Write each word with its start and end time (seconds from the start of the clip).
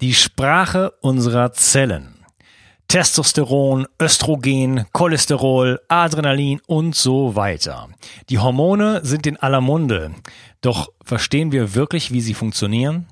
die 0.00 0.14
Sprache 0.14 0.92
unserer 1.02 1.52
Zellen. 1.52 2.24
Testosteron, 2.88 3.86
Östrogen, 4.00 4.86
Cholesterol, 4.92 5.78
Adrenalin 5.88 6.60
und 6.66 6.96
so 6.96 7.36
weiter. 7.36 7.88
Die 8.30 8.38
Hormone 8.38 9.04
sind 9.04 9.26
in 9.26 9.36
aller 9.36 9.60
Munde. 9.60 10.12
Doch 10.60 10.88
verstehen 11.04 11.52
wir 11.52 11.74
wirklich, 11.74 12.10
wie 12.12 12.20
sie 12.20 12.34
funktionieren? 12.34 13.06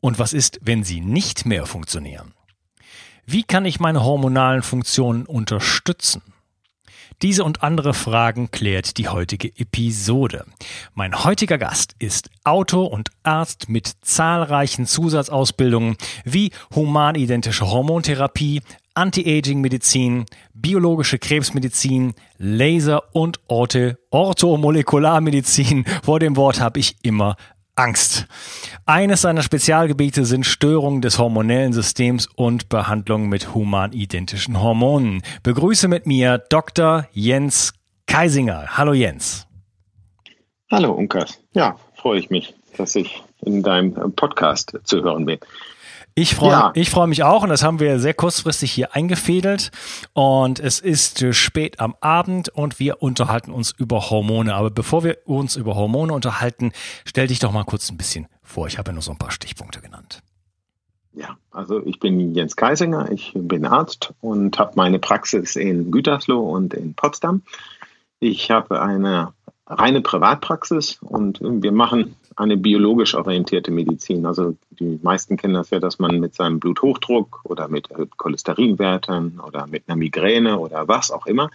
Und 0.00 0.18
was 0.18 0.32
ist, 0.32 0.58
wenn 0.62 0.82
sie 0.82 1.00
nicht 1.00 1.46
mehr 1.46 1.66
funktionieren? 1.66 2.32
Wie 3.26 3.42
kann 3.42 3.66
ich 3.66 3.78
meine 3.78 4.02
hormonalen 4.02 4.62
Funktionen 4.62 5.26
unterstützen? 5.26 6.22
Diese 7.20 7.42
und 7.42 7.64
andere 7.64 7.94
Fragen 7.94 8.52
klärt 8.52 8.96
die 8.96 9.08
heutige 9.08 9.48
Episode. 9.58 10.44
Mein 10.94 11.24
heutiger 11.24 11.58
Gast 11.58 11.96
ist 11.98 12.30
Autor 12.44 12.92
und 12.92 13.10
Arzt 13.24 13.68
mit 13.68 13.90
zahlreichen 14.02 14.86
Zusatzausbildungen 14.86 15.96
wie 16.24 16.52
humanidentische 16.76 17.68
Hormontherapie, 17.68 18.62
Anti-Aging-Medizin, 18.94 20.26
biologische 20.54 21.18
Krebsmedizin, 21.18 22.14
Laser 22.36 23.02
und 23.16 23.40
Orte, 23.48 23.98
Orthomolekularmedizin. 24.10 25.86
Vor 26.04 26.20
dem 26.20 26.36
Wort 26.36 26.60
habe 26.60 26.78
ich 26.78 26.98
immer 27.02 27.34
Angst. 27.78 28.26
Eines 28.86 29.22
seiner 29.22 29.42
Spezialgebiete 29.42 30.24
sind 30.24 30.44
Störungen 30.44 31.00
des 31.00 31.18
hormonellen 31.18 31.72
Systems 31.72 32.26
und 32.34 32.68
Behandlung 32.68 33.28
mit 33.28 33.54
humanidentischen 33.54 34.60
Hormonen. 34.60 35.22
Begrüße 35.42 35.86
mit 35.88 36.06
mir 36.06 36.38
Dr. 36.38 37.06
Jens 37.12 37.74
Kaisinger. 38.06 38.76
Hallo 38.76 38.92
Jens. 38.92 39.46
Hallo 40.70 40.92
Unkas. 40.92 41.38
Ja, 41.52 41.76
freue 41.94 42.18
ich 42.18 42.30
mich, 42.30 42.54
dass 42.76 42.96
ich 42.96 43.22
in 43.42 43.62
deinem 43.62 43.94
Podcast 44.14 44.76
zu 44.84 45.02
hören 45.02 45.24
bin. 45.24 45.38
Ich 46.20 46.34
freue 46.34 46.50
ja. 46.50 46.72
ich 46.74 46.90
freu 46.90 47.06
mich 47.06 47.22
auch 47.22 47.44
und 47.44 47.48
das 47.48 47.62
haben 47.62 47.78
wir 47.78 48.00
sehr 48.00 48.12
kurzfristig 48.12 48.72
hier 48.72 48.92
eingefädelt 48.92 49.70
und 50.14 50.58
es 50.58 50.80
ist 50.80 51.32
spät 51.32 51.78
am 51.78 51.94
Abend 52.00 52.48
und 52.48 52.80
wir 52.80 53.04
unterhalten 53.04 53.52
uns 53.52 53.70
über 53.70 54.10
Hormone. 54.10 54.52
Aber 54.52 54.70
bevor 54.70 55.04
wir 55.04 55.18
uns 55.26 55.54
über 55.54 55.76
Hormone 55.76 56.12
unterhalten, 56.12 56.72
stell 57.04 57.28
dich 57.28 57.38
doch 57.38 57.52
mal 57.52 57.62
kurz 57.62 57.88
ein 57.88 57.96
bisschen 57.96 58.26
vor. 58.42 58.66
Ich 58.66 58.78
habe 58.78 58.88
ja 58.88 58.94
nur 58.94 59.02
so 59.02 59.12
ein 59.12 59.16
paar 59.16 59.30
Stichpunkte 59.30 59.80
genannt. 59.80 60.24
Ja, 61.12 61.36
also 61.52 61.86
ich 61.86 62.00
bin 62.00 62.34
Jens 62.34 62.56
Kaisinger, 62.56 63.12
ich 63.12 63.30
bin 63.36 63.64
Arzt 63.64 64.12
und 64.20 64.58
habe 64.58 64.72
meine 64.74 64.98
Praxis 64.98 65.54
in 65.54 65.92
Gütersloh 65.92 66.40
und 66.40 66.74
in 66.74 66.94
Potsdam. 66.94 67.42
Ich 68.18 68.50
habe 68.50 68.82
eine 68.82 69.34
reine 69.68 70.00
Privatpraxis 70.00 70.98
und 71.00 71.38
wir 71.40 71.70
machen 71.70 72.16
eine 72.38 72.56
biologisch 72.56 73.14
orientierte 73.14 73.70
Medizin. 73.70 74.26
Also 74.26 74.56
die 74.70 74.98
meisten 75.02 75.36
kennen 75.36 75.54
das 75.54 75.70
ja, 75.70 75.80
dass 75.80 75.98
man 75.98 76.20
mit 76.20 76.34
seinem 76.34 76.60
Bluthochdruck 76.60 77.40
oder 77.44 77.68
mit 77.68 77.88
Cholesterinwerten 78.16 79.40
oder 79.40 79.66
mit 79.66 79.84
einer 79.86 79.96
Migräne 79.96 80.58
oder 80.58 80.88
was 80.88 81.10
auch 81.10 81.26
immer 81.26 81.50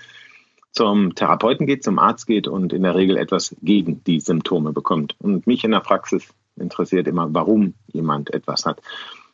zum 0.72 1.14
Therapeuten 1.14 1.68
geht, 1.68 1.84
zum 1.84 2.00
Arzt 2.00 2.28
geht 2.28 2.48
und 2.48 2.74
in 2.74 2.84
der 2.84 2.96
Regel 2.96 3.16
etwas 3.16 3.56
gegen 3.62 4.04
die 4.04 4.20
Symptome 4.20 4.74
bekommt. 4.74 5.16
Und 5.20 5.46
mich 5.48 5.64
in 5.64 5.72
der 5.72 5.82
Praxis 5.82 6.34
interessiert 6.56 7.08
immer, 7.08 7.32
warum 7.32 7.76
jemand 7.92 8.34
etwas 8.34 8.66
hat. 8.66 8.82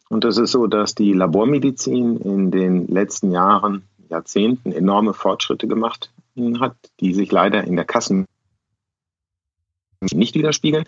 Und 0.10 0.26
es 0.26 0.38
ist 0.38 0.52
so, 0.52 0.68
dass 0.68 0.96
die 0.96 1.14
Labormedizin 1.14 2.18
in 2.18 2.52
den 2.52 2.88
letzten 2.88 3.32
Jahren, 3.32 3.84
Jahrzehnten 4.10 4.72
enorme 4.72 5.14
Fortschritte 5.14 5.68
gemacht 5.68 6.12
hat, 6.60 6.76
die 7.00 7.14
sich 7.14 7.32
leider 7.32 7.64
in 7.64 7.76
der 7.76 7.86
Kassen 7.86 8.26
nicht 10.02 10.36
widerspiegeln. 10.36 10.86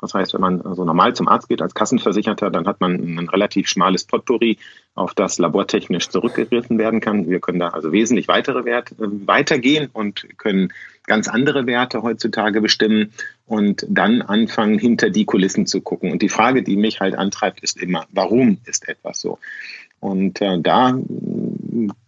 Das 0.00 0.14
heißt, 0.14 0.34
wenn 0.34 0.40
man 0.40 0.74
so 0.74 0.84
normal 0.84 1.14
zum 1.14 1.28
Arzt 1.28 1.48
geht 1.48 1.60
als 1.60 1.74
Kassenversicherter, 1.74 2.50
dann 2.50 2.66
hat 2.66 2.80
man 2.80 2.94
ein 2.94 3.28
relativ 3.28 3.68
schmales 3.68 4.04
Potpourri, 4.04 4.58
auf 4.94 5.12
das 5.14 5.38
labortechnisch 5.38 6.08
zurückgegriffen 6.08 6.78
werden 6.78 7.00
kann. 7.00 7.28
Wir 7.28 7.40
können 7.40 7.58
da 7.58 7.68
also 7.68 7.92
wesentlich 7.92 8.28
weitere 8.28 8.64
Werte 8.64 8.94
äh, 8.94 9.08
weitergehen 9.26 9.90
und 9.92 10.26
können 10.38 10.72
ganz 11.06 11.28
andere 11.28 11.66
Werte 11.66 12.02
heutzutage 12.02 12.60
bestimmen 12.60 13.12
und 13.46 13.84
dann 13.88 14.22
anfangen, 14.22 14.78
hinter 14.78 15.10
die 15.10 15.26
Kulissen 15.26 15.66
zu 15.66 15.82
gucken. 15.82 16.12
Und 16.12 16.22
die 16.22 16.30
Frage, 16.30 16.62
die 16.62 16.76
mich 16.76 17.00
halt 17.00 17.14
antreibt, 17.16 17.60
ist 17.60 17.76
immer, 17.76 18.06
warum 18.12 18.58
ist 18.64 18.88
etwas 18.88 19.20
so? 19.20 19.38
Und 20.00 20.40
äh, 20.40 20.60
da 20.60 20.98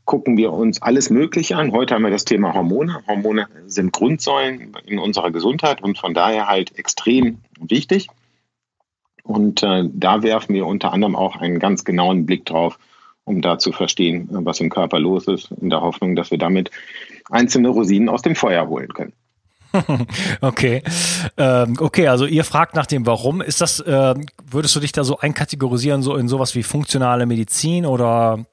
gucken 0.04 0.36
wir 0.36 0.52
uns 0.52 0.80
alles 0.80 1.10
Mögliche 1.10 1.56
an. 1.56 1.72
Heute 1.72 1.94
haben 1.94 2.02
wir 2.02 2.10
das 2.10 2.24
Thema 2.24 2.54
Hormone. 2.54 3.02
Hormone 3.06 3.48
sind 3.66 3.92
Grundsäulen 3.92 4.76
in 4.86 4.98
unserer 4.98 5.30
Gesundheit 5.30 5.82
und 5.82 5.98
von 5.98 6.14
daher 6.14 6.46
halt 6.46 6.78
extrem 6.78 7.38
wichtig. 7.60 8.08
Und 9.22 9.62
äh, 9.62 9.84
da 9.92 10.22
werfen 10.22 10.54
wir 10.54 10.66
unter 10.66 10.92
anderem 10.92 11.16
auch 11.16 11.36
einen 11.36 11.58
ganz 11.58 11.84
genauen 11.84 12.26
Blick 12.26 12.44
drauf, 12.44 12.78
um 13.24 13.42
da 13.42 13.58
zu 13.58 13.72
verstehen, 13.72 14.28
was 14.30 14.60
im 14.60 14.70
Körper 14.70 15.00
los 15.00 15.26
ist, 15.26 15.50
in 15.60 15.70
der 15.70 15.80
Hoffnung, 15.80 16.14
dass 16.14 16.30
wir 16.30 16.38
damit 16.38 16.70
einzelne 17.30 17.68
Rosinen 17.68 18.08
aus 18.08 18.22
dem 18.22 18.36
Feuer 18.36 18.68
holen 18.68 18.88
können. 18.94 19.12
okay. 20.40 20.82
Ähm, 21.36 21.76
okay, 21.80 22.06
also 22.06 22.24
ihr 22.24 22.44
fragt 22.44 22.76
nach 22.76 22.86
dem 22.86 23.04
Warum. 23.04 23.40
Ist 23.40 23.60
das, 23.60 23.80
äh, 23.80 24.14
würdest 24.48 24.76
du 24.76 24.80
dich 24.80 24.92
da 24.92 25.04
so 25.04 25.18
einkategorisieren, 25.18 26.02
so 26.02 26.16
in 26.16 26.28
sowas 26.28 26.54
wie 26.54 26.62
funktionale 26.62 27.26
Medizin 27.26 27.84
oder 27.84 28.46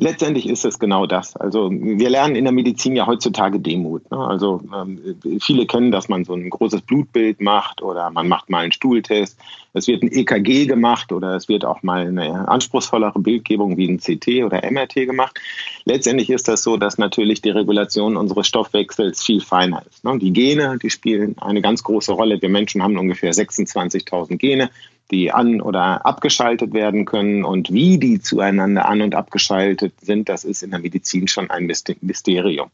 Letztendlich 0.00 0.48
ist 0.48 0.64
es 0.64 0.78
genau 0.78 1.06
das. 1.06 1.36
Also 1.36 1.72
wir 1.72 2.08
lernen 2.08 2.36
in 2.36 2.44
der 2.44 2.52
Medizin 2.52 2.94
ja 2.94 3.08
heutzutage 3.08 3.58
Demut. 3.58 4.08
Ne? 4.12 4.18
Also 4.18 4.62
ähm, 4.72 5.16
viele 5.40 5.66
kennen, 5.66 5.90
dass 5.90 6.08
man 6.08 6.24
so 6.24 6.34
ein 6.34 6.48
großes 6.48 6.82
Blutbild 6.82 7.40
macht 7.40 7.82
oder 7.82 8.08
man 8.10 8.28
macht 8.28 8.48
mal 8.48 8.62
einen 8.62 8.70
Stuhltest. 8.70 9.36
Es 9.72 9.88
wird 9.88 10.04
ein 10.04 10.12
EKG 10.12 10.66
gemacht 10.66 11.10
oder 11.10 11.34
es 11.34 11.48
wird 11.48 11.64
auch 11.64 11.82
mal 11.82 12.06
eine 12.06 12.46
anspruchsvollere 12.46 13.18
Bildgebung 13.18 13.76
wie 13.76 13.88
ein 13.88 13.98
CT 13.98 14.44
oder 14.44 14.62
MRT 14.70 14.94
gemacht. 15.06 15.40
Letztendlich 15.84 16.30
ist 16.30 16.46
das 16.46 16.62
so, 16.62 16.76
dass 16.76 16.98
natürlich 16.98 17.42
die 17.42 17.50
Regulation 17.50 18.16
unseres 18.16 18.46
Stoffwechsels 18.46 19.24
viel 19.24 19.40
feiner 19.40 19.82
ist. 19.84 20.04
Ne? 20.04 20.16
Die 20.20 20.32
Gene, 20.32 20.78
die 20.80 20.90
spielen 20.90 21.34
eine 21.38 21.60
ganz 21.60 21.82
große 21.82 22.12
Rolle. 22.12 22.40
Wir 22.40 22.48
Menschen 22.48 22.84
haben 22.84 22.96
ungefähr 22.96 23.32
26.000 23.32 24.36
Gene. 24.36 24.70
Die 25.10 25.32
an- 25.32 25.60
oder 25.60 26.04
abgeschaltet 26.04 26.72
werden 26.72 27.04
können 27.04 27.44
und 27.44 27.72
wie 27.72 27.98
die 27.98 28.20
zueinander 28.20 28.86
an- 28.86 29.02
und 29.02 29.14
abgeschaltet 29.14 29.94
sind, 30.00 30.28
das 30.28 30.44
ist 30.44 30.62
in 30.62 30.70
der 30.70 30.80
Medizin 30.80 31.28
schon 31.28 31.50
ein 31.50 31.70
Mysterium. 32.00 32.70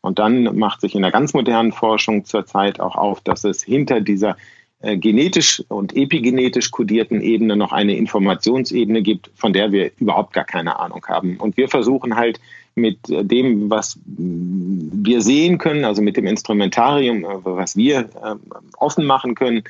Und 0.00 0.18
dann 0.18 0.56
macht 0.56 0.80
sich 0.80 0.94
in 0.94 1.02
der 1.02 1.10
ganz 1.10 1.34
modernen 1.34 1.72
Forschung 1.72 2.24
zurzeit 2.24 2.80
auch 2.80 2.96
auf, 2.96 3.20
dass 3.20 3.44
es 3.44 3.62
hinter 3.62 4.00
dieser 4.00 4.36
äh, 4.80 4.96
genetisch 4.96 5.62
und 5.68 5.96
epigenetisch 5.96 6.70
kodierten 6.70 7.20
Ebene 7.20 7.56
noch 7.56 7.72
eine 7.72 7.96
Informationsebene 7.96 9.02
gibt, 9.02 9.30
von 9.34 9.52
der 9.52 9.72
wir 9.72 9.90
überhaupt 9.98 10.32
gar 10.32 10.44
keine 10.44 10.78
Ahnung 10.78 11.04
haben. 11.08 11.36
Und 11.38 11.56
wir 11.56 11.68
versuchen 11.68 12.14
halt 12.14 12.38
mit 12.76 12.98
dem, 13.08 13.70
was 13.70 13.98
wir 14.06 15.20
sehen 15.20 15.58
können, 15.58 15.84
also 15.84 16.00
mit 16.00 16.16
dem 16.16 16.26
Instrumentarium, 16.26 17.24
äh, 17.24 17.28
was 17.42 17.76
wir 17.76 17.98
äh, 18.00 18.34
offen 18.78 19.04
machen 19.04 19.34
können, 19.34 19.64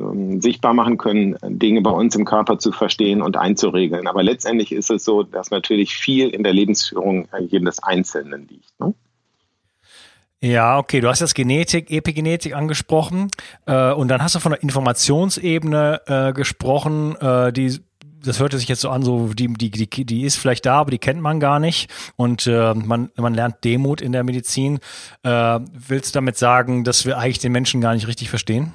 ähm, 0.00 0.40
sichtbar 0.40 0.74
machen 0.74 0.96
können, 0.98 1.36
Dinge 1.42 1.82
bei 1.82 1.90
uns 1.90 2.16
im 2.16 2.24
Körper 2.24 2.58
zu 2.58 2.72
verstehen 2.72 3.22
und 3.22 3.36
einzuregeln. 3.36 4.06
Aber 4.06 4.22
letztendlich 4.22 4.72
ist 4.72 4.90
es 4.90 5.04
so, 5.04 5.22
dass 5.22 5.50
natürlich 5.50 5.94
viel 5.96 6.30
in 6.30 6.42
der 6.42 6.52
Lebensführung 6.52 7.28
jedes 7.48 7.82
Einzelnen 7.82 8.48
liegt. 8.48 8.80
Ne? 8.80 8.94
Ja, 10.42 10.78
okay, 10.78 11.00
du 11.00 11.08
hast 11.08 11.20
jetzt 11.20 11.34
Genetik, 11.34 11.90
Epigenetik 11.90 12.56
angesprochen 12.56 13.28
äh, 13.66 13.92
und 13.92 14.08
dann 14.08 14.22
hast 14.22 14.34
du 14.34 14.38
von 14.40 14.52
der 14.52 14.62
Informationsebene 14.62 16.00
äh, 16.06 16.32
gesprochen, 16.32 17.14
äh, 17.20 17.52
die 17.52 17.78
das 18.22 18.40
hörte 18.40 18.58
sich 18.58 18.68
jetzt 18.68 18.82
so 18.82 18.90
an, 18.90 19.02
so 19.02 19.28
die, 19.32 19.48
die, 19.48 19.70
die, 19.70 20.04
die 20.04 20.22
ist 20.24 20.36
vielleicht 20.36 20.66
da, 20.66 20.74
aber 20.80 20.90
die 20.90 20.98
kennt 20.98 21.20
man 21.20 21.40
gar 21.40 21.58
nicht. 21.58 21.90
Und 22.16 22.46
äh, 22.46 22.74
man, 22.74 23.10
man 23.16 23.34
lernt 23.34 23.64
Demut 23.64 24.00
in 24.00 24.12
der 24.12 24.24
Medizin. 24.24 24.78
Äh, 25.22 25.60
willst 25.72 26.14
du 26.14 26.18
damit 26.18 26.36
sagen, 26.36 26.84
dass 26.84 27.06
wir 27.06 27.18
eigentlich 27.18 27.38
den 27.38 27.52
Menschen 27.52 27.80
gar 27.80 27.94
nicht 27.94 28.06
richtig 28.06 28.28
verstehen? 28.28 28.74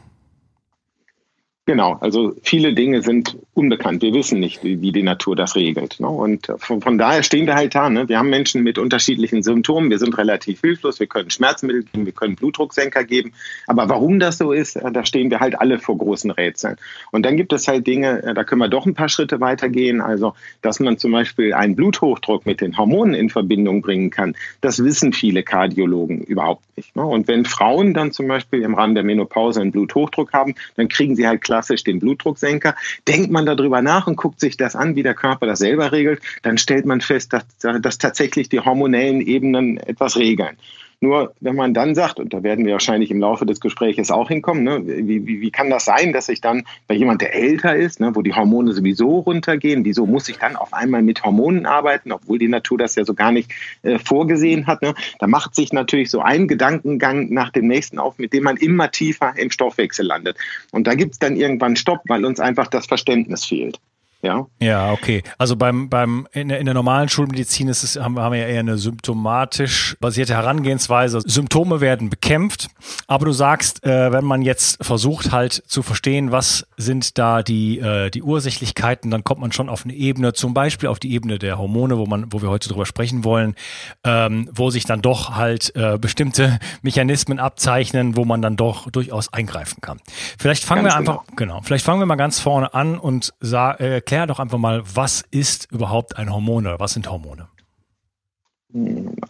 Genau, 1.67 1.97
also 1.99 2.35
viele 2.43 2.75
Dinge 2.75 3.01
sind 3.01 3.37
unbekannt. 3.55 4.03
Wir 4.03 4.13
wissen 4.13 4.39
nicht, 4.39 4.63
wie, 4.63 4.91
die 4.91 5.01
Natur 5.01 5.35
das 5.35 5.55
regelt. 5.55 5.99
Ne? 5.99 6.07
Und 6.07 6.51
von, 6.57 6.79
von, 6.79 6.99
daher 6.99 7.23
stehen 7.23 7.47
wir 7.47 7.55
halt 7.55 7.73
da. 7.73 7.89
Ne? 7.89 8.07
Wir 8.07 8.19
haben 8.19 8.29
Menschen 8.29 8.61
mit 8.61 8.77
unterschiedlichen 8.77 9.41
Symptomen. 9.41 9.89
Wir 9.89 9.97
sind 9.97 10.15
relativ 10.15 10.61
hilflos. 10.61 10.99
Wir 10.99 11.07
können 11.07 11.31
Schmerzmittel 11.31 11.81
geben, 11.81 12.05
wir 12.05 12.13
können 12.13 12.35
Blutdrucksenker 12.35 13.03
geben. 13.03 13.33
Aber 13.65 13.89
warum 13.89 14.19
das 14.19 14.37
so 14.37 14.51
ist, 14.51 14.75
äh, 14.75 14.91
da 14.91 15.05
stehen 15.05 15.31
wir 15.31 15.39
halt 15.39 15.59
alle 15.59 15.79
vor 15.79 15.97
großen 15.97 16.29
Rätseln. 16.29 16.75
Und 17.11 17.25
dann 17.25 17.35
gibt 17.35 17.51
es 17.51 17.67
halt 17.67 17.87
Dinge, 17.87 18.21
äh, 18.21 18.35
da 18.35 18.43
können 18.43 18.61
wir 18.61 18.69
doch 18.69 18.85
ein 18.85 18.93
paar 18.93 19.09
Schritte 19.09 19.39
weitergehen. 19.39 20.01
Also, 20.01 20.35
dass 20.61 20.79
man 20.79 20.99
zum 20.99 21.13
Beispiel 21.13 21.55
einen 21.55 21.75
Bluthochdruck 21.75 22.45
mit 22.45 22.61
den 22.61 22.77
Hormonen 22.77 23.15
in 23.15 23.31
Verbindung 23.31 23.81
bringen 23.81 24.11
kann, 24.11 24.35
das 24.61 24.83
wissen 24.83 25.13
viele 25.13 25.41
Kardiologen 25.41 26.21
überhaupt 26.21 26.61
nicht. 26.77 26.95
Ne? 26.95 27.03
Und 27.03 27.27
wenn 27.27 27.43
Frauen 27.43 27.95
dann 27.95 28.11
zum 28.11 28.27
Beispiel 28.27 28.61
im 28.61 28.75
Rahmen 28.75 28.93
der 28.93 29.03
Menopause 29.03 29.61
einen 29.61 29.71
Bluthochdruck 29.71 30.31
haben, 30.31 30.53
dann 30.75 30.89
kriegen 30.89 31.15
sie 31.15 31.27
halt 31.27 31.41
klar 31.41 31.54
klassisch 31.55 31.85
den 31.85 31.99
Blutdrucksenker. 31.99 32.75
Denkt 33.07 33.31
man 33.31 33.45
darüber 33.45 33.81
nach 33.81 34.07
und 34.07 34.17
guckt 34.17 34.41
sich 34.41 34.57
das 34.57 34.75
an, 34.75 34.97
wie 34.97 35.03
der 35.03 35.13
Körper 35.13 35.45
das 35.45 35.59
selber 35.59 35.93
regelt, 35.93 36.21
dann 36.41 36.57
stellt 36.57 36.85
man 36.85 36.99
fest, 36.99 37.31
dass, 37.31 37.45
dass 37.81 37.97
tatsächlich 37.97 38.49
die 38.49 38.59
hormonellen 38.59 39.21
Ebenen 39.21 39.77
etwas 39.77 40.17
regeln. 40.17 40.57
Nur 41.05 41.35
wenn 41.39 41.55
man 41.55 41.75
dann 41.75 41.93
sagt, 41.93 42.19
und 42.19 42.33
da 42.33 42.41
werden 42.41 42.65
wir 42.65 42.73
wahrscheinlich 42.73 43.11
im 43.11 43.19
Laufe 43.19 43.45
des 43.45 43.59
Gesprächs 43.59 44.09
auch 44.09 44.27
hinkommen, 44.27 44.63
ne, 44.63 44.81
wie, 44.83 45.27
wie, 45.27 45.39
wie 45.39 45.51
kann 45.51 45.69
das 45.69 45.85
sein, 45.85 46.13
dass 46.13 46.29
ich 46.29 46.41
dann 46.41 46.63
bei 46.87 46.95
jemand, 46.95 47.21
der 47.21 47.35
älter 47.35 47.75
ist, 47.75 47.99
ne, 47.99 48.15
wo 48.15 48.23
die 48.23 48.33
Hormone 48.33 48.73
sowieso 48.73 49.19
runtergehen, 49.19 49.85
wieso 49.85 50.07
muss 50.07 50.27
ich 50.29 50.39
dann 50.39 50.55
auf 50.55 50.73
einmal 50.73 51.03
mit 51.03 51.23
Hormonen 51.23 51.67
arbeiten, 51.67 52.11
obwohl 52.11 52.39
die 52.39 52.47
Natur 52.47 52.79
das 52.79 52.95
ja 52.95 53.05
so 53.05 53.13
gar 53.13 53.31
nicht 53.31 53.51
äh, 53.83 53.99
vorgesehen 53.99 54.65
hat. 54.65 54.81
Ne? 54.81 54.95
Da 55.19 55.27
macht 55.27 55.53
sich 55.53 55.71
natürlich 55.71 56.09
so 56.09 56.21
ein 56.21 56.47
Gedankengang 56.47 57.31
nach 57.31 57.51
dem 57.51 57.67
nächsten 57.67 57.99
auf, 57.99 58.17
mit 58.17 58.33
dem 58.33 58.43
man 58.43 58.57
immer 58.57 58.89
tiefer 58.89 59.33
im 59.37 59.51
Stoffwechsel 59.51 60.07
landet. 60.07 60.37
Und 60.71 60.87
da 60.87 60.95
gibt 60.95 61.13
es 61.13 61.19
dann 61.19 61.35
irgendwann 61.35 61.75
Stopp, 61.75 62.01
weil 62.07 62.25
uns 62.25 62.39
einfach 62.39 62.65
das 62.65 62.87
Verständnis 62.87 63.45
fehlt. 63.45 63.79
Ja, 64.25 64.47
ja 64.59 64.91
okay. 64.91 65.21
Also 65.37 65.55
beim, 65.55 65.87
beim, 65.87 66.27
in, 66.31 66.49
der, 66.49 66.59
in 66.59 66.65
der 66.65 66.73
normalen 66.73 67.09
Schulmedizin 67.09 67.67
ist 67.67 67.83
es, 67.83 67.95
haben, 67.95 68.17
haben 68.19 68.33
wir 68.33 68.39
ja 68.39 68.47
eher 68.47 68.59
eine 68.59 68.77
symptomatisch 68.79 69.95
basierte 69.99 70.33
Herangehensweise. 70.33 71.21
Symptome 71.23 71.79
werden 71.79 72.09
bekämpft, 72.09 72.69
aber 73.07 73.25
du 73.25 73.31
sagst, 73.33 73.85
äh, 73.85 74.11
wenn 74.11 74.25
man 74.25 74.41
jetzt 74.41 74.83
versucht 74.83 75.31
halt 75.31 75.53
zu 75.67 75.83
verstehen, 75.83 76.31
was 76.31 76.65
sind 76.75 77.19
da 77.19 77.43
die, 77.43 77.79
äh, 77.79 78.09
die 78.09 78.23
Ursächlichkeiten, 78.23 79.11
dann 79.11 79.23
kommt 79.23 79.41
man 79.41 79.51
schon 79.51 79.69
auf 79.69 79.85
eine 79.85 79.93
Ebene, 79.93 80.33
zum 80.33 80.55
Beispiel 80.55 80.89
auf 80.89 80.97
die 80.97 81.13
Ebene 81.13 81.37
der 81.37 81.59
Hormone, 81.59 81.99
wo 81.99 82.07
man, 82.07 82.33
wo 82.33 82.41
wir 82.41 82.49
heute 82.49 82.67
drüber 82.67 82.87
sprechen 82.87 83.23
wollen, 83.23 83.55
ähm, 84.03 84.49
wo 84.51 84.71
sich 84.71 84.85
dann 84.85 85.03
doch 85.03 85.35
halt 85.35 85.75
äh, 85.75 85.99
bestimmte 85.99 86.57
Mechanismen 86.81 87.37
abzeichnen, 87.37 88.15
wo 88.15 88.25
man 88.25 88.41
dann 88.41 88.55
doch 88.55 88.89
durchaus 88.89 89.31
eingreifen 89.31 89.81
kann. 89.81 89.99
Vielleicht 90.39 90.63
fangen 90.63 90.83
ganz 90.83 90.95
wir 90.95 90.99
einfach, 90.99 91.25
genau. 91.27 91.53
genau, 91.53 91.61
vielleicht 91.63 91.85
fangen 91.85 91.99
wir 91.99 92.07
mal 92.07 92.15
ganz 92.15 92.39
vorne 92.39 92.73
an 92.73 92.97
und 92.97 93.31
äh, 93.43 94.01
erklär 94.15 94.27
doch 94.27 94.39
einfach 94.39 94.57
mal, 94.57 94.81
was 94.95 95.25
ist 95.29 95.69
überhaupt 95.71 96.15
ein 96.15 96.31
Hormon 96.31 96.65
oder 96.67 96.79
was 96.79 96.93
sind 96.93 97.09
Hormone? 97.09 97.49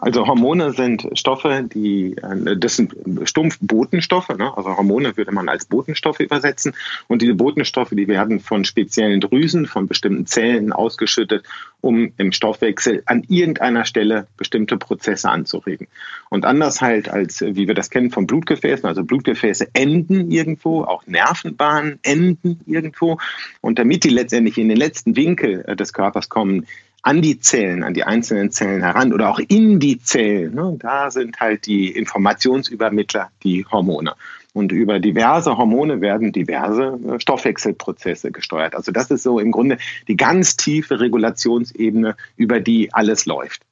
Also 0.00 0.26
Hormone 0.26 0.72
sind 0.72 1.06
Stoffe, 1.12 1.68
die 1.72 2.16
äh, 2.16 2.56
das 2.56 2.76
sind 2.76 2.92
stumpf 3.24 3.58
Botenstoffe, 3.60 4.30
ne? 4.30 4.52
also 4.56 4.76
Hormone 4.76 5.16
würde 5.16 5.30
man 5.30 5.48
als 5.48 5.66
Botenstoffe 5.66 6.18
übersetzen 6.18 6.74
und 7.06 7.22
diese 7.22 7.34
Botenstoffe, 7.34 7.90
die 7.90 8.08
werden 8.08 8.40
von 8.40 8.64
speziellen 8.64 9.20
Drüsen, 9.20 9.66
von 9.66 9.86
bestimmten 9.86 10.26
Zellen 10.26 10.72
ausgeschüttet, 10.72 11.44
um 11.80 12.12
im 12.16 12.32
Stoffwechsel 12.32 13.04
an 13.06 13.22
irgendeiner 13.28 13.84
Stelle 13.84 14.26
bestimmte 14.36 14.78
Prozesse 14.78 15.30
anzuregen. 15.30 15.86
Und 16.28 16.44
anders 16.44 16.80
halt 16.80 17.08
als 17.08 17.40
wie 17.40 17.68
wir 17.68 17.74
das 17.74 17.90
kennen 17.90 18.10
von 18.10 18.26
Blutgefäßen, 18.26 18.84
also 18.84 19.04
Blutgefäße 19.04 19.68
enden 19.74 20.32
irgendwo, 20.32 20.82
auch 20.82 21.06
Nervenbahnen 21.06 22.00
enden 22.02 22.60
irgendwo 22.66 23.18
und 23.60 23.78
damit 23.78 24.02
die 24.02 24.08
letztendlich 24.08 24.58
in 24.58 24.68
den 24.68 24.78
letzten 24.78 25.14
Winkel 25.14 25.64
äh, 25.68 25.76
des 25.76 25.92
Körpers 25.92 26.28
kommen, 26.28 26.66
an 27.06 27.22
die 27.22 27.38
Zellen, 27.38 27.84
an 27.84 27.94
die 27.94 28.02
einzelnen 28.02 28.50
Zellen 28.50 28.82
heran 28.82 29.12
oder 29.12 29.30
auch 29.30 29.38
in 29.38 29.78
die 29.78 30.00
Zellen. 30.00 30.56
Ne? 30.56 30.76
Da 30.80 31.08
sind 31.12 31.38
halt 31.38 31.66
die 31.66 31.88
Informationsübermittler, 31.90 33.30
die 33.44 33.64
Hormone. 33.64 34.16
Und 34.54 34.72
über 34.72 34.98
diverse 34.98 35.56
Hormone 35.56 36.00
werden 36.00 36.32
diverse 36.32 36.98
äh, 37.06 37.20
Stoffwechselprozesse 37.20 38.32
gesteuert. 38.32 38.74
Also 38.74 38.90
das 38.90 39.12
ist 39.12 39.22
so 39.22 39.38
im 39.38 39.52
Grunde 39.52 39.78
die 40.08 40.16
ganz 40.16 40.56
tiefe 40.56 40.98
Regulationsebene, 40.98 42.16
über 42.36 42.58
die 42.58 42.92
alles 42.92 43.24
läuft. 43.24 43.62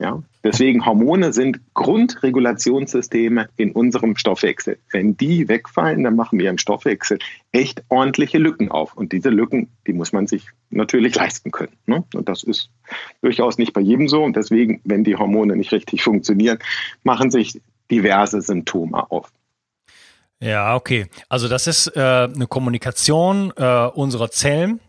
Ja? 0.00 0.20
Deswegen 0.48 0.86
Hormone 0.86 1.34
sind 1.34 1.60
Grundregulationssysteme 1.74 3.50
in 3.56 3.70
unserem 3.72 4.16
Stoffwechsel. 4.16 4.78
Wenn 4.90 5.14
die 5.14 5.46
wegfallen, 5.46 6.04
dann 6.04 6.16
machen 6.16 6.38
wir 6.38 6.48
im 6.48 6.56
Stoffwechsel 6.56 7.18
echt 7.52 7.84
ordentliche 7.90 8.38
Lücken 8.38 8.70
auf. 8.70 8.94
Und 8.94 9.12
diese 9.12 9.28
Lücken, 9.28 9.68
die 9.86 9.92
muss 9.92 10.14
man 10.14 10.26
sich 10.26 10.46
natürlich 10.70 11.14
leisten 11.16 11.50
können. 11.50 11.76
Ne? 11.84 12.02
Und 12.14 12.30
das 12.30 12.44
ist 12.44 12.70
durchaus 13.20 13.58
nicht 13.58 13.74
bei 13.74 13.82
jedem 13.82 14.08
so. 14.08 14.24
Und 14.24 14.36
deswegen, 14.36 14.80
wenn 14.84 15.04
die 15.04 15.16
Hormone 15.16 15.54
nicht 15.54 15.70
richtig 15.70 16.02
funktionieren, 16.02 16.60
machen 17.02 17.30
sich 17.30 17.60
diverse 17.90 18.40
Symptome 18.40 19.10
auf. 19.10 19.30
Ja, 20.40 20.76
okay. 20.76 21.08
Also 21.28 21.48
das 21.48 21.66
ist 21.66 21.88
äh, 21.94 22.00
eine 22.00 22.46
Kommunikation 22.46 23.52
äh, 23.54 23.86
unserer 23.88 24.30
Zellen 24.30 24.80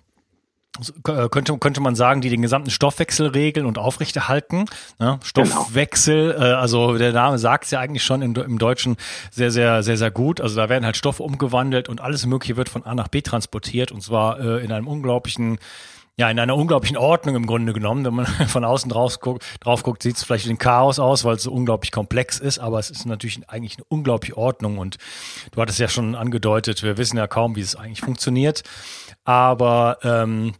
könnte, 1.03 1.57
könnte 1.57 1.81
man 1.81 1.95
sagen, 1.95 2.21
die 2.21 2.29
den 2.29 2.41
gesamten 2.41 2.69
Stoffwechsel 2.69 3.27
regeln 3.27 3.65
und 3.65 3.77
aufrechterhalten. 3.77 4.65
Ne? 4.99 5.19
Stoffwechsel, 5.23 6.33
genau. 6.33 6.45
äh, 6.45 6.53
also 6.53 6.97
der 6.97 7.13
Name 7.13 7.37
sagt 7.37 7.65
es 7.65 7.71
ja 7.71 7.79
eigentlich 7.79 8.03
schon 8.03 8.21
im, 8.21 8.35
im, 8.35 8.59
Deutschen 8.59 8.97
sehr, 9.31 9.51
sehr, 9.51 9.83
sehr, 9.83 9.97
sehr 9.97 10.11
gut. 10.11 10.41
Also 10.41 10.55
da 10.55 10.69
werden 10.69 10.85
halt 10.85 10.97
Stoffe 10.97 11.23
umgewandelt 11.23 11.89
und 11.89 12.01
alles 12.01 12.25
Mögliche 12.25 12.57
wird 12.57 12.69
von 12.69 12.83
A 12.85 12.95
nach 12.95 13.07
B 13.07 13.21
transportiert 13.21 13.91
und 13.91 14.01
zwar 14.01 14.39
äh, 14.39 14.63
in 14.63 14.71
einem 14.71 14.87
unglaublichen 14.87 15.59
ja, 16.19 16.29
in 16.29 16.37
einer 16.37 16.57
unglaublichen 16.57 16.97
Ordnung 16.97 17.37
im 17.37 17.47
Grunde 17.47 17.71
genommen. 17.71 18.03
Wenn 18.03 18.13
man 18.13 18.25
von 18.47 18.65
außen 18.65 18.89
drauf 18.89 19.21
guckt, 19.21 19.45
drauf 19.61 19.83
guckt 19.83 20.03
sieht 20.03 20.17
es 20.17 20.23
vielleicht 20.25 20.47
wie 20.47 20.51
ein 20.51 20.57
Chaos 20.57 20.99
aus, 20.99 21.23
weil 21.23 21.37
es 21.37 21.43
so 21.43 21.51
unglaublich 21.51 21.93
komplex 21.93 22.39
ist, 22.39 22.59
aber 22.59 22.77
es 22.77 22.89
ist 22.89 23.05
natürlich 23.05 23.39
eigentlich 23.47 23.77
eine 23.77 23.85
unglaubliche 23.87 24.35
Ordnung 24.35 24.79
und 24.79 24.97
du 25.53 25.61
hattest 25.61 25.79
ja 25.79 25.87
schon 25.87 26.15
angedeutet, 26.15 26.83
wir 26.83 26.97
wissen 26.97 27.15
ja 27.15 27.25
kaum, 27.27 27.55
wie 27.55 27.61
es 27.61 27.77
eigentlich 27.77 28.01
funktioniert. 28.01 28.63
Aber 29.23 29.99
ähm, 30.03 30.55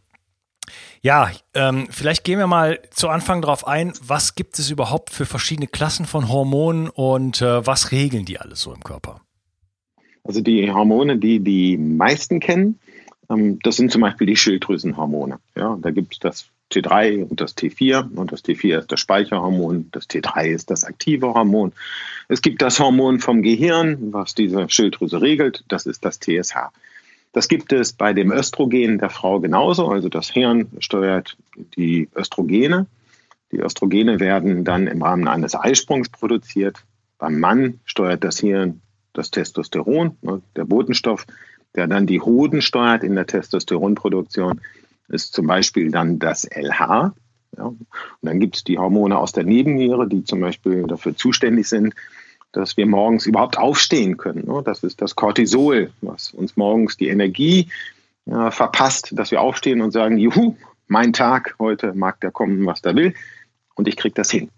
ja, 1.02 1.30
ähm, 1.54 1.86
vielleicht 1.90 2.24
gehen 2.24 2.38
wir 2.38 2.46
mal 2.46 2.80
zu 2.90 3.08
Anfang 3.08 3.42
darauf 3.42 3.66
ein, 3.66 3.92
was 4.02 4.34
gibt 4.34 4.58
es 4.58 4.70
überhaupt 4.70 5.10
für 5.10 5.26
verschiedene 5.26 5.66
Klassen 5.66 6.06
von 6.06 6.28
Hormonen 6.28 6.88
und 6.88 7.40
äh, 7.40 7.66
was 7.66 7.92
regeln 7.92 8.24
die 8.24 8.38
alles 8.38 8.60
so 8.60 8.72
im 8.72 8.82
Körper? 8.82 9.20
Also 10.24 10.40
die 10.40 10.70
Hormone, 10.70 11.16
die 11.16 11.40
die 11.40 11.76
meisten 11.76 12.40
kennen, 12.40 12.78
ähm, 13.30 13.58
das 13.62 13.76
sind 13.76 13.90
zum 13.90 14.02
Beispiel 14.02 14.26
die 14.26 14.36
Schilddrüsenhormone. 14.36 15.38
Ja, 15.56 15.78
da 15.80 15.90
gibt 15.90 16.14
es 16.14 16.18
das 16.18 16.50
T3 16.72 17.24
und 17.24 17.40
das 17.40 17.56
T4 17.56 18.14
und 18.14 18.32
das 18.32 18.44
T4 18.44 18.78
ist 18.78 18.92
das 18.92 19.00
Speicherhormon, 19.00 19.88
das 19.92 20.08
T3 20.08 20.48
ist 20.48 20.70
das 20.70 20.84
aktive 20.84 21.34
Hormon. 21.34 21.72
Es 22.28 22.42
gibt 22.42 22.62
das 22.62 22.78
Hormon 22.78 23.18
vom 23.18 23.42
Gehirn, 23.42 24.12
was 24.12 24.34
diese 24.34 24.68
Schilddrüse 24.68 25.20
regelt, 25.20 25.64
das 25.68 25.86
ist 25.86 26.04
das 26.04 26.20
TSH. 26.20 26.70
Das 27.32 27.48
gibt 27.48 27.72
es 27.72 27.92
bei 27.92 28.12
dem 28.12 28.32
Östrogen 28.32 28.98
der 28.98 29.10
Frau 29.10 29.40
genauso. 29.40 29.88
Also 29.88 30.08
das 30.08 30.30
Hirn 30.30 30.68
steuert 30.80 31.36
die 31.76 32.08
Östrogene. 32.16 32.86
Die 33.52 33.60
Östrogene 33.60 34.20
werden 34.20 34.64
dann 34.64 34.86
im 34.86 35.02
Rahmen 35.02 35.28
eines 35.28 35.54
Eisprungs 35.54 36.08
produziert. 36.08 36.84
Beim 37.18 37.38
Mann 37.38 37.80
steuert 37.84 38.24
das 38.24 38.38
Hirn 38.38 38.80
das 39.12 39.30
Testosteron, 39.30 40.16
ne, 40.22 40.40
der 40.56 40.64
Botenstoff, 40.64 41.26
der 41.74 41.86
dann 41.86 42.06
die 42.06 42.20
Hoden 42.20 42.62
steuert 42.62 43.04
in 43.04 43.14
der 43.14 43.26
Testosteronproduktion, 43.26 44.60
ist 45.08 45.34
zum 45.34 45.46
Beispiel 45.46 45.90
dann 45.90 46.18
das 46.18 46.44
LH. 46.44 47.12
Ja. 47.56 47.64
Und 47.64 47.86
dann 48.22 48.38
gibt 48.38 48.56
es 48.56 48.64
die 48.64 48.78
Hormone 48.78 49.18
aus 49.18 49.32
der 49.32 49.44
Nebenniere, 49.44 50.08
die 50.08 50.24
zum 50.24 50.40
Beispiel 50.40 50.84
dafür 50.84 51.16
zuständig 51.16 51.68
sind, 51.68 51.94
dass 52.52 52.76
wir 52.76 52.86
morgens 52.86 53.26
überhaupt 53.26 53.58
aufstehen 53.58 54.16
können. 54.16 54.46
Ne? 54.46 54.62
Das 54.64 54.82
ist 54.82 55.00
das 55.00 55.16
Cortisol, 55.16 55.90
was 56.00 56.32
uns 56.32 56.56
morgens 56.56 56.96
die 56.96 57.08
Energie 57.08 57.68
äh, 58.26 58.50
verpasst, 58.50 59.10
dass 59.12 59.30
wir 59.30 59.40
aufstehen 59.40 59.80
und 59.80 59.92
sagen, 59.92 60.18
juhu, 60.18 60.56
mein 60.88 61.12
Tag, 61.12 61.54
heute 61.58 61.94
mag 61.94 62.20
der 62.20 62.32
kommen, 62.32 62.66
was 62.66 62.82
der 62.82 62.96
will 62.96 63.14
und 63.74 63.88
ich 63.88 63.96
kriege 63.96 64.14
das 64.14 64.30
hin. 64.30 64.50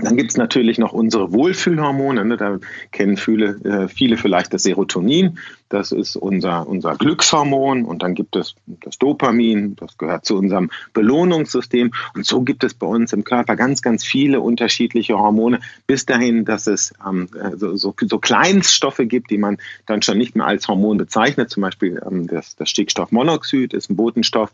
Dann 0.00 0.16
gibt 0.16 0.30
es 0.30 0.36
natürlich 0.36 0.78
noch 0.78 0.92
unsere 0.92 1.32
Wohlfühlhormone. 1.32 2.24
Ne? 2.24 2.36
Da 2.36 2.58
kennen 2.92 3.16
viele, 3.16 3.56
äh, 3.64 3.88
viele 3.88 4.16
vielleicht 4.16 4.52
das 4.54 4.62
Serotonin. 4.62 5.38
Das 5.68 5.92
ist 5.92 6.16
unser, 6.16 6.66
unser 6.66 6.94
Glückshormon. 6.94 7.84
Und 7.84 8.02
dann 8.02 8.14
gibt 8.14 8.36
es 8.36 8.54
das 8.84 8.98
Dopamin. 8.98 9.76
Das 9.76 9.98
gehört 9.98 10.24
zu 10.24 10.36
unserem 10.36 10.70
Belohnungssystem. 10.92 11.92
Und 12.14 12.24
so 12.24 12.42
gibt 12.42 12.64
es 12.64 12.74
bei 12.74 12.86
uns 12.86 13.12
im 13.12 13.24
Körper 13.24 13.56
ganz, 13.56 13.82
ganz 13.82 14.04
viele 14.04 14.40
unterschiedliche 14.40 15.18
Hormone. 15.18 15.60
Bis 15.86 16.06
dahin, 16.06 16.44
dass 16.44 16.66
es 16.66 16.94
ähm, 17.06 17.28
so, 17.56 17.76
so, 17.76 17.94
so 18.00 18.18
Kleinststoffe 18.18 19.02
gibt, 19.04 19.30
die 19.30 19.38
man 19.38 19.58
dann 19.86 20.02
schon 20.02 20.18
nicht 20.18 20.36
mehr 20.36 20.46
als 20.46 20.68
Hormon 20.68 20.98
bezeichnet. 20.98 21.50
Zum 21.50 21.62
Beispiel 21.62 22.00
ähm, 22.08 22.26
das, 22.28 22.54
das 22.56 22.70
Stickstoffmonoxid 22.70 23.74
ist 23.74 23.90
ein 23.90 23.96
Botenstoff 23.96 24.52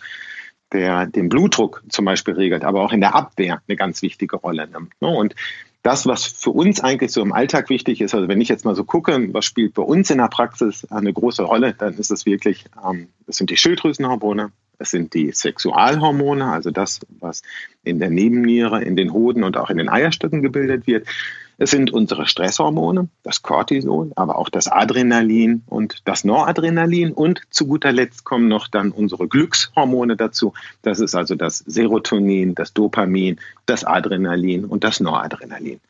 der 0.75 1.07
den 1.07 1.31
Blutdruck 1.31 1.83
zum 1.89 2.05
Beispiel 2.05 2.35
regelt, 2.35 2.65
aber 2.65 2.83
auch 2.83 2.93
in 2.93 3.01
der 3.01 3.15
Abwehr 3.15 3.63
eine 3.67 3.77
ganz 3.77 4.03
wichtige 4.03 4.37
Rolle 4.37 4.69
nimmt. 4.69 4.93
Ne? 5.01 5.09
Und 5.09 5.35
das, 5.83 6.07
was 6.07 6.25
für 6.25 6.51
uns 6.51 6.81
eigentlich 6.81 7.13
so 7.13 7.23
im 7.23 7.33
Alltag 7.33 7.69
wichtig 7.69 8.01
ist, 8.01 8.15
also 8.15 8.27
wenn 8.27 8.41
ich 8.41 8.49
jetzt 8.49 8.65
mal 8.65 8.75
so 8.75 8.85
gucke, 8.85 9.33
was 9.33 9.45
spielt 9.45 9.75
bei 9.75 9.83
uns 9.83 10.11
in 10.11 10.19
der 10.19 10.29
Praxis 10.29 10.87
eine 10.91 11.13
große 11.13 11.43
Rolle, 11.43 11.75
dann 11.75 11.95
ist 11.95 12.11
es 12.11 12.27
wirklich, 12.27 12.65
ähm, 12.85 13.09
es 13.27 13.37
sind 13.37 13.51
die 13.51 13.57
Schilddrüsenhormone, 13.57 14.51
es 14.79 14.91
sind 14.91 15.15
die 15.15 15.31
Sexualhormone, 15.31 16.47
also 16.47 16.71
das, 16.71 17.01
was 17.21 17.43
in 17.85 17.99
der 17.99 18.11
Nebenniere, 18.11 18.83
in 18.83 18.97
den 18.97 19.13
Hoden 19.13 19.45
und 19.45 19.57
auch 19.57 19.71
in 19.71 19.77
den 19.77 19.89
Eierstöcken 19.89 20.43
gebildet 20.43 20.87
wird. 20.87 21.07
Es 21.57 21.71
sind 21.71 21.93
unsere 21.93 22.27
Stresshormone, 22.27 23.09
das 23.23 23.43
Cortisol, 23.43 24.11
aber 24.17 24.37
auch 24.37 24.49
das 24.49 24.69
Adrenalin 24.69 25.63
und 25.67 26.03
das 26.05 26.25
Noradrenalin. 26.25 27.13
Und 27.13 27.43
zu 27.51 27.67
guter 27.67 27.93
Letzt 27.93 28.25
kommen 28.25 28.49
noch 28.49 28.69
dann 28.69 28.91
unsere 28.91 29.29
Glückshormone 29.29 30.17
dazu. 30.17 30.53
Das 30.83 30.99
ist 30.99 31.15
also 31.15 31.35
das 31.37 31.59
Serotonin, 31.59 32.55
das 32.55 32.73
Dopamin, 32.73 33.39
das 33.67 33.85
Adrenalin 33.85 34.65
und 34.65 34.85
das 34.85 35.01
Noradrenalin. 35.01 35.81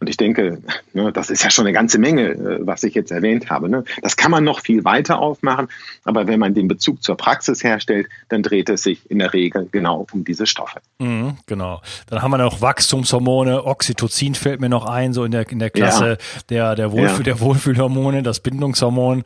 Und 0.00 0.08
ich 0.08 0.16
denke, 0.16 0.62
ne, 0.94 1.12
das 1.12 1.28
ist 1.28 1.44
ja 1.44 1.50
schon 1.50 1.66
eine 1.66 1.74
ganze 1.74 1.98
Menge, 1.98 2.30
äh, 2.30 2.66
was 2.66 2.82
ich 2.84 2.94
jetzt 2.94 3.10
erwähnt 3.10 3.50
habe. 3.50 3.68
Ne? 3.68 3.84
Das 4.02 4.16
kann 4.16 4.30
man 4.30 4.42
noch 4.44 4.60
viel 4.60 4.82
weiter 4.84 5.18
aufmachen, 5.18 5.68
aber 6.04 6.26
wenn 6.26 6.40
man 6.40 6.54
den 6.54 6.68
Bezug 6.68 7.02
zur 7.02 7.18
Praxis 7.18 7.62
herstellt, 7.62 8.08
dann 8.30 8.42
dreht 8.42 8.70
es 8.70 8.82
sich 8.82 9.10
in 9.10 9.18
der 9.18 9.34
Regel 9.34 9.68
genau 9.70 10.06
um 10.10 10.24
diese 10.24 10.46
Stoffe. 10.46 10.80
Mhm, 10.98 11.36
genau. 11.44 11.82
Dann 12.06 12.22
haben 12.22 12.30
wir 12.30 12.38
noch 12.38 12.62
Wachstumshormone, 12.62 13.66
Oxytocin 13.66 14.34
fällt 14.34 14.60
mir 14.60 14.70
noch 14.70 14.86
ein, 14.86 15.12
so 15.12 15.24
in 15.24 15.32
der, 15.32 15.46
in 15.50 15.58
der 15.58 15.70
Klasse 15.70 16.08
ja. 16.08 16.16
der, 16.48 16.76
der, 16.76 16.92
Wohlfühl, 16.92 17.18
ja. 17.18 17.34
der 17.34 17.40
Wohlfühlhormone, 17.40 18.22
das 18.22 18.40
Bindungshormon. 18.40 19.24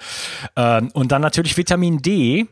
Ähm, 0.56 0.90
und 0.92 1.12
dann 1.12 1.22
natürlich 1.22 1.56
Vitamin 1.56 1.98
D. 1.98 2.46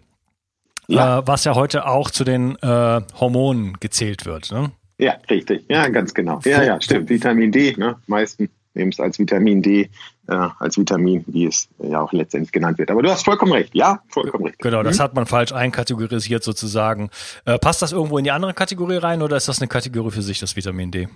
Ja. 0.89 1.19
Äh, 1.19 1.27
was 1.27 1.45
ja 1.45 1.55
heute 1.55 1.87
auch 1.87 2.11
zu 2.11 2.25
den 2.25 2.57
äh, 2.57 3.01
Hormonen 3.19 3.75
gezählt 3.81 4.27
wird. 4.27 4.51
Ne? 4.51 4.73
Ja, 5.03 5.17
richtig. 5.29 5.65
Ja, 5.69 5.89
ganz 5.89 6.15
genau. 6.15 6.41
Ja, 6.45 6.63
ja, 6.63 6.81
stimmt. 6.81 7.09
Vitamin 7.09 7.51
D, 7.51 7.75
ne? 7.77 7.97
Meisten 8.07 8.49
nehmen 8.75 8.93
es 8.93 9.01
als 9.01 9.19
Vitamin 9.19 9.61
D, 9.61 9.91
äh, 10.29 10.49
als 10.61 10.79
Vitamin, 10.79 11.25
wie 11.27 11.47
es 11.47 11.69
ja 11.83 12.01
auch 12.01 12.13
letztendlich 12.13 12.53
genannt 12.53 12.79
wird. 12.79 12.89
Aber 12.93 13.03
du 13.03 13.11
hast 13.11 13.25
vollkommen 13.25 13.53
recht. 13.53 13.75
Ja, 13.75 14.01
vollkommen 14.09 14.45
recht. 14.45 14.61
Genau, 14.61 14.85
das 14.85 14.99
mhm. 14.99 15.03
hat 15.03 15.15
man 15.15 15.27
falsch 15.27 15.51
einkategorisiert 15.51 16.45
sozusagen. 16.45 17.11
Äh, 17.45 17.59
passt 17.59 17.83
das 17.83 17.91
irgendwo 17.91 18.17
in 18.17 18.23
die 18.23 18.31
andere 18.31 18.55
Kategorie 18.55 18.99
rein 18.99 19.23
oder 19.23 19.37
ist 19.37 19.49
das 19.49 19.61
eine 19.61 19.67
Kategorie 19.67 20.13
für 20.13 20.23
sich, 20.23 20.39
das 20.39 20.55
Vitamin 20.55 20.93
D? 20.93 21.09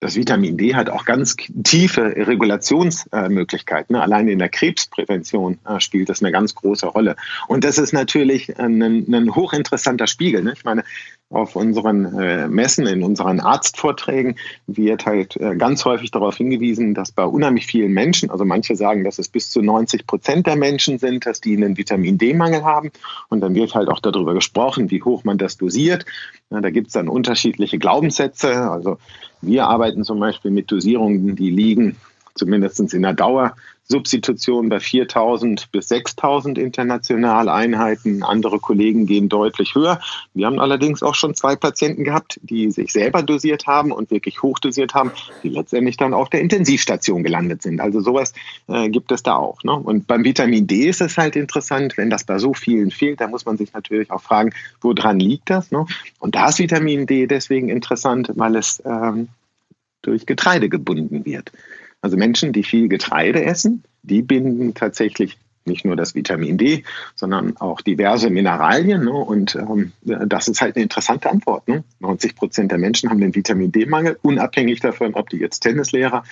das 0.00 0.14
Vitamin 0.14 0.56
D 0.56 0.74
hat 0.74 0.90
auch 0.90 1.04
ganz 1.04 1.36
tiefe 1.64 2.14
Regulationsmöglichkeiten. 2.16 3.96
Ne? 3.96 4.02
Allein 4.02 4.28
in 4.28 4.38
der 4.38 4.48
Krebsprävention 4.48 5.58
äh, 5.66 5.80
spielt 5.80 6.08
das 6.08 6.22
eine 6.22 6.30
ganz 6.30 6.54
große 6.54 6.86
Rolle. 6.86 7.16
Und 7.48 7.64
das 7.64 7.78
ist 7.78 7.92
natürlich 7.92 8.58
ein, 8.60 8.80
ein 8.80 9.34
hochinteressanter 9.34 10.06
Spiegel. 10.06 10.44
Ne? 10.44 10.52
Ich 10.54 10.64
meine, 10.64 10.84
auf 11.30 11.56
unseren 11.56 12.18
äh, 12.18 12.48
Messen, 12.48 12.86
in 12.86 13.02
unseren 13.02 13.40
Arztvorträgen 13.40 14.36
wird 14.66 15.04
halt 15.04 15.36
äh, 15.36 15.56
ganz 15.56 15.84
häufig 15.84 16.10
darauf 16.10 16.36
hingewiesen, 16.36 16.94
dass 16.94 17.12
bei 17.12 17.24
unheimlich 17.24 17.66
vielen 17.66 17.92
Menschen, 17.92 18.30
also 18.30 18.46
manche 18.46 18.76
sagen, 18.76 19.04
dass 19.04 19.18
es 19.18 19.28
bis 19.28 19.50
zu 19.50 19.60
90 19.60 20.06
Prozent 20.06 20.46
der 20.46 20.56
Menschen 20.56 20.98
sind, 20.98 21.26
dass 21.26 21.42
die 21.42 21.54
einen 21.54 21.76
Vitamin 21.76 22.16
D-Mangel 22.16 22.64
haben. 22.64 22.90
Und 23.28 23.40
dann 23.40 23.54
wird 23.54 23.74
halt 23.74 23.88
auch 23.88 24.00
darüber 24.00 24.32
gesprochen, 24.32 24.90
wie 24.90 25.02
hoch 25.02 25.24
man 25.24 25.36
das 25.36 25.58
dosiert. 25.58 26.06
Ja, 26.50 26.62
da 26.62 26.70
gibt 26.70 26.86
es 26.86 26.94
dann 26.94 27.08
unterschiedliche 27.08 27.78
Glaubenssätze. 27.78 28.70
Also 28.70 28.96
wir 29.42 29.66
arbeiten 29.66 30.04
zum 30.04 30.20
Beispiel 30.20 30.50
mit 30.50 30.70
Dosierungen, 30.72 31.36
die 31.36 31.50
liegen 31.50 31.96
zumindest 32.34 32.94
in 32.94 33.02
der 33.02 33.12
Dauer 33.12 33.54
Substitution 33.88 34.68
bei 34.68 34.80
4000 34.80 35.72
bis 35.72 35.88
6000 35.88 36.58
internationale 36.58 37.52
Einheiten. 37.52 38.22
Andere 38.22 38.58
Kollegen 38.58 39.06
gehen 39.06 39.28
deutlich 39.28 39.74
höher. 39.74 40.00
Wir 40.34 40.46
haben 40.46 40.60
allerdings 40.60 41.02
auch 41.02 41.14
schon 41.14 41.34
zwei 41.34 41.56
Patienten 41.56 42.04
gehabt, 42.04 42.38
die 42.42 42.70
sich 42.70 42.92
selber 42.92 43.22
dosiert 43.22 43.66
haben 43.66 43.90
und 43.90 44.10
wirklich 44.10 44.42
hochdosiert 44.42 44.94
haben, 44.94 45.10
die 45.42 45.48
letztendlich 45.48 45.96
dann 45.96 46.12
auf 46.12 46.28
der 46.28 46.40
Intensivstation 46.40 47.22
gelandet 47.22 47.62
sind. 47.62 47.80
Also 47.80 48.00
sowas 48.00 48.34
äh, 48.68 48.90
gibt 48.90 49.10
es 49.10 49.22
da 49.22 49.36
auch. 49.36 49.64
Ne? 49.64 49.72
Und 49.72 50.06
beim 50.06 50.22
Vitamin 50.22 50.66
D 50.66 50.84
ist 50.88 51.00
es 51.00 51.16
halt 51.16 51.34
interessant, 51.34 51.96
wenn 51.96 52.10
das 52.10 52.24
bei 52.24 52.38
so 52.38 52.52
vielen 52.52 52.90
fehlt, 52.90 53.20
da 53.20 53.26
muss 53.26 53.46
man 53.46 53.56
sich 53.56 53.72
natürlich 53.72 54.10
auch 54.10 54.22
fragen, 54.22 54.52
woran 54.82 55.18
liegt 55.18 55.48
das? 55.48 55.70
Ne? 55.70 55.86
Und 56.18 56.34
da 56.34 56.48
ist 56.48 56.58
Vitamin 56.58 57.06
D 57.06 57.26
deswegen 57.26 57.70
interessant, 57.70 58.30
weil 58.34 58.56
es 58.56 58.82
ähm, 58.84 59.28
durch 60.02 60.26
Getreide 60.26 60.68
gebunden 60.68 61.24
wird. 61.24 61.52
Also 62.00 62.16
Menschen, 62.16 62.52
die 62.52 62.62
viel 62.62 62.88
Getreide 62.88 63.44
essen, 63.44 63.82
die 64.02 64.22
binden 64.22 64.74
tatsächlich 64.74 65.38
nicht 65.68 65.84
nur 65.84 65.96
das 65.96 66.14
Vitamin 66.14 66.58
D, 66.58 66.82
sondern 67.14 67.56
auch 67.58 67.80
diverse 67.82 68.30
Mineralien. 68.30 69.04
Ne? 69.04 69.12
Und 69.12 69.54
ähm, 69.54 69.92
das 70.02 70.48
ist 70.48 70.60
halt 70.60 70.76
eine 70.76 70.82
interessante 70.82 71.30
Antwort. 71.30 71.68
Ne? 71.68 71.84
90 72.00 72.34
Prozent 72.34 72.72
der 72.72 72.78
Menschen 72.78 73.10
haben 73.10 73.20
den 73.20 73.34
Vitamin 73.34 73.70
D-Mangel, 73.70 74.18
unabhängig 74.22 74.80
davon, 74.80 75.14
ob 75.14 75.28
die 75.28 75.36
jetzt 75.36 75.60
Tennislehrer 75.60 76.24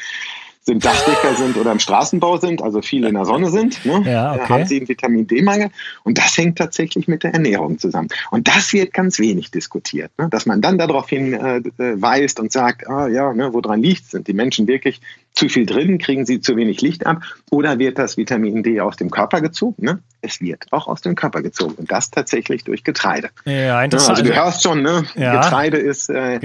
sind 0.66 0.84
Dachdecker 0.84 1.34
sind 1.36 1.56
oder 1.56 1.72
im 1.72 1.78
Straßenbau 1.78 2.38
sind, 2.38 2.60
also 2.60 2.82
viel 2.82 3.04
in 3.04 3.14
der 3.14 3.24
Sonne 3.24 3.50
sind, 3.50 3.84
ne, 3.84 4.02
ja, 4.04 4.34
okay. 4.34 4.48
haben 4.48 4.66
sie 4.66 4.78
einen 4.78 4.88
Vitamin 4.88 5.26
D-Mangel. 5.26 5.70
Und 6.02 6.18
das 6.18 6.36
hängt 6.36 6.58
tatsächlich 6.58 7.06
mit 7.06 7.22
der 7.22 7.34
Ernährung 7.34 7.78
zusammen. 7.78 8.08
Und 8.32 8.48
das 8.48 8.72
wird 8.72 8.92
ganz 8.92 9.20
wenig 9.20 9.52
diskutiert, 9.52 10.10
ne, 10.18 10.28
dass 10.28 10.44
man 10.44 10.60
dann 10.60 10.76
darauf 10.76 11.08
hinweist 11.08 12.38
äh, 12.38 12.42
und 12.42 12.50
sagt, 12.52 12.88
ah 12.88 13.06
ja, 13.06 13.32
ne, 13.32 13.52
woran 13.52 13.80
liegt 13.80 14.04
es? 14.04 14.10
Sind 14.10 14.26
die 14.26 14.34
Menschen 14.34 14.66
wirklich 14.66 15.00
zu 15.36 15.48
viel 15.48 15.66
drin? 15.66 15.98
Kriegen 15.98 16.26
sie 16.26 16.40
zu 16.40 16.56
wenig 16.56 16.80
Licht 16.80 17.06
ab? 17.06 17.22
Oder 17.50 17.78
wird 17.78 17.98
das 17.98 18.16
Vitamin 18.16 18.62
D 18.62 18.80
aus 18.80 18.96
dem 18.96 19.10
Körper 19.10 19.40
gezogen? 19.40 19.84
Ne? 19.84 20.02
Es 20.20 20.40
wird 20.40 20.66
auch 20.70 20.86
aus 20.88 21.00
dem 21.02 21.14
Körper 21.14 21.42
gezogen. 21.42 21.74
Und 21.74 21.90
das 21.90 22.10
tatsächlich 22.10 22.64
durch 22.64 22.84
Getreide. 22.84 23.30
Ja, 23.44 23.82
interessant. 23.82 24.18
Also 24.18 24.30
du 24.30 24.36
hörst 24.36 24.62
schon, 24.62 24.82
ne? 24.82 25.04
Ja. 25.14 25.40
Getreide 25.40 25.76
ist, 25.76 26.08
äh, 26.08 26.40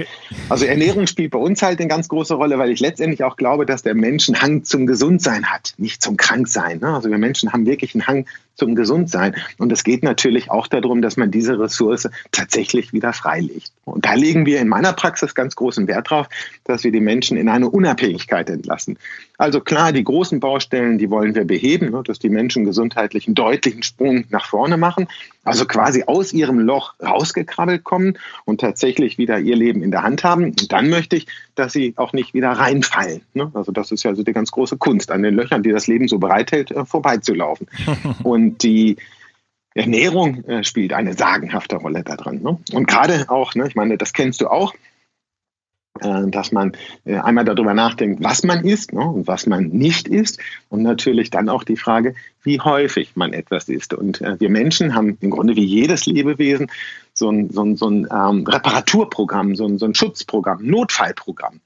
also 0.48 0.64
Ernährung 0.64 1.06
spielt 1.06 1.32
bei 1.32 1.38
uns 1.38 1.62
halt 1.62 1.80
eine 1.80 1.88
ganz 1.88 2.08
große 2.08 2.34
Rolle, 2.34 2.58
weil 2.58 2.70
ich 2.70 2.80
letztendlich 2.80 3.24
auch 3.24 3.36
glaube, 3.36 3.66
dass 3.66 3.82
der 3.82 3.94
Mensch 3.94 4.28
einen 4.28 4.40
Hang 4.40 4.64
zum 4.64 4.86
Gesundsein 4.86 5.46
hat, 5.46 5.74
nicht 5.78 6.02
zum 6.02 6.16
Kranksein. 6.16 6.78
Ne? 6.78 6.94
Also 6.94 7.10
wir 7.10 7.18
Menschen 7.18 7.52
haben 7.52 7.66
wirklich 7.66 7.94
einen 7.94 8.06
Hang 8.06 8.26
zum 8.54 8.74
Gesundsein. 8.74 9.34
Und 9.58 9.72
es 9.72 9.84
geht 9.84 10.02
natürlich 10.02 10.50
auch 10.50 10.66
darum, 10.66 11.02
dass 11.02 11.16
man 11.16 11.30
diese 11.30 11.58
Ressource 11.58 12.08
tatsächlich 12.30 12.92
wieder 12.92 13.12
freilegt. 13.12 13.72
Und 13.84 14.04
da 14.04 14.14
legen 14.14 14.46
wir 14.46 14.60
in 14.60 14.68
meiner 14.68 14.92
Praxis 14.92 15.34
ganz 15.34 15.56
großen 15.56 15.88
Wert 15.88 16.10
drauf, 16.10 16.28
dass 16.64 16.84
wir 16.84 16.92
die 16.92 17.00
Menschen 17.00 17.36
in 17.36 17.48
eine 17.48 17.68
Unabhängigkeit 17.68 18.50
entlassen. 18.50 18.98
Also 19.42 19.60
klar, 19.60 19.92
die 19.92 20.04
großen 20.04 20.38
Baustellen, 20.38 20.98
die 20.98 21.10
wollen 21.10 21.34
wir 21.34 21.44
beheben, 21.44 21.90
ne, 21.90 22.04
dass 22.04 22.20
die 22.20 22.28
Menschen 22.28 22.64
gesundheitlich 22.64 23.26
einen 23.26 23.34
deutlichen 23.34 23.82
Sprung 23.82 24.24
nach 24.30 24.46
vorne 24.46 24.76
machen, 24.76 25.08
also 25.42 25.66
quasi 25.66 26.04
aus 26.06 26.32
ihrem 26.32 26.60
Loch 26.60 26.94
rausgekrabbelt 27.02 27.82
kommen 27.82 28.16
und 28.44 28.60
tatsächlich 28.60 29.18
wieder 29.18 29.40
ihr 29.40 29.56
Leben 29.56 29.82
in 29.82 29.90
der 29.90 30.04
Hand 30.04 30.22
haben. 30.22 30.44
Und 30.44 30.70
dann 30.70 30.88
möchte 30.88 31.16
ich, 31.16 31.26
dass 31.56 31.72
sie 31.72 31.94
auch 31.96 32.12
nicht 32.12 32.34
wieder 32.34 32.50
reinfallen. 32.50 33.22
Ne? 33.34 33.50
Also 33.52 33.72
das 33.72 33.90
ist 33.90 34.04
ja 34.04 34.14
so 34.14 34.22
die 34.22 34.32
ganz 34.32 34.52
große 34.52 34.76
Kunst, 34.76 35.10
an 35.10 35.24
den 35.24 35.34
Löchern, 35.34 35.64
die 35.64 35.72
das 35.72 35.88
Leben 35.88 36.06
so 36.06 36.20
bereithält, 36.20 36.70
äh, 36.70 36.84
vorbeizulaufen. 36.84 37.66
Und 38.22 38.62
die 38.62 38.94
Ernährung 39.74 40.44
äh, 40.44 40.62
spielt 40.62 40.92
eine 40.92 41.14
sagenhafte 41.14 41.78
Rolle 41.78 42.04
daran. 42.04 42.42
Ne? 42.42 42.60
Und 42.72 42.86
gerade 42.86 43.24
auch, 43.28 43.56
ne, 43.56 43.66
ich 43.66 43.74
meine, 43.74 43.98
das 43.98 44.12
kennst 44.12 44.40
du 44.40 44.46
auch, 44.46 44.72
dass 46.02 46.52
man 46.52 46.72
äh, 47.04 47.16
einmal 47.16 47.44
darüber 47.44 47.74
nachdenkt, 47.74 48.22
was 48.22 48.42
man 48.42 48.64
isst 48.64 48.92
ne, 48.92 49.00
und 49.00 49.26
was 49.26 49.46
man 49.46 49.68
nicht 49.68 50.08
isst 50.08 50.38
und 50.68 50.82
natürlich 50.82 51.30
dann 51.30 51.48
auch 51.48 51.64
die 51.64 51.76
Frage, 51.76 52.14
wie 52.42 52.60
häufig 52.60 53.12
man 53.14 53.32
etwas 53.32 53.68
isst. 53.68 53.94
Und 53.94 54.20
äh, 54.20 54.38
wir 54.40 54.50
Menschen 54.50 54.94
haben 54.94 55.16
im 55.20 55.30
Grunde 55.30 55.56
wie 55.56 55.64
jedes 55.64 56.06
Lebewesen 56.06 56.70
so 57.14 57.30
ein, 57.30 57.50
so 57.50 57.62
ein, 57.64 57.76
so 57.76 57.88
ein 57.88 58.06
ähm, 58.10 58.46
Reparaturprogramm, 58.46 59.54
so 59.54 59.66
ein, 59.66 59.78
so 59.78 59.86
ein 59.86 59.94
Schutzprogramm, 59.94 60.64
Notfallprogramm. 60.64 61.60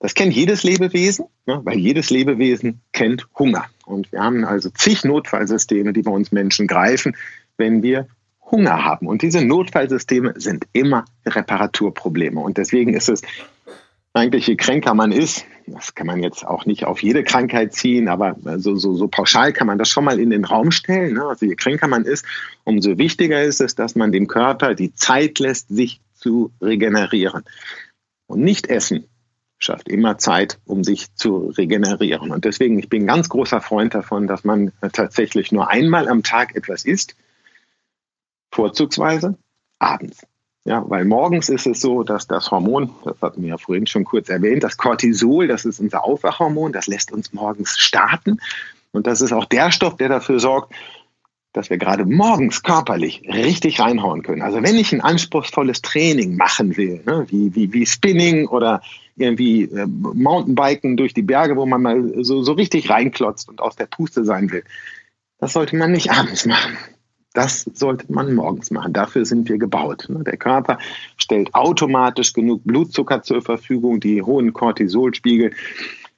Das 0.00 0.14
kennt 0.14 0.34
jedes 0.34 0.62
Lebewesen, 0.62 1.26
ne, 1.46 1.60
weil 1.64 1.78
jedes 1.78 2.10
Lebewesen 2.10 2.80
kennt 2.92 3.26
Hunger. 3.38 3.66
Und 3.84 4.12
wir 4.12 4.20
haben 4.20 4.44
also 4.44 4.70
zig 4.70 5.04
Notfallsysteme, 5.04 5.92
die 5.92 6.02
bei 6.02 6.12
uns 6.12 6.30
Menschen 6.30 6.66
greifen, 6.66 7.16
wenn 7.56 7.82
wir 7.82 8.06
Hunger 8.50 8.84
haben. 8.84 9.06
Und 9.06 9.22
diese 9.22 9.44
Notfallsysteme 9.44 10.34
sind 10.36 10.66
immer 10.72 11.04
Reparaturprobleme. 11.26 12.40
Und 12.40 12.58
deswegen 12.58 12.94
ist 12.94 13.08
es 13.08 13.22
eigentlich, 14.12 14.46
je 14.46 14.56
kränker 14.56 14.94
man 14.94 15.12
ist, 15.12 15.44
das 15.66 15.94
kann 15.94 16.06
man 16.06 16.22
jetzt 16.22 16.46
auch 16.46 16.66
nicht 16.66 16.84
auf 16.84 17.02
jede 17.02 17.24
Krankheit 17.24 17.74
ziehen, 17.74 18.08
aber 18.08 18.36
so, 18.56 18.74
so, 18.76 18.94
so 18.94 19.08
pauschal 19.08 19.52
kann 19.52 19.66
man 19.66 19.78
das 19.78 19.88
schon 19.88 20.04
mal 20.04 20.18
in 20.18 20.30
den 20.30 20.44
Raum 20.44 20.70
stellen. 20.70 21.14
Ne? 21.14 21.24
Also 21.24 21.46
je 21.46 21.54
kränker 21.54 21.88
man 21.88 22.04
ist, 22.04 22.24
umso 22.64 22.98
wichtiger 22.98 23.42
ist 23.42 23.60
es, 23.60 23.74
dass 23.74 23.94
man 23.94 24.12
dem 24.12 24.26
Körper 24.26 24.74
die 24.74 24.94
Zeit 24.94 25.38
lässt, 25.38 25.68
sich 25.68 26.00
zu 26.14 26.52
regenerieren. 26.60 27.44
Und 28.26 28.40
nicht 28.40 28.66
essen 28.68 29.04
schafft 29.58 29.88
immer 29.88 30.18
Zeit, 30.18 30.58
um 30.64 30.84
sich 30.84 31.14
zu 31.14 31.48
regenerieren. 31.56 32.30
Und 32.30 32.44
deswegen, 32.44 32.78
ich 32.78 32.88
bin 32.88 33.02
ein 33.02 33.08
ganz 33.08 33.28
großer 33.28 33.60
Freund 33.60 33.94
davon, 33.94 34.26
dass 34.26 34.44
man 34.44 34.72
tatsächlich 34.92 35.52
nur 35.52 35.68
einmal 35.68 36.08
am 36.08 36.22
Tag 36.22 36.54
etwas 36.54 36.84
isst, 36.84 37.16
vorzugsweise 38.52 39.36
abends. 39.78 40.26
Ja, 40.68 40.84
weil 40.86 41.06
morgens 41.06 41.48
ist 41.48 41.66
es 41.66 41.80
so, 41.80 42.02
dass 42.02 42.26
das 42.26 42.50
Hormon, 42.50 42.90
das 43.02 43.22
hatten 43.22 43.40
wir 43.40 43.48
ja 43.48 43.56
vorhin 43.56 43.86
schon 43.86 44.04
kurz 44.04 44.28
erwähnt, 44.28 44.62
das 44.62 44.76
Cortisol, 44.76 45.48
das 45.48 45.64
ist 45.64 45.80
unser 45.80 46.04
Aufwachhormon, 46.04 46.74
das 46.74 46.86
lässt 46.86 47.10
uns 47.10 47.32
morgens 47.32 47.78
starten. 47.78 48.38
Und 48.92 49.06
das 49.06 49.22
ist 49.22 49.32
auch 49.32 49.46
der 49.46 49.72
Stoff, 49.72 49.96
der 49.96 50.10
dafür 50.10 50.40
sorgt, 50.40 50.74
dass 51.54 51.70
wir 51.70 51.78
gerade 51.78 52.04
morgens 52.04 52.62
körperlich 52.62 53.22
richtig 53.26 53.80
reinhauen 53.80 54.22
können. 54.22 54.42
Also 54.42 54.62
wenn 54.62 54.76
ich 54.76 54.92
ein 54.92 55.00
anspruchsvolles 55.00 55.80
Training 55.80 56.36
machen 56.36 56.76
will, 56.76 57.00
ne, 57.06 57.24
wie, 57.30 57.54
wie, 57.54 57.72
wie 57.72 57.86
Spinning 57.86 58.46
oder 58.46 58.82
irgendwie 59.16 59.62
äh, 59.62 59.86
Mountainbiken 59.86 60.98
durch 60.98 61.14
die 61.14 61.22
Berge, 61.22 61.56
wo 61.56 61.64
man 61.64 61.80
mal 61.80 62.12
so, 62.22 62.42
so 62.42 62.52
richtig 62.52 62.90
reinklotzt 62.90 63.48
und 63.48 63.62
aus 63.62 63.76
der 63.76 63.86
Puste 63.86 64.22
sein 64.22 64.50
will, 64.50 64.64
das 65.38 65.54
sollte 65.54 65.76
man 65.76 65.92
nicht 65.92 66.10
abends 66.10 66.44
machen. 66.44 66.76
Das 67.38 67.70
sollte 67.72 68.12
man 68.12 68.34
morgens 68.34 68.72
machen. 68.72 68.92
Dafür 68.92 69.24
sind 69.24 69.48
wir 69.48 69.58
gebaut. 69.58 70.06
Ne? 70.08 70.24
Der 70.24 70.36
Körper 70.36 70.80
stellt 71.16 71.54
automatisch 71.54 72.32
genug 72.32 72.62
Blutzucker 72.64 73.22
zur 73.22 73.42
Verfügung, 73.42 74.00
die 74.00 74.22
hohen 74.22 74.52
Cortisolspiegel. 74.52 75.52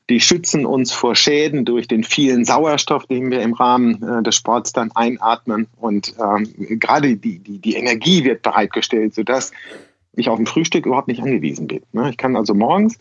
Die 0.09 0.19
schützen 0.19 0.65
uns 0.65 0.93
vor 0.93 1.15
Schäden 1.15 1.67
durch 1.67 1.87
den 1.87 2.05
vielen 2.05 2.47
Sauerstoff, 2.47 3.05
den 3.05 3.31
wir 3.31 3.43
im 3.43 3.53
Rahmen 3.53 4.03
äh, 4.03 4.23
des 4.23 4.35
Sports 4.35 4.73
dann 4.73 4.93
einatmen. 4.93 5.67
Und 5.77 6.15
ähm, 6.19 6.55
gerade 6.81 7.19
die, 7.19 7.39
die, 7.39 7.59
die 7.59 7.75
Energie 7.75 8.25
wird 8.25 8.41
bereitgestellt, 8.41 9.13
sodass 9.15 9.53
ich 10.15 10.31
auf 10.31 10.39
ein 10.39 10.47
Frühstück 10.47 10.87
überhaupt 10.87 11.09
nicht 11.09 11.23
angewiesen 11.23 11.67
bin. 11.67 11.83
Ne? 11.93 12.09
Ich 12.09 12.17
kann 12.17 12.35
also 12.35 12.55
morgens 12.55 12.99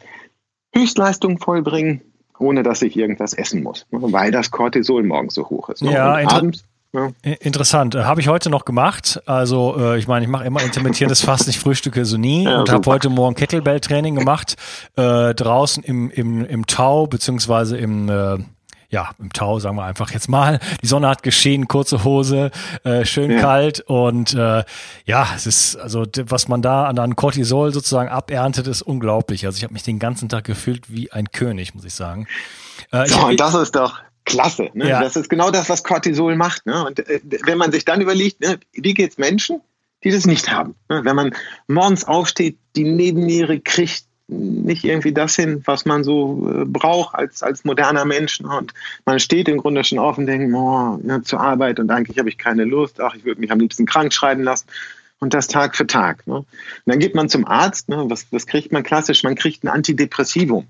Höchstleistung 0.76 1.38
vollbringen, 1.38 2.02
ohne 2.38 2.64
dass 2.64 2.82
ich 2.82 2.98
irgendwas 2.98 3.34
essen 3.34 3.64
muss, 3.64 3.88
ne? 3.92 4.00
weil 4.02 4.32
das 4.32 4.52
Cortisol 4.52 5.04
morgens 5.04 5.36
so 5.36 5.50
hoch 5.50 5.70
ist. 5.70 5.84
Ja, 5.84 6.18
abends 6.28 6.66
ja. 6.94 7.10
Interessant. 7.40 7.96
Äh, 7.96 8.04
habe 8.04 8.22
ich 8.22 8.28
heute 8.28 8.50
noch 8.50 8.66
gemacht. 8.66 9.22
Also 9.26 9.76
äh, 9.80 10.00
ich 10.00 10.08
meine, 10.08 10.26
ich 10.26 10.32
mache 10.32 10.46
immer 10.46 10.62
intermittierendes 10.62 11.22
Fast, 11.30 11.48
ich 11.48 11.60
frühstücke 11.60 12.06
so 12.06 12.18
nie 12.18 12.46
ja, 12.46 12.60
und 12.60 12.72
habe 12.72 12.90
heute 12.90 13.10
Morgen 13.10 13.36
Kettlebell-Training 13.36 14.16
gemacht, 14.16 14.56
äh, 14.96 15.34
draußen 15.34 15.84
im, 15.84 16.10
im, 16.12 16.46
im 16.46 16.66
Tau, 16.66 17.08
beziehungsweise 17.08 17.78
im 17.78 18.10
äh, 18.10 18.38
ja, 18.92 19.12
im 19.20 19.32
Tau, 19.32 19.60
sagen 19.60 19.76
wir 19.76 19.84
einfach 19.84 20.12
jetzt 20.12 20.30
mal. 20.30 20.60
Die 20.82 20.88
Sonne 20.88 21.08
hat 21.08 21.22
geschehen, 21.22 21.68
kurze 21.68 22.04
Hose, 22.04 22.50
äh, 22.84 23.06
schön 23.06 23.32
ja. 23.32 23.40
kalt 23.40 23.82
und 23.82 24.34
äh, 24.34 24.64
ja, 25.06 25.28
es 25.36 25.46
ist, 25.46 25.76
also 25.76 26.06
was 26.26 26.48
man 26.48 26.64
da 26.64 26.86
an, 26.86 26.98
an 26.98 27.16
Cortisol 27.16 27.72
sozusagen 27.72 28.10
aberntet, 28.10 28.66
ist 28.66 28.82
unglaublich. 28.82 29.46
Also 29.46 29.58
ich 29.58 29.64
habe 29.64 29.74
mich 29.74 29.84
den 29.84 30.00
ganzen 30.00 30.28
Tag 30.28 30.44
gefühlt 30.44 30.92
wie 30.92 31.12
ein 31.12 31.32
König, 31.32 31.76
muss 31.76 31.86
ich 31.86 31.94
sagen. 31.94 32.28
Äh, 32.92 33.08
ich, 33.08 33.24
und 33.24 33.40
das 33.40 33.54
ist 33.54 33.76
doch, 33.76 34.00
klasse. 34.30 34.70
Ne? 34.74 34.88
Ja. 34.88 35.02
Das 35.02 35.16
ist 35.16 35.30
genau 35.30 35.52
das, 35.52 35.70
was 35.70 35.84
Cortisol 35.84 36.36
macht. 36.36 36.66
Ne? 36.66 36.86
Und 36.86 37.00
äh, 37.00 37.20
wenn 37.46 37.58
man 37.58 37.72
sich 37.72 37.84
dann 37.84 38.00
überlegt, 38.00 38.40
ne, 38.40 38.60
wie 38.72 38.94
geht 38.94 39.12
es 39.12 39.18
Menschen, 39.18 39.62
die 40.04 40.12
das 40.12 40.26
nicht 40.26 40.50
haben? 40.50 40.76
Ne? 40.88 41.04
Wenn 41.04 41.16
man 41.16 41.36
morgens 41.68 42.06
aufsteht, 42.06 42.58
die 42.76 42.86
Nebenniere 42.86 43.60
kriegt 43.60 44.06
nicht 44.28 44.84
irgendwie 44.84 45.12
das 45.12 45.36
hin, 45.36 45.64
was 45.66 45.86
man 45.86 46.04
so 46.04 46.48
äh, 46.48 46.66
braucht 46.66 47.16
als, 47.16 47.42
als 47.42 47.66
moderner 47.66 48.06
Mensch. 48.06 48.40
Ne? 48.40 48.56
Und 48.56 48.74
man 49.06 49.20
steht 49.20 49.50
im 49.50 49.58
Grunde 49.58 49.84
schon 49.84 49.98
auf 49.98 50.18
und 50.20 50.28
denkt, 50.28 50.54
oh, 50.56 51.00
ja, 51.04 51.24
zur 51.24 51.42
Arbeit 51.42 51.80
und 51.80 51.90
eigentlich 51.90 52.20
habe 52.20 52.30
ich 52.30 52.38
keine 52.38 52.64
Lust. 52.64 53.02
Ach, 53.02 53.16
ich 53.16 53.26
würde 53.26 53.42
mich 53.42 53.52
am 53.52 53.60
liebsten 53.60 53.88
krank 53.88 54.14
schreiben 54.14 54.44
lassen. 54.44 54.68
Und 55.22 55.34
das 55.34 55.48
Tag 55.48 55.76
für 55.76 55.86
Tag. 55.86 56.26
Ne? 56.28 56.36
Und 56.36 56.48
dann 56.86 57.00
geht 57.00 57.16
man 57.16 57.28
zum 57.28 57.46
Arzt. 57.46 57.90
Ne? 57.90 58.06
Was, 58.08 58.28
was 58.32 58.46
kriegt 58.46 58.72
man 58.72 58.84
klassisch? 58.84 59.24
Man 59.24 59.36
kriegt 59.36 59.64
ein 59.64 59.68
Antidepressivum. 59.68 60.68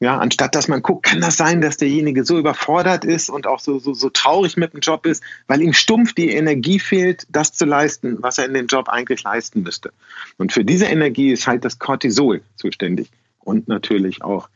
Ja, 0.00 0.18
anstatt 0.18 0.54
dass 0.54 0.68
man 0.68 0.80
guckt, 0.80 1.06
kann 1.06 1.20
das 1.20 1.36
sein, 1.36 1.60
dass 1.60 1.76
derjenige 1.76 2.24
so 2.24 2.38
überfordert 2.38 3.04
ist 3.04 3.30
und 3.30 3.48
auch 3.48 3.58
so, 3.58 3.80
so, 3.80 3.94
so 3.94 4.10
traurig 4.10 4.56
mit 4.56 4.72
dem 4.72 4.80
Job 4.80 5.06
ist, 5.06 5.24
weil 5.48 5.60
ihm 5.60 5.72
stumpf 5.72 6.12
die 6.12 6.30
Energie 6.30 6.78
fehlt, 6.78 7.26
das 7.30 7.52
zu 7.52 7.64
leisten, 7.64 8.18
was 8.20 8.38
er 8.38 8.46
in 8.46 8.54
dem 8.54 8.68
Job 8.68 8.88
eigentlich 8.88 9.24
leisten 9.24 9.62
müsste. 9.62 9.92
Und 10.36 10.52
für 10.52 10.64
diese 10.64 10.86
Energie 10.86 11.32
ist 11.32 11.48
halt 11.48 11.64
das 11.64 11.80
Cortisol 11.80 12.42
zuständig 12.54 13.10
und 13.40 13.66
natürlich 13.66 14.22
auch 14.22 14.48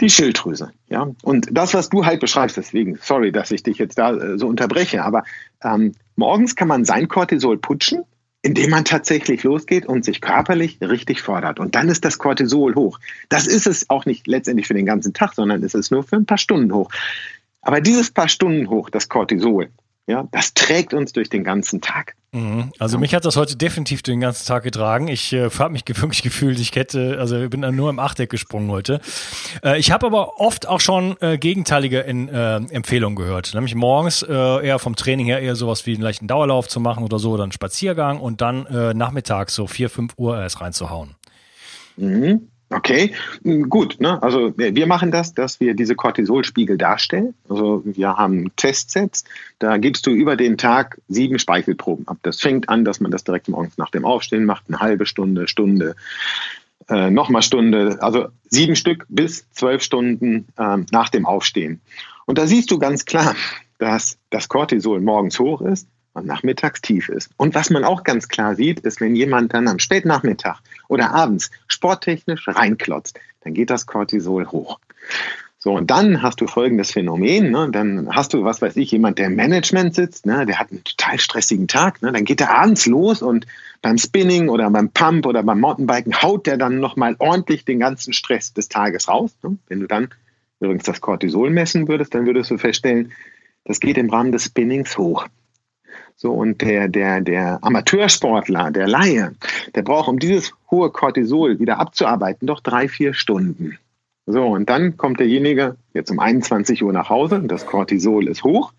die 0.00 0.08
Schilddrüse. 0.08 0.72
Ja, 0.88 1.10
und 1.22 1.48
das, 1.50 1.74
was 1.74 1.90
du 1.90 2.06
halt 2.06 2.20
beschreibst, 2.20 2.56
deswegen, 2.56 2.98
sorry, 3.02 3.32
dass 3.32 3.50
ich 3.50 3.62
dich 3.62 3.76
jetzt 3.76 3.98
da 3.98 4.14
äh, 4.14 4.38
so 4.38 4.46
unterbreche, 4.46 5.04
aber 5.04 5.24
ähm, 5.62 5.92
morgens 6.16 6.56
kann 6.56 6.68
man 6.68 6.86
sein 6.86 7.08
Cortisol 7.08 7.58
putschen 7.58 8.04
indem 8.42 8.70
man 8.70 8.84
tatsächlich 8.84 9.42
losgeht 9.42 9.86
und 9.86 10.04
sich 10.04 10.20
körperlich 10.20 10.78
richtig 10.80 11.22
fordert. 11.22 11.58
Und 11.58 11.74
dann 11.74 11.88
ist 11.88 12.04
das 12.04 12.18
Cortisol 12.18 12.74
hoch. 12.74 13.00
Das 13.28 13.46
ist 13.46 13.66
es 13.66 13.90
auch 13.90 14.06
nicht 14.06 14.26
letztendlich 14.26 14.66
für 14.68 14.74
den 14.74 14.86
ganzen 14.86 15.12
Tag, 15.12 15.34
sondern 15.34 15.62
es 15.62 15.74
ist 15.74 15.90
nur 15.90 16.04
für 16.04 16.16
ein 16.16 16.26
paar 16.26 16.38
Stunden 16.38 16.72
hoch. 16.72 16.90
Aber 17.62 17.80
dieses 17.80 18.10
paar 18.10 18.28
Stunden 18.28 18.70
hoch, 18.70 18.90
das 18.90 19.08
Cortisol, 19.08 19.68
ja, 20.08 20.26
das 20.32 20.54
trägt 20.54 20.94
uns 20.94 21.12
durch 21.12 21.28
den 21.28 21.44
ganzen 21.44 21.82
Tag. 21.82 22.14
Mhm. 22.32 22.72
Also 22.78 22.98
mich 22.98 23.14
hat 23.14 23.26
das 23.26 23.36
heute 23.36 23.56
definitiv 23.56 24.02
den 24.02 24.20
ganzen 24.20 24.46
Tag 24.46 24.62
getragen. 24.62 25.06
Ich 25.06 25.34
äh, 25.34 25.50
habe 25.50 25.70
mich 25.70 25.84
wirklich 25.86 26.22
gefühlt, 26.22 26.58
ich 26.58 26.74
hätte, 26.74 27.18
also 27.20 27.36
ich 27.36 27.50
bin 27.50 27.60
nur 27.76 27.90
im 27.90 27.98
Achteck 27.98 28.30
gesprungen 28.30 28.70
heute. 28.70 29.02
Äh, 29.62 29.78
ich 29.78 29.90
habe 29.90 30.06
aber 30.06 30.40
oft 30.40 30.66
auch 30.66 30.80
schon 30.80 31.16
äh, 31.20 31.36
gegenteilige 31.36 32.00
in, 32.00 32.28
äh, 32.30 32.56
Empfehlungen 32.56 33.16
gehört. 33.16 33.52
Nämlich 33.52 33.74
morgens 33.74 34.22
äh, 34.22 34.32
eher 34.32 34.78
vom 34.78 34.96
Training 34.96 35.26
her 35.26 35.40
eher 35.40 35.56
sowas 35.56 35.84
wie 35.84 35.92
einen 35.92 36.02
leichten 36.02 36.26
Dauerlauf 36.26 36.68
zu 36.68 36.80
machen 36.80 37.04
oder 37.04 37.18
so, 37.18 37.36
dann 37.36 37.52
Spaziergang 37.52 38.18
und 38.18 38.40
dann 38.40 38.64
äh, 38.64 38.94
nachmittags 38.94 39.54
so 39.54 39.66
vier, 39.66 39.90
fünf 39.90 40.14
Uhr 40.16 40.40
erst 40.40 40.62
reinzuhauen. 40.62 41.16
Mhm. 41.98 42.48
Okay, 42.70 43.14
hm, 43.44 43.70
gut. 43.70 43.98
Ne? 43.98 44.22
Also 44.22 44.52
wir 44.56 44.86
machen 44.86 45.10
das, 45.10 45.32
dass 45.32 45.58
wir 45.58 45.74
diese 45.74 45.94
Cortisolspiegel 45.94 46.76
darstellen. 46.76 47.34
Also 47.48 47.82
wir 47.84 48.16
haben 48.16 48.54
Testsets, 48.56 49.24
da 49.58 49.78
gibst 49.78 50.06
du 50.06 50.10
über 50.10 50.36
den 50.36 50.58
Tag 50.58 51.00
sieben 51.08 51.38
Speichelproben 51.38 52.06
ab. 52.08 52.18
Das 52.22 52.40
fängt 52.40 52.68
an, 52.68 52.84
dass 52.84 53.00
man 53.00 53.10
das 53.10 53.24
direkt 53.24 53.48
morgens 53.48 53.78
nach 53.78 53.90
dem 53.90 54.04
Aufstehen 54.04 54.44
macht, 54.44 54.64
eine 54.68 54.80
halbe 54.80 55.06
Stunde, 55.06 55.48
Stunde, 55.48 55.96
äh, 56.88 57.10
nochmal 57.10 57.42
Stunde, 57.42 57.98
also 58.02 58.28
sieben 58.48 58.76
Stück 58.76 59.06
bis 59.08 59.50
zwölf 59.52 59.82
Stunden 59.82 60.46
äh, 60.58 60.78
nach 60.90 61.08
dem 61.08 61.24
Aufstehen. 61.24 61.80
Und 62.26 62.36
da 62.36 62.46
siehst 62.46 62.70
du 62.70 62.78
ganz 62.78 63.06
klar, 63.06 63.34
dass 63.78 64.18
das 64.28 64.48
Cortisol 64.48 65.00
morgens 65.00 65.38
hoch 65.38 65.62
ist, 65.62 65.88
nachmittags 66.22 66.80
tief 66.80 67.08
ist. 67.08 67.30
Und 67.36 67.54
was 67.54 67.70
man 67.70 67.84
auch 67.84 68.04
ganz 68.04 68.28
klar 68.28 68.54
sieht, 68.54 68.80
ist, 68.80 69.00
wenn 69.00 69.14
jemand 69.14 69.54
dann 69.54 69.68
am 69.68 69.78
Spätnachmittag 69.78 70.60
oder 70.88 71.10
abends 71.10 71.50
sporttechnisch 71.66 72.48
reinklotzt, 72.48 73.18
dann 73.42 73.54
geht 73.54 73.70
das 73.70 73.86
Cortisol 73.86 74.46
hoch. 74.48 74.78
So, 75.60 75.72
und 75.72 75.90
dann 75.90 76.22
hast 76.22 76.40
du 76.40 76.46
folgendes 76.46 76.92
Phänomen, 76.92 77.50
ne? 77.50 77.68
dann 77.72 78.08
hast 78.14 78.32
du, 78.32 78.44
was 78.44 78.62
weiß 78.62 78.76
ich, 78.76 78.92
jemand, 78.92 79.18
der 79.18 79.26
im 79.26 79.34
Management 79.34 79.92
sitzt, 79.92 80.24
ne? 80.24 80.46
der 80.46 80.60
hat 80.60 80.70
einen 80.70 80.84
total 80.84 81.18
stressigen 81.18 81.66
Tag, 81.66 82.00
ne? 82.00 82.12
dann 82.12 82.24
geht 82.24 82.40
er 82.40 82.56
abends 82.56 82.86
los 82.86 83.22
und 83.22 83.44
beim 83.82 83.98
Spinning 83.98 84.48
oder 84.50 84.70
beim 84.70 84.90
Pump 84.90 85.26
oder 85.26 85.42
beim 85.42 85.58
Mountainbiken 85.58 86.22
haut 86.22 86.46
der 86.46 86.58
dann 86.58 86.78
nochmal 86.78 87.16
ordentlich 87.18 87.64
den 87.64 87.80
ganzen 87.80 88.12
Stress 88.12 88.52
des 88.52 88.68
Tages 88.68 89.08
raus. 89.08 89.36
Ne? 89.42 89.58
Wenn 89.66 89.80
du 89.80 89.88
dann 89.88 90.10
übrigens 90.60 90.84
das 90.84 91.00
Cortisol 91.00 91.50
messen 91.50 91.88
würdest, 91.88 92.14
dann 92.14 92.26
würdest 92.26 92.52
du 92.52 92.58
feststellen, 92.58 93.12
das 93.64 93.80
geht 93.80 93.98
im 93.98 94.10
Rahmen 94.10 94.32
des 94.32 94.44
Spinnings 94.44 94.96
hoch. 94.96 95.26
So, 96.20 96.32
und 96.32 96.62
der, 96.62 96.88
der, 96.88 97.20
der 97.20 97.60
Amateursportler, 97.62 98.72
der 98.72 98.88
Laie, 98.88 99.36
der 99.76 99.82
braucht, 99.82 100.08
um 100.08 100.18
dieses 100.18 100.52
hohe 100.68 100.90
Cortisol 100.90 101.60
wieder 101.60 101.78
abzuarbeiten, 101.78 102.48
doch 102.48 102.58
drei, 102.58 102.88
vier 102.88 103.14
Stunden. 103.14 103.78
So, 104.26 104.44
und 104.44 104.68
dann 104.68 104.96
kommt 104.96 105.20
derjenige 105.20 105.76
jetzt 105.94 106.10
um 106.10 106.18
21 106.18 106.82
Uhr 106.82 106.92
nach 106.92 107.08
Hause, 107.08 107.40
das 107.46 107.66
Cortisol 107.66 108.26
ist 108.26 108.42
hoch. 108.42 108.72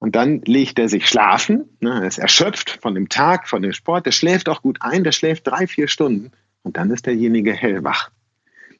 Und 0.00 0.16
dann 0.16 0.40
legt 0.40 0.80
er 0.80 0.88
sich 0.88 1.08
schlafen, 1.08 1.68
ne, 1.78 2.00
er 2.00 2.08
ist 2.08 2.18
erschöpft 2.18 2.80
von 2.82 2.96
dem 2.96 3.08
Tag, 3.08 3.48
von 3.48 3.62
dem 3.62 3.72
Sport, 3.72 4.06
der 4.06 4.12
schläft 4.12 4.48
auch 4.48 4.62
gut 4.62 4.78
ein, 4.80 5.04
der 5.04 5.12
schläft 5.12 5.46
drei, 5.46 5.68
vier 5.68 5.86
Stunden 5.86 6.32
und 6.64 6.76
dann 6.76 6.90
ist 6.90 7.06
derjenige 7.06 7.52
hellwach. 7.52 8.10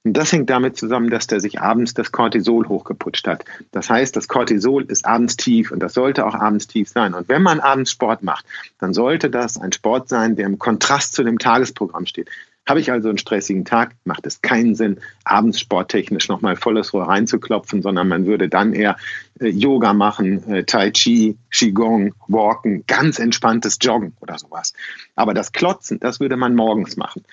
Und 0.03 0.15
das 0.15 0.33
hängt 0.33 0.49
damit 0.49 0.79
zusammen, 0.79 1.11
dass 1.11 1.27
der 1.27 1.41
sich 1.41 1.61
abends 1.61 1.93
das 1.93 2.11
Cortisol 2.11 2.69
hochgeputscht 2.69 3.27
hat. 3.27 3.45
Das 3.71 3.91
heißt, 3.91 4.17
das 4.17 4.29
Cortisol 4.29 4.85
ist 4.85 5.05
abends 5.05 5.37
tief 5.37 5.71
und 5.73 5.81
das 5.81 5.93
sollte 5.93 6.25
auch 6.25 6.35
abends 6.35 6.67
tief 6.67 6.89
sein. 6.89 7.13
Und 7.13 7.29
wenn 7.29 7.43
man 7.43 7.61
abends 7.61 7.91
Sport 7.91 8.23
macht, 8.23 8.47
dann 8.79 8.95
sollte 8.95 9.29
das 9.29 9.59
ein 9.59 9.73
Sport 9.73 10.09
sein, 10.09 10.37
der 10.37 10.47
im 10.47 10.59
Kontrast 10.59 11.13
zu 11.13 11.23
dem 11.23 11.39
Tagesprogramm 11.39 12.07
steht. 12.07 12.31
Habe 12.71 12.79
ich 12.79 12.93
also 12.93 13.09
einen 13.09 13.19
stressigen 13.19 13.65
Tag, 13.65 13.97
macht 14.05 14.27
es 14.27 14.43
keinen 14.43 14.77
Sinn, 14.77 15.01
abends 15.25 15.59
sporttechnisch 15.59 16.29
nochmal 16.29 16.55
volles 16.55 16.93
Rohr 16.93 17.09
reinzuklopfen, 17.09 17.83
sondern 17.83 18.07
man 18.07 18.27
würde 18.27 18.49
dann 18.49 18.75
eher 18.75 18.97
äh, 19.41 19.49
Yoga 19.49 19.93
machen, 19.93 20.49
äh, 20.49 20.63
Tai 20.63 20.93
Chi, 20.93 21.37
Qigong, 21.51 22.15
Walken, 22.29 22.85
ganz 22.87 23.19
entspanntes 23.19 23.79
Joggen 23.83 24.13
oder 24.21 24.39
sowas. 24.39 24.73
Aber 25.17 25.35
das 25.35 25.51
Klotzen, 25.51 25.99
das 25.99 26.21
würde 26.21 26.37
man 26.37 26.55
morgens 26.55 26.97
machen. 26.97 27.25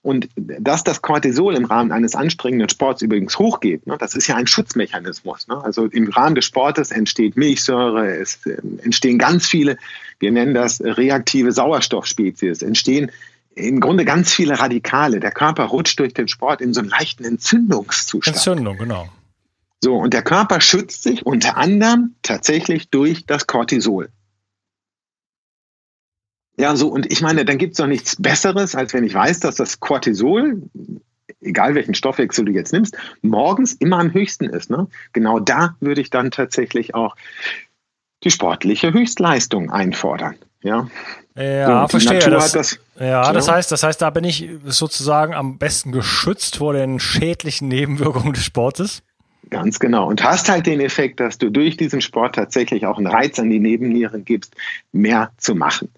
Und 0.00 0.30
dass 0.34 0.82
das 0.82 1.02
Cortisol 1.02 1.56
im 1.56 1.66
Rahmen 1.66 1.92
eines 1.92 2.14
anstrengenden 2.14 2.70
Sports 2.70 3.02
übrigens 3.02 3.38
hochgeht, 3.38 3.86
ne, 3.86 3.98
das 3.98 4.14
ist 4.14 4.28
ja 4.28 4.36
ein 4.36 4.46
Schutzmechanismus. 4.46 5.46
Ne? 5.46 5.62
Also 5.62 5.84
im 5.84 6.08
Rahmen 6.08 6.36
des 6.36 6.46
Sportes 6.46 6.90
entsteht 6.90 7.36
Milchsäure, 7.36 8.16
es 8.16 8.46
äh, 8.46 8.56
entstehen 8.82 9.18
ganz 9.18 9.46
viele, 9.46 9.76
wir 10.20 10.32
nennen 10.32 10.54
das 10.54 10.80
reaktive 10.80 11.52
Sauerstoffspezies, 11.52 12.62
entstehen 12.62 13.10
im 13.56 13.80
Grunde 13.80 14.04
ganz 14.04 14.32
viele 14.32 14.58
Radikale. 14.58 15.18
Der 15.18 15.32
Körper 15.32 15.64
rutscht 15.64 15.98
durch 15.98 16.14
den 16.14 16.28
Sport 16.28 16.60
in 16.60 16.74
so 16.74 16.80
einen 16.80 16.90
leichten 16.90 17.24
Entzündungszustand. 17.24 18.36
Entzündung, 18.36 18.76
genau. 18.76 19.08
So, 19.82 19.96
und 19.96 20.14
der 20.14 20.22
Körper 20.22 20.60
schützt 20.60 21.02
sich 21.02 21.24
unter 21.24 21.56
anderem 21.56 22.14
tatsächlich 22.22 22.90
durch 22.90 23.26
das 23.26 23.46
Cortisol. 23.46 24.10
Ja, 26.58 26.76
so, 26.76 26.88
und 26.88 27.10
ich 27.10 27.20
meine, 27.20 27.44
dann 27.44 27.58
gibt 27.58 27.72
es 27.72 27.78
doch 27.78 27.86
nichts 27.86 28.16
Besseres, 28.20 28.74
als 28.74 28.94
wenn 28.94 29.04
ich 29.04 29.14
weiß, 29.14 29.40
dass 29.40 29.56
das 29.56 29.80
Cortisol, 29.80 30.62
egal 31.40 31.74
welchen 31.74 31.94
Stoffwechsel 31.94 32.46
du 32.46 32.52
jetzt 32.52 32.72
nimmst, 32.72 32.96
morgens 33.20 33.72
immer 33.74 33.98
am 33.98 34.12
höchsten 34.12 34.46
ist. 34.46 34.70
Ne? 34.70 34.86
Genau 35.12 35.38
da 35.38 35.76
würde 35.80 36.00
ich 36.00 36.10
dann 36.10 36.30
tatsächlich 36.30 36.94
auch 36.94 37.16
die 38.24 38.30
sportliche 38.30 38.92
Höchstleistung 38.92 39.70
einfordern. 39.70 40.36
Ja, 40.62 40.88
ja 41.36 41.82
so, 41.82 41.98
verstehe. 41.98 42.30
Das, 42.30 42.52
das, 42.52 42.78
ja, 42.98 43.32
das 43.32 43.48
heißt, 43.48 43.70
das 43.70 43.82
heißt, 43.82 44.00
da 44.00 44.10
bin 44.10 44.24
ich 44.24 44.48
sozusagen 44.64 45.34
am 45.34 45.58
besten 45.58 45.92
geschützt 45.92 46.56
vor 46.56 46.72
den 46.72 46.98
schädlichen 46.98 47.68
Nebenwirkungen 47.68 48.32
des 48.32 48.44
Sportes. 48.44 49.02
Ganz 49.50 49.78
genau. 49.78 50.08
Und 50.08 50.24
hast 50.24 50.48
halt 50.48 50.66
den 50.66 50.80
Effekt, 50.80 51.20
dass 51.20 51.38
du 51.38 51.50
durch 51.50 51.76
diesen 51.76 52.00
Sport 52.00 52.34
tatsächlich 52.34 52.86
auch 52.86 52.98
einen 52.98 53.06
Reiz 53.06 53.38
an 53.38 53.50
die 53.50 53.60
Nebennieren 53.60 54.24
gibst, 54.24 54.56
mehr 54.92 55.30
zu 55.36 55.54
machen. 55.54 55.88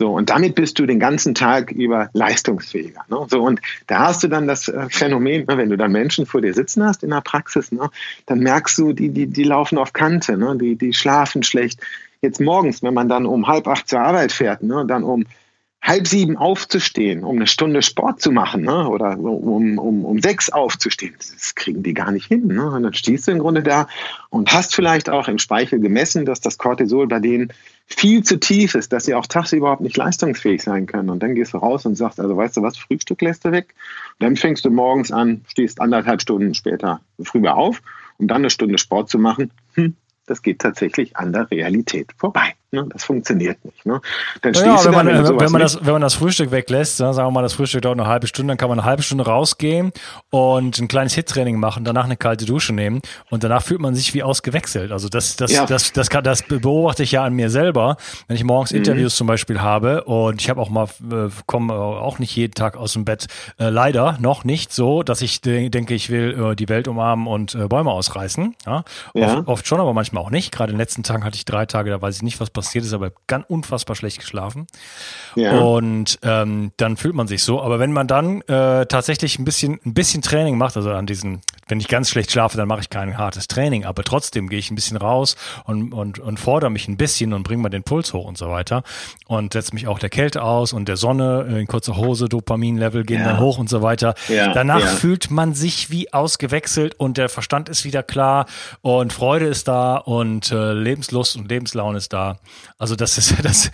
So, 0.00 0.12
und 0.12 0.30
damit 0.30 0.54
bist 0.54 0.78
du 0.78 0.86
den 0.86 1.00
ganzen 1.00 1.34
Tag 1.34 1.72
über 1.72 2.08
leistungsfähiger. 2.12 3.00
Ne? 3.08 3.26
So, 3.28 3.42
und 3.42 3.60
da 3.88 4.06
hast 4.06 4.22
du 4.22 4.28
dann 4.28 4.46
das 4.46 4.68
äh, 4.68 4.86
Phänomen, 4.90 5.44
ne, 5.46 5.56
wenn 5.56 5.70
du 5.70 5.76
dann 5.76 5.90
Menschen 5.90 6.24
vor 6.24 6.40
dir 6.40 6.54
sitzen 6.54 6.84
hast 6.84 7.02
in 7.02 7.10
der 7.10 7.20
Praxis, 7.20 7.72
ne, 7.72 7.90
dann 8.26 8.38
merkst 8.38 8.78
du, 8.78 8.92
die, 8.92 9.08
die, 9.08 9.26
die 9.26 9.42
laufen 9.42 9.76
auf 9.76 9.92
Kante, 9.92 10.36
ne? 10.36 10.56
die, 10.56 10.76
die 10.76 10.92
schlafen 10.92 11.42
schlecht. 11.42 11.80
Jetzt 12.22 12.40
morgens, 12.40 12.80
wenn 12.84 12.94
man 12.94 13.08
dann 13.08 13.26
um 13.26 13.48
halb 13.48 13.66
acht 13.66 13.88
zur 13.88 14.00
Arbeit 14.00 14.30
fährt, 14.30 14.62
ne, 14.62 14.84
dann 14.86 15.02
um 15.02 15.24
halb 15.80 16.06
sieben 16.06 16.36
aufzustehen, 16.36 17.24
um 17.24 17.36
eine 17.36 17.46
Stunde 17.46 17.82
Sport 17.82 18.20
zu 18.20 18.32
machen, 18.32 18.62
ne? 18.62 18.88
oder 18.88 19.18
um, 19.18 19.78
um, 19.78 20.04
um 20.04 20.20
sechs 20.20 20.50
aufzustehen, 20.50 21.14
das 21.18 21.54
kriegen 21.54 21.82
die 21.82 21.94
gar 21.94 22.10
nicht 22.10 22.26
hin. 22.26 22.46
Ne? 22.48 22.70
Und 22.70 22.82
dann 22.82 22.94
stehst 22.94 23.28
du 23.28 23.32
im 23.32 23.38
Grunde 23.38 23.62
da 23.62 23.88
und 24.28 24.52
hast 24.52 24.74
vielleicht 24.74 25.08
auch 25.08 25.28
im 25.28 25.38
Speichel 25.38 25.78
gemessen, 25.78 26.24
dass 26.24 26.40
das 26.40 26.58
Cortisol 26.58 27.06
bei 27.06 27.20
denen 27.20 27.52
viel 27.86 28.22
zu 28.22 28.38
tief 28.38 28.74
ist, 28.74 28.92
dass 28.92 29.06
sie 29.06 29.14
auch 29.14 29.26
tagsüber 29.26 29.58
überhaupt 29.58 29.80
nicht 29.80 29.96
leistungsfähig 29.96 30.62
sein 30.62 30.86
können. 30.86 31.08
Und 31.10 31.22
dann 31.22 31.34
gehst 31.34 31.54
du 31.54 31.58
raus 31.58 31.86
und 31.86 31.94
sagst, 31.94 32.20
also 32.20 32.36
weißt 32.36 32.58
du 32.58 32.62
was, 32.62 32.76
Frühstück 32.76 33.22
lässt 33.22 33.44
du 33.44 33.52
weg. 33.52 33.74
Und 34.18 34.24
dann 34.24 34.36
fängst 34.36 34.64
du 34.64 34.70
morgens 34.70 35.10
an, 35.10 35.42
stehst 35.48 35.80
anderthalb 35.80 36.20
Stunden 36.20 36.54
später 36.54 37.00
früher 37.22 37.56
auf, 37.56 37.80
um 38.18 38.28
dann 38.28 38.38
eine 38.38 38.50
Stunde 38.50 38.78
Sport 38.78 39.08
zu 39.08 39.18
machen. 39.18 39.50
Hm, 39.74 39.94
das 40.28 40.42
geht 40.42 40.60
tatsächlich 40.60 41.16
an 41.16 41.32
der 41.32 41.50
Realität 41.50 42.12
vorbei. 42.16 42.54
Ne? 42.70 42.86
Das 42.90 43.04
funktioniert 43.04 43.64
nicht. 43.64 43.86
Ne? 43.86 44.00
Dann 44.42 44.52
ja, 44.52 44.60
stehst 44.60 44.84
ja, 44.84 44.90
wenn, 44.90 45.06
man, 45.06 45.40
wenn, 45.40 45.52
man 45.52 45.60
das, 45.60 45.78
wenn 45.82 45.92
man 45.92 46.02
das 46.02 46.14
Frühstück 46.14 46.50
weglässt, 46.50 46.98
sagen 46.98 47.16
wir 47.16 47.30
mal, 47.30 47.40
das 47.40 47.54
Frühstück 47.54 47.80
dauert 47.80 47.98
eine 47.98 48.06
halbe 48.06 48.26
Stunde, 48.26 48.50
dann 48.50 48.58
kann 48.58 48.68
man 48.68 48.78
eine 48.78 48.86
halbe 48.86 49.02
Stunde 49.02 49.24
rausgehen 49.24 49.90
und 50.28 50.78
ein 50.78 50.86
kleines 50.86 51.14
Hit-Training 51.14 51.58
machen, 51.58 51.84
danach 51.84 52.04
eine 52.04 52.18
kalte 52.18 52.44
Dusche 52.44 52.74
nehmen 52.74 53.00
und 53.30 53.42
danach 53.42 53.62
fühlt 53.62 53.80
man 53.80 53.94
sich 53.94 54.12
wie 54.12 54.22
ausgewechselt. 54.22 54.92
Also 54.92 55.08
das, 55.08 55.36
das, 55.36 55.50
ja. 55.50 55.64
das, 55.64 55.94
das, 55.94 56.10
kann, 56.10 56.24
das 56.24 56.42
beobachte 56.42 57.02
ich 57.02 57.12
ja 57.12 57.24
an 57.24 57.32
mir 57.32 57.48
selber, 57.48 57.96
wenn 58.26 58.36
ich 58.36 58.44
morgens 58.44 58.72
mhm. 58.72 58.78
Interviews 58.78 59.16
zum 59.16 59.26
Beispiel 59.26 59.62
habe 59.62 60.04
und 60.04 60.42
ich 60.42 60.50
habe 60.50 60.60
auch 60.60 60.68
mal, 60.68 60.88
äh, 61.10 61.30
komme 61.46 61.72
auch 61.72 62.18
nicht 62.18 62.36
jeden 62.36 62.52
Tag 62.52 62.76
aus 62.76 62.92
dem 62.92 63.06
Bett, 63.06 63.28
äh, 63.58 63.70
leider 63.70 64.18
noch 64.20 64.44
nicht 64.44 64.74
so, 64.74 65.02
dass 65.02 65.22
ich 65.22 65.40
de 65.40 65.70
denke, 65.70 65.94
ich 65.94 66.10
will 66.10 66.50
äh, 66.52 66.54
die 66.54 66.68
Welt 66.68 66.86
umarmen 66.86 67.28
und 67.28 67.56
Bäume 67.70 67.90
ausreißen. 67.90 68.54
Ja. 68.66 68.84
Oft, 69.14 69.48
oft 69.48 69.66
schon, 69.66 69.80
aber 69.80 69.94
manchmal 69.94 70.17
auch 70.18 70.30
nicht. 70.30 70.52
Gerade 70.52 70.70
in 70.70 70.76
den 70.76 70.80
letzten 70.80 71.02
Tagen 71.02 71.24
hatte 71.24 71.36
ich 71.36 71.44
drei 71.44 71.66
Tage, 71.66 71.90
da 71.90 72.00
weiß 72.00 72.16
ich 72.16 72.22
nicht, 72.22 72.40
was 72.40 72.50
passiert 72.50 72.84
ist, 72.84 72.92
aber 72.92 73.12
ganz 73.26 73.44
unfassbar 73.48 73.96
schlecht 73.96 74.18
geschlafen. 74.18 74.66
Ja. 75.34 75.58
Und 75.58 76.18
ähm, 76.22 76.72
dann 76.76 76.96
fühlt 76.96 77.14
man 77.14 77.28
sich 77.28 77.42
so. 77.42 77.62
Aber 77.62 77.78
wenn 77.78 77.92
man 77.92 78.06
dann 78.06 78.42
äh, 78.42 78.86
tatsächlich 78.86 79.38
ein 79.38 79.44
bisschen, 79.44 79.80
ein 79.84 79.94
bisschen 79.94 80.22
Training 80.22 80.58
macht, 80.58 80.76
also 80.76 80.90
an 80.90 81.06
diesen, 81.06 81.40
wenn 81.68 81.80
ich 81.80 81.88
ganz 81.88 82.10
schlecht 82.10 82.32
schlafe, 82.32 82.56
dann 82.56 82.68
mache 82.68 82.80
ich 82.80 82.90
kein 82.90 83.16
hartes 83.16 83.46
Training, 83.46 83.84
aber 83.84 84.02
trotzdem 84.02 84.48
gehe 84.48 84.58
ich 84.58 84.70
ein 84.70 84.74
bisschen 84.74 84.96
raus 84.96 85.36
und, 85.64 85.92
und, 85.92 86.18
und 86.18 86.40
fordere 86.40 86.70
mich 86.70 86.88
ein 86.88 86.96
bisschen 86.96 87.32
und 87.32 87.42
bringe 87.42 87.62
mal 87.62 87.68
den 87.68 87.82
Puls 87.82 88.12
hoch 88.12 88.24
und 88.24 88.38
so 88.38 88.48
weiter. 88.48 88.82
Und 89.26 89.52
setze 89.52 89.74
mich 89.74 89.86
auch 89.86 89.98
der 89.98 90.08
Kälte 90.08 90.42
aus 90.42 90.72
und 90.72 90.88
der 90.88 90.96
Sonne 90.96 91.58
in 91.58 91.66
kurzer 91.66 91.96
Hose, 91.96 92.28
Dopaminlevel 92.28 93.04
gehen 93.04 93.20
ja. 93.20 93.28
dann 93.28 93.40
hoch 93.40 93.58
und 93.58 93.68
so 93.68 93.82
weiter. 93.82 94.14
Ja. 94.28 94.52
Danach 94.52 94.86
fühlt 94.86 95.30
man 95.30 95.54
sich 95.54 95.90
wie 95.90 96.12
ausgewechselt 96.12 96.94
und 96.98 97.18
der 97.18 97.28
Verstand 97.28 97.68
ist 97.68 97.84
wieder 97.84 98.02
klar 98.02 98.46
und 98.80 99.12
Freude 99.12 99.46
ist 99.46 99.68
da 99.68 99.96
und 99.96 100.50
äh, 100.50 100.72
Lebenslust 100.72 101.36
und 101.36 101.48
Lebenslaune 101.48 101.98
ist 101.98 102.12
da. 102.12 102.38
Also 102.78 102.96
das 102.96 103.18
ist 103.18 103.34
das, 103.44 103.70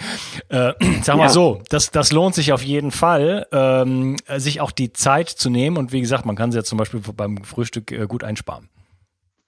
äh, 0.49 0.73
sag 1.03 1.17
mal 1.17 1.25
ja. 1.25 1.29
so, 1.29 1.63
das, 1.69 1.91
das 1.91 2.11
lohnt 2.13 2.35
sich 2.35 2.53
auf 2.53 2.63
jeden 2.63 2.91
Fall, 2.91 3.47
ähm, 3.53 4.17
sich 4.37 4.61
auch 4.61 4.73
die 4.73 4.93
Zeit 4.93 5.29
zu 5.29 5.51
nehmen 5.51 5.77
und 5.77 5.93
wie 5.93 6.01
gesagt, 6.01 6.27
man 6.27 6.37
kann 6.37 6.51
sie 6.51 6.59
ja 6.59 6.65
zum 6.65 6.79
Beispiel 6.79 7.01
beim 7.15 7.45
Frühstück 7.45 7.84
äh, 7.93 8.07
gut 8.07 8.25
einsparen. 8.25 8.69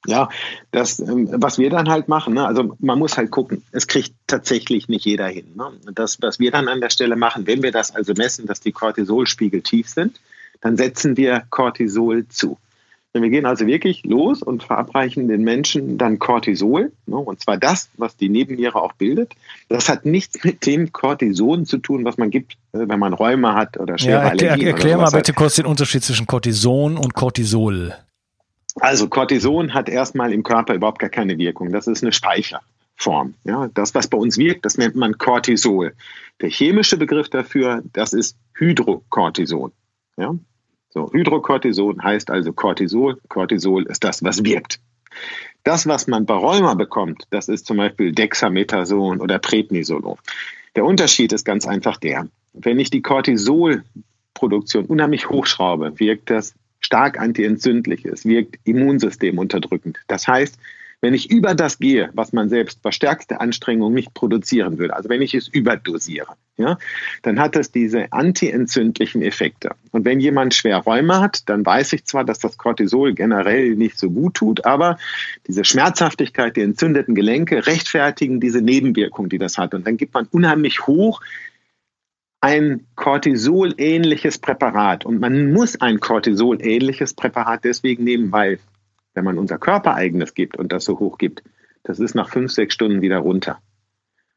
Ja, 0.07 0.29
das, 0.71 1.01
ähm, 1.01 1.29
was 1.33 1.59
wir 1.59 1.71
dann 1.71 1.89
halt 1.89 2.09
machen, 2.09 2.35
ne, 2.35 2.47
also 2.47 2.77
man 2.79 2.99
muss 2.99 3.17
halt 3.17 3.31
gucken, 3.31 3.65
es 3.73 3.87
kriegt 3.87 4.15
tatsächlich 4.27 4.89
nicht 4.89 5.05
jeder 5.05 5.27
hin. 5.27 5.53
Ne? 5.57 5.73
Das, 5.93 6.23
was 6.23 6.39
wir 6.39 6.51
dann 6.51 6.69
an 6.69 6.81
der 6.81 6.91
Stelle 6.91 7.17
machen, 7.17 7.47
wenn 7.47 7.63
wir 7.63 7.73
das 7.73 7.95
also 7.95 8.13
messen, 8.15 8.47
dass 8.47 8.61
die 8.61 8.73
Cortisolspiegel 8.73 9.63
tief 9.63 9.89
sind, 9.89 10.21
dann 10.61 10.77
setzen 10.77 11.17
wir 11.17 11.43
Cortisol 11.51 12.27
zu. 12.29 12.59
Wir 13.13 13.31
gehen 13.31 13.47
also 13.47 13.67
wirklich 13.67 14.05
los 14.05 14.43
und 14.43 14.63
verabreichen 14.63 15.27
den 15.27 15.43
Menschen 15.43 15.97
dann 15.97 16.19
Cortisol, 16.19 16.93
ne, 17.07 17.17
und 17.17 17.41
zwar 17.41 17.57
das, 17.57 17.89
was 17.97 18.17
die 18.17 18.29
Nebenniere 18.29 18.81
auch 18.81 18.93
bildet. 18.93 19.33
Das 19.69 19.89
hat 19.89 20.05
nichts 20.05 20.45
mit 20.45 20.67
dem 20.67 20.93
Cortison 20.93 21.65
zu 21.65 21.79
tun, 21.79 22.05
was 22.05 22.19
man 22.19 22.31
gibt, 22.31 22.53
äh, 22.73 22.87
wenn 22.87 22.99
man 22.99 23.15
Räume 23.15 23.55
hat 23.55 23.79
oder 23.79 23.99
schwere 23.99 24.13
ja, 24.13 24.29
erklär, 24.29 24.53
Allergien. 24.53 24.69
Erklär 24.69 24.99
mal 24.99 25.11
bitte 25.11 25.33
kurz 25.33 25.57
den 25.57 25.67
Unterschied 25.67 26.05
zwischen 26.05 26.27
Cortison 26.27 26.99
und 26.99 27.15
Cortisol. 27.15 27.95
Also 28.81 29.09
Cortison 29.09 29.73
hat 29.75 29.89
erstmal 29.89 30.33
im 30.33 30.43
Körper 30.43 30.75
überhaupt 30.75 30.99
gar 30.99 31.11
keine 31.11 31.39
Wirkung. 31.39 31.73
Das 31.73 31.87
ist 31.87 32.03
eine 32.03 32.13
Speicherform. 32.13 33.35
Ja, 33.45 33.69
das, 33.73 33.95
was 33.95 34.09
bei 34.09 34.19
uns 34.19 34.37
wirkt, 34.37 34.65
das 34.65 34.77
nennt 34.77 34.97
man 34.97 35.17
Cortisol. 35.19 35.95
Der 36.41 36.51
chemische 36.51 36.97
Begriff 36.97 37.31
dafür, 37.31 37.83
das 37.93 38.13
ist 38.13 38.37
Hydrocortison. 38.55 39.73
Ja, 40.19 40.35
so, 40.91 41.11
Hydrocortison 41.13 42.03
heißt 42.03 42.31
also 42.31 42.53
Cortisol. 42.53 43.19
Cortisol 43.29 43.85
ist 43.85 44.05
das, 44.05 44.23
was 44.23 44.45
wirkt. 44.45 44.81
Das, 45.63 45.87
was 45.87 46.07
man 46.07 46.27
bei 46.27 46.35
Rheuma 46.35 46.75
bekommt, 46.75 47.25
das 47.31 47.49
ist 47.49 47.67
zum 47.67 47.79
Beispiel 47.79 48.13
Dexamethason 48.13 49.21
oder 49.21 49.39
Prednisolon. 49.39 50.17
Der 50.75 50.85
Unterschied 50.85 51.33
ist 51.33 51.45
ganz 51.45 51.67
einfach 51.67 51.97
der, 51.97 52.29
wenn 52.53 52.79
ich 52.79 52.91
die 52.91 53.03
Cortisolproduktion 53.03 54.87
unheimlich 54.87 55.29
hochschraube, 55.29 55.99
wirkt 55.99 56.31
das 56.31 56.55
stark 56.81 57.19
antientzündlich, 57.19 58.05
es 58.05 58.25
wirkt 58.25 58.59
Immunsystem 58.65 59.39
unterdrückend. 59.39 59.99
Das 60.07 60.29
heißt, 60.29 60.59
wenn 61.03 61.15
ich 61.15 61.31
über 61.31 61.55
das 61.55 61.79
gehe, 61.79 62.11
was 62.15 62.33
man 62.33 62.49
selbst 62.49 62.83
bei 62.83 62.91
stärkster 62.91 63.41
Anstrengung 63.41 63.93
nicht 63.93 64.15
produzieren 64.15 64.79
würde, 64.79 64.97
also 64.97 65.09
wenn 65.09 65.21
ich 65.21 65.35
es 65.35 65.47
überdosiere, 65.47 66.35
ja, 66.57 66.79
dann 67.23 67.39
hat 67.39 67.55
es 67.55 67.71
diese 67.71 68.13
antientzündlichen 68.13 69.21
Effekte. 69.21 69.73
Und 69.93 70.07
wenn 70.07 70.21
jemand 70.21 70.55
schwer 70.55 70.79
Rheuma 70.79 71.21
hat, 71.21 71.49
dann 71.51 71.67
weiß 71.67 71.93
ich 71.93 72.07
zwar, 72.07 72.25
dass 72.25 72.39
das 72.39 72.57
Cortisol 72.57 73.13
generell 73.13 73.77
nicht 73.77 73.99
so 73.99 74.11
gut 74.11 74.35
tut, 74.35 74.65
aber 74.65 74.99
diese 75.47 75.65
Schmerzhaftigkeit 75.65 76.57
der 76.57 76.65
entzündeten 76.65 77.15
Gelenke 77.15 77.67
rechtfertigen 77.67 78.41
diese 78.41 78.63
Nebenwirkung, 78.63 79.29
die 79.29 79.39
das 79.39 79.59
hat. 79.59 79.75
Und 79.75 79.87
dann 79.87 79.99
gibt 79.99 80.15
man 80.15 80.27
unheimlich 80.33 80.87
hoch 80.87 81.21
ein 82.41 82.87
Cortisol-ähnliches 82.97 84.39
Präparat. 84.39 85.05
Und 85.05 85.21
man 85.21 85.53
muss 85.53 85.81
ein 85.81 86.01
Cortisol-ähnliches 86.01 87.15
Präparat 87.15 87.65
deswegen 87.65 88.05
nehmen, 88.05 88.33
weil 88.33 88.59
wenn 89.15 89.25
man 89.25 89.39
unser 89.39 89.59
Körpereigenes 89.59 90.35
gibt 90.35 90.57
und 90.57 90.73
das 90.73 90.85
so 90.85 90.99
hoch 90.99 91.19
gibt, 91.19 91.43
das 91.83 92.01
ist 92.01 92.15
nach 92.15 92.29
fünf, 92.29 92.53
sechs 92.53 92.75
Stunden 92.75 93.01
wieder 93.01 93.19
runter. 93.19 93.61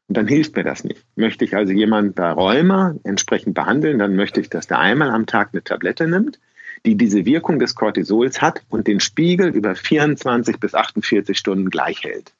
Und 0.08 0.16
dann 0.16 0.26
hilft 0.26 0.56
mir 0.56 0.64
das 0.64 0.82
nicht. 0.82 1.04
Möchte 1.14 1.44
ich 1.44 1.54
also 1.54 1.72
jemanden 1.72 2.14
bei 2.14 2.30
Rheuma 2.32 2.96
entsprechend 3.04 3.54
behandeln, 3.54 3.98
dann 3.98 4.16
möchte 4.16 4.40
ich, 4.40 4.48
dass 4.48 4.66
der 4.66 4.80
einmal 4.80 5.10
am 5.10 5.26
Tag 5.26 5.50
eine 5.52 5.62
Tablette 5.62 6.08
nimmt, 6.08 6.40
die 6.84 6.96
diese 6.96 7.26
Wirkung 7.26 7.58
des 7.58 7.74
Cortisols 7.74 8.40
hat 8.40 8.62
und 8.70 8.86
den 8.86 9.00
Spiegel 9.00 9.54
über 9.54 9.74
24 9.74 10.58
bis 10.58 10.74
48 10.74 11.38
Stunden 11.38 11.70
gleich 11.70 12.02
hält. 12.02 12.32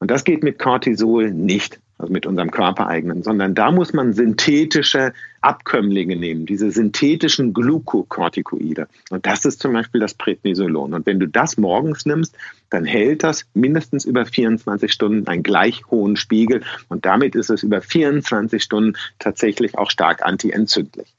Und 0.00 0.10
das 0.10 0.24
geht 0.24 0.42
mit 0.42 0.58
Cortisol 0.58 1.30
nicht. 1.30 1.80
Also 1.98 2.12
mit 2.12 2.26
unserem 2.26 2.50
körpereigenen, 2.50 3.22
sondern 3.22 3.54
da 3.54 3.72
muss 3.72 3.92
man 3.92 4.12
synthetische 4.12 5.12
Abkömmlinge 5.40 6.16
nehmen, 6.16 6.46
diese 6.46 6.70
synthetischen 6.70 7.52
Glukokortikoide. 7.52 8.86
Und 9.10 9.26
das 9.26 9.44
ist 9.44 9.60
zum 9.60 9.72
Beispiel 9.72 10.00
das 10.00 10.14
Prednisolon. 10.14 10.94
Und 10.94 11.06
wenn 11.06 11.18
du 11.18 11.26
das 11.26 11.56
morgens 11.56 12.06
nimmst, 12.06 12.36
dann 12.70 12.84
hält 12.84 13.24
das 13.24 13.46
mindestens 13.54 14.04
über 14.04 14.24
24 14.26 14.92
Stunden 14.92 15.26
einen 15.26 15.42
gleich 15.42 15.82
hohen 15.90 16.16
Spiegel. 16.16 16.62
Und 16.88 17.04
damit 17.04 17.34
ist 17.34 17.50
es 17.50 17.62
über 17.64 17.80
24 17.80 18.62
Stunden 18.62 18.96
tatsächlich 19.18 19.76
auch 19.76 19.90
stark 19.90 20.24
antientzündlich. 20.24 21.17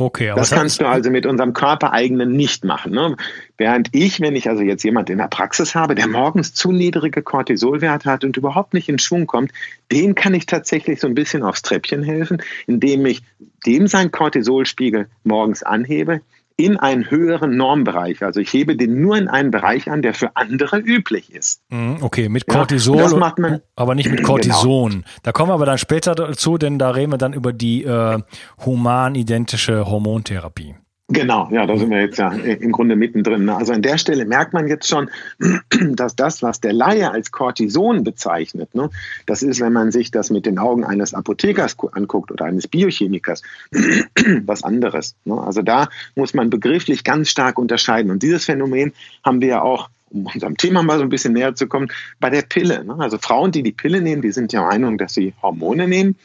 Okay, 0.00 0.30
aber 0.30 0.40
das 0.40 0.50
kannst 0.50 0.80
du 0.80 0.86
also 0.86 1.10
mit 1.10 1.26
unserem 1.26 1.52
körpereigenen 1.52 2.32
nicht 2.32 2.64
machen. 2.64 2.92
Ne? 2.92 3.16
Während 3.58 3.90
ich, 3.92 4.22
wenn 4.22 4.34
ich 4.34 4.48
also 4.48 4.62
jetzt 4.62 4.82
jemand 4.82 5.10
in 5.10 5.18
der 5.18 5.28
Praxis 5.28 5.74
habe, 5.74 5.94
der 5.94 6.06
morgens 6.06 6.54
zu 6.54 6.72
niedrige 6.72 7.20
Cortisolwerte 7.20 8.10
hat 8.10 8.24
und 8.24 8.34
überhaupt 8.38 8.72
nicht 8.72 8.88
in 8.88 8.98
Schwung 8.98 9.26
kommt, 9.26 9.52
den 9.92 10.14
kann 10.14 10.32
ich 10.32 10.46
tatsächlich 10.46 11.00
so 11.00 11.06
ein 11.06 11.12
bisschen 11.12 11.42
aufs 11.42 11.60
Treppchen 11.60 12.02
helfen, 12.02 12.42
indem 12.66 13.04
ich 13.04 13.20
dem 13.66 13.88
sein 13.88 14.10
Cortisolspiegel 14.10 15.06
morgens 15.22 15.62
anhebe, 15.62 16.22
in 16.64 16.76
einen 16.76 17.10
höheren 17.10 17.56
Normbereich. 17.56 18.22
Also 18.22 18.40
ich 18.40 18.52
hebe 18.52 18.76
den 18.76 19.00
nur 19.00 19.16
in 19.16 19.28
einen 19.28 19.50
Bereich 19.50 19.90
an, 19.90 20.02
der 20.02 20.14
für 20.14 20.36
andere 20.36 20.78
üblich 20.78 21.32
ist. 21.32 21.62
Mhm, 21.70 21.98
okay, 22.00 22.28
mit 22.28 22.46
Cortisol, 22.46 22.96
ja, 22.98 23.32
man, 23.36 23.60
aber 23.76 23.94
nicht 23.94 24.10
mit 24.10 24.18
genau. 24.20 24.28
Cortison. 24.28 24.90
Genau. 24.90 25.04
Da 25.22 25.32
kommen 25.32 25.50
wir 25.50 25.54
aber 25.54 25.66
dann 25.66 25.78
später 25.78 26.14
dazu, 26.14 26.58
denn 26.58 26.78
da 26.78 26.90
reden 26.90 27.12
wir 27.12 27.18
dann 27.18 27.32
über 27.32 27.52
die 27.52 27.84
äh, 27.84 28.18
humanidentische 28.64 29.86
Hormontherapie. 29.86 30.74
Genau, 31.12 31.48
ja, 31.50 31.66
da 31.66 31.76
sind 31.76 31.90
wir 31.90 32.00
jetzt 32.00 32.18
ja 32.18 32.30
im 32.30 32.70
Grunde 32.70 32.94
mittendrin. 32.94 33.44
Ne? 33.44 33.56
Also 33.56 33.72
an 33.72 33.82
der 33.82 33.98
Stelle 33.98 34.24
merkt 34.24 34.52
man 34.52 34.68
jetzt 34.68 34.86
schon, 34.88 35.10
dass 35.92 36.14
das, 36.14 36.42
was 36.42 36.60
der 36.60 36.72
Laie 36.72 37.10
als 37.10 37.32
Cortison 37.32 38.04
bezeichnet, 38.04 38.74
ne, 38.74 38.90
das 39.26 39.42
ist, 39.42 39.60
wenn 39.60 39.72
man 39.72 39.90
sich 39.90 40.12
das 40.12 40.30
mit 40.30 40.46
den 40.46 40.58
Augen 40.58 40.84
eines 40.84 41.12
Apothekers 41.12 41.76
anguckt 41.92 42.30
oder 42.30 42.44
eines 42.44 42.68
Biochemikers, 42.68 43.42
was 44.44 44.62
anderes. 44.62 45.16
Ne? 45.24 45.36
Also 45.40 45.62
da 45.62 45.88
muss 46.14 46.32
man 46.32 46.48
begrifflich 46.48 47.02
ganz 47.02 47.28
stark 47.28 47.58
unterscheiden. 47.58 48.12
Und 48.12 48.22
dieses 48.22 48.44
Phänomen 48.44 48.92
haben 49.24 49.40
wir 49.40 49.48
ja 49.48 49.62
auch 49.62 49.90
um 50.10 50.26
unserem 50.26 50.56
Thema 50.56 50.82
mal 50.82 50.98
so 50.98 51.04
ein 51.04 51.08
bisschen 51.08 51.34
näher 51.34 51.54
zu 51.54 51.68
kommen, 51.68 51.88
bei 52.18 52.30
der 52.30 52.42
Pille. 52.42 52.84
Ne? 52.84 52.96
Also 52.98 53.18
Frauen, 53.18 53.52
die 53.52 53.62
die 53.62 53.72
Pille 53.72 54.00
nehmen, 54.00 54.22
die 54.22 54.32
sind 54.32 54.52
ja 54.52 54.62
Meinung, 54.62 54.98
dass 54.98 55.14
sie 55.14 55.34
Hormone 55.42 55.88
nehmen. 55.88 56.16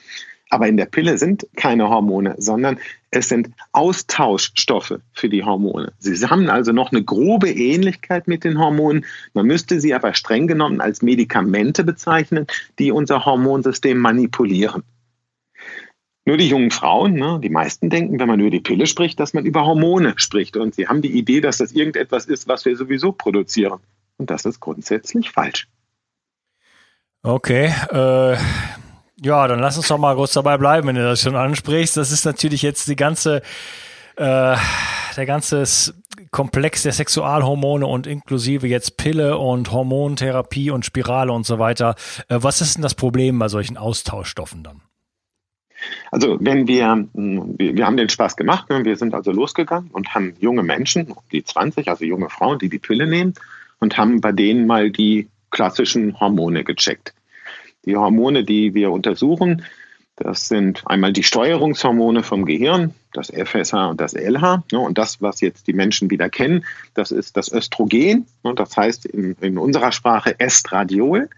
Aber 0.50 0.68
in 0.68 0.78
der 0.78 0.86
Pille 0.86 1.18
sind 1.18 1.48
keine 1.56 1.90
Hormone, 1.90 2.36
sondern 2.38 2.78
es 3.16 3.30
sind 3.30 3.50
Austauschstoffe 3.72 5.00
für 5.14 5.30
die 5.30 5.44
Hormone. 5.44 5.94
Sie 6.00 6.16
haben 6.28 6.50
also 6.50 6.74
noch 6.74 6.92
eine 6.92 7.04
grobe 7.04 7.50
Ähnlichkeit 7.50 8.28
mit 8.28 8.44
den 8.44 8.60
Hormonen. 8.60 9.06
Man 9.34 9.46
müsste 9.46 9.80
sie 9.80 9.94
aber 9.94 10.14
streng 10.14 10.48
genommen 10.48 10.82
als 10.82 11.02
Medikamente 11.02 11.84
bezeichnen, 11.84 12.46
die 12.78 12.92
unser 12.92 13.26
Hormonsystem 13.26 13.98
manipulieren. 13.98 14.84
Nur 16.26 16.38
die 16.38 16.50
jungen 16.50 16.72
Frauen, 16.72 17.14
ne, 17.14 17.40
die 17.42 17.50
meisten 17.50 17.90
denken, 17.90 18.20
wenn 18.20 18.28
man 18.28 18.40
über 18.40 18.50
die 18.50 18.60
Pille 18.60 18.88
spricht, 18.88 19.20
dass 19.20 19.34
man 19.34 19.46
über 19.46 19.66
Hormone 19.66 20.16
spricht. 20.18 20.58
Und 20.58 20.76
sie 20.76 20.88
haben 20.88 21.02
die 21.02 21.18
Idee, 21.18 21.40
dass 21.40 21.60
das 21.60 21.72
irgendetwas 21.72 22.26
ist, 22.26 22.48
was 22.48 22.66
wir 22.66 22.76
sowieso 22.76 23.12
produzieren. 23.12 23.80
Und 24.18 24.30
das 24.30 24.46
ist 24.46 24.60
grundsätzlich 24.60 25.30
falsch. 25.30 25.68
Okay, 27.22 27.74
äh, 27.92 28.38
ja, 29.22 29.48
dann 29.48 29.60
lass 29.60 29.78
uns 29.78 29.88
doch 29.88 29.98
mal 29.98 30.16
kurz 30.16 30.34
dabei 30.34 30.58
bleiben, 30.58 30.88
wenn 30.88 30.96
du 30.96 31.04
das 31.04 31.22
schon 31.22 31.36
ansprichst. 31.36 31.98
Das 31.98 32.12
ist 32.12 32.26
natürlich 32.26 32.62
jetzt 32.62 32.88
die 32.88 32.96
ganze, 32.96 33.42
äh, 34.18 34.56
der 35.16 35.26
ganze 35.26 35.64
Komplex 36.32 36.84
der 36.84 36.92
Sexualhormone 36.92 37.86
und 37.86 38.08
inklusive 38.08 38.68
jetzt 38.68 38.98
Pille 38.98 39.38
und 39.38 39.72
Hormontherapie 39.72 40.70
und 40.70 40.86
Spirale 40.86 41.32
und 41.32 41.46
so 41.46 41.60
weiter. 41.60 41.96
Äh, 42.28 42.40
was 42.42 42.62
ist 42.62 42.76
denn 42.76 42.82
das 42.82 42.96
Problem 42.96 43.40
bei 43.40 43.48
solchen 43.48 43.78
Austauschstoffen 43.78 44.64
dann? 44.64 44.82
Also 46.12 46.38
wenn 46.40 46.68
wir, 46.68 47.08
hm, 47.14 47.56
wir 47.58 47.86
haben 47.86 47.98
den 47.98 48.10
Spaß 48.10 48.36
gemacht, 48.36 48.70
ne? 48.70 48.84
wir 48.86 48.98
sind 48.98 49.14
also 49.14 49.32
losgegangen 49.32 49.92
und 49.92 50.14
haben 50.14 50.34
junge 50.40 50.64
Menschen, 50.64 51.14
die 51.32 51.44
20, 51.44 51.88
also 51.88 52.06
junge 52.06 52.30
Frauen, 52.30 52.60
die 52.60 52.70
die 52.70 52.80
Pille 52.80 53.08
nehmen 53.08 53.34
und 53.80 53.98
haben 53.98 54.22
bei 54.22 54.32
denen 54.32 54.68
mal 54.68 54.90
die 54.90 55.30
klassischen 55.52 56.20
Hormone 56.20 56.64
gecheckt. 56.64 57.14
Die 57.86 57.96
Hormone, 57.96 58.44
die 58.44 58.74
wir 58.74 58.92
untersuchen, 58.92 59.64
das 60.18 60.48
sind 60.48 60.84
einmal 60.86 61.12
die 61.12 61.24
Steuerungshormone 61.24 62.24
vom 62.24 62.46
Gehirn, 62.46 62.94
das 63.12 63.32
FSH 63.32 63.90
und 63.90 64.00
das 64.00 64.14
LH. 64.14 64.64
Und 64.72 64.98
das, 64.98 65.22
was 65.22 65.42
jetzt 65.42 65.68
die 65.68 65.74
Menschen 65.74 66.10
wieder 66.10 66.30
kennen, 66.30 66.64
das 66.94 67.12
ist 67.12 67.36
das 67.36 67.52
Östrogen. 67.52 68.26
Das 68.56 68.78
heißt 68.78 69.06
in, 69.06 69.36
in 69.42 69.58
unserer 69.58 69.92
Sprache 69.92 70.40
Estradiol. 70.40 71.30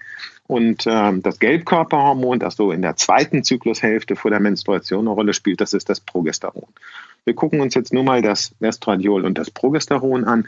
Und 0.46 0.86
äh, 0.86 1.12
das 1.20 1.40
Gelbkörperhormon, 1.40 2.40
das 2.40 2.56
so 2.56 2.72
in 2.72 2.82
der 2.82 2.96
zweiten 2.96 3.44
Zyklushälfte 3.44 4.16
vor 4.16 4.32
der 4.32 4.40
Menstruation 4.40 5.02
eine 5.02 5.10
Rolle 5.10 5.34
spielt, 5.34 5.60
das 5.60 5.74
ist 5.74 5.90
das 5.90 6.00
Progesteron. 6.00 6.68
Wir 7.26 7.34
gucken 7.34 7.60
uns 7.60 7.74
jetzt 7.74 7.92
nur 7.92 8.04
mal 8.04 8.22
das 8.22 8.54
Estradiol 8.62 9.26
und 9.26 9.38
das 9.38 9.52
Progesteron 9.52 10.24
an. 10.24 10.48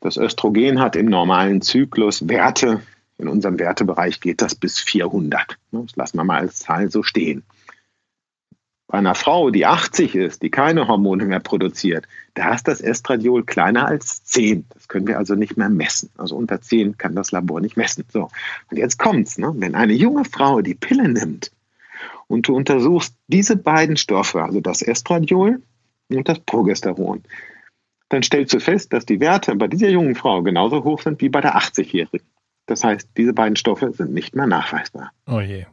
Das 0.00 0.16
Östrogen 0.16 0.80
hat 0.80 0.96
im 0.96 1.06
normalen 1.06 1.62
Zyklus 1.62 2.28
Werte 2.28 2.80
in 3.18 3.28
unserem 3.28 3.58
Wertebereich 3.58 4.20
geht 4.20 4.42
das 4.42 4.54
bis 4.54 4.78
400. 4.78 5.58
Das 5.72 5.96
lassen 5.96 6.18
wir 6.18 6.24
mal 6.24 6.40
als 6.40 6.58
Zahl 6.58 6.90
so 6.90 7.02
stehen. 7.02 7.44
Bei 8.88 8.98
einer 8.98 9.16
Frau, 9.16 9.50
die 9.50 9.66
80 9.66 10.14
ist, 10.14 10.42
die 10.42 10.50
keine 10.50 10.86
Hormone 10.86 11.24
mehr 11.24 11.40
produziert, 11.40 12.06
da 12.34 12.54
ist 12.54 12.68
das 12.68 12.80
Estradiol 12.80 13.44
kleiner 13.44 13.86
als 13.86 14.22
10. 14.24 14.66
Das 14.72 14.86
können 14.86 15.08
wir 15.08 15.18
also 15.18 15.34
nicht 15.34 15.56
mehr 15.56 15.68
messen. 15.68 16.10
Also 16.16 16.36
unter 16.36 16.60
10 16.60 16.96
kann 16.96 17.16
das 17.16 17.32
Labor 17.32 17.60
nicht 17.60 17.76
messen. 17.76 18.04
So. 18.12 18.28
Und 18.70 18.76
jetzt 18.76 18.98
kommt's, 18.98 19.38
ne? 19.38 19.52
wenn 19.56 19.74
eine 19.74 19.94
junge 19.94 20.24
Frau 20.24 20.60
die 20.60 20.74
Pille 20.74 21.08
nimmt 21.08 21.50
und 22.28 22.46
du 22.46 22.54
untersuchst 22.54 23.16
diese 23.26 23.56
beiden 23.56 23.96
Stoffe, 23.96 24.44
also 24.44 24.60
das 24.60 24.82
Estradiol 24.82 25.62
und 26.08 26.28
das 26.28 26.38
Progesteron, 26.40 27.24
dann 28.08 28.22
stellst 28.22 28.54
du 28.54 28.60
fest, 28.60 28.92
dass 28.92 29.04
die 29.04 29.18
Werte 29.18 29.56
bei 29.56 29.66
dieser 29.66 29.88
jungen 29.88 30.14
Frau 30.14 30.42
genauso 30.42 30.84
hoch 30.84 31.02
sind 31.02 31.20
wie 31.20 31.28
bei 31.28 31.40
der 31.40 31.56
80-Jährigen. 31.56 32.26
Das 32.66 32.84
heißt, 32.84 33.10
diese 33.16 33.32
beiden 33.32 33.56
Stoffe 33.56 33.92
sind 33.92 34.12
nicht 34.12 34.34
mehr 34.34 34.46
nachweisbar. 34.46 35.12
Oh 35.26 35.40
je. 35.40 35.66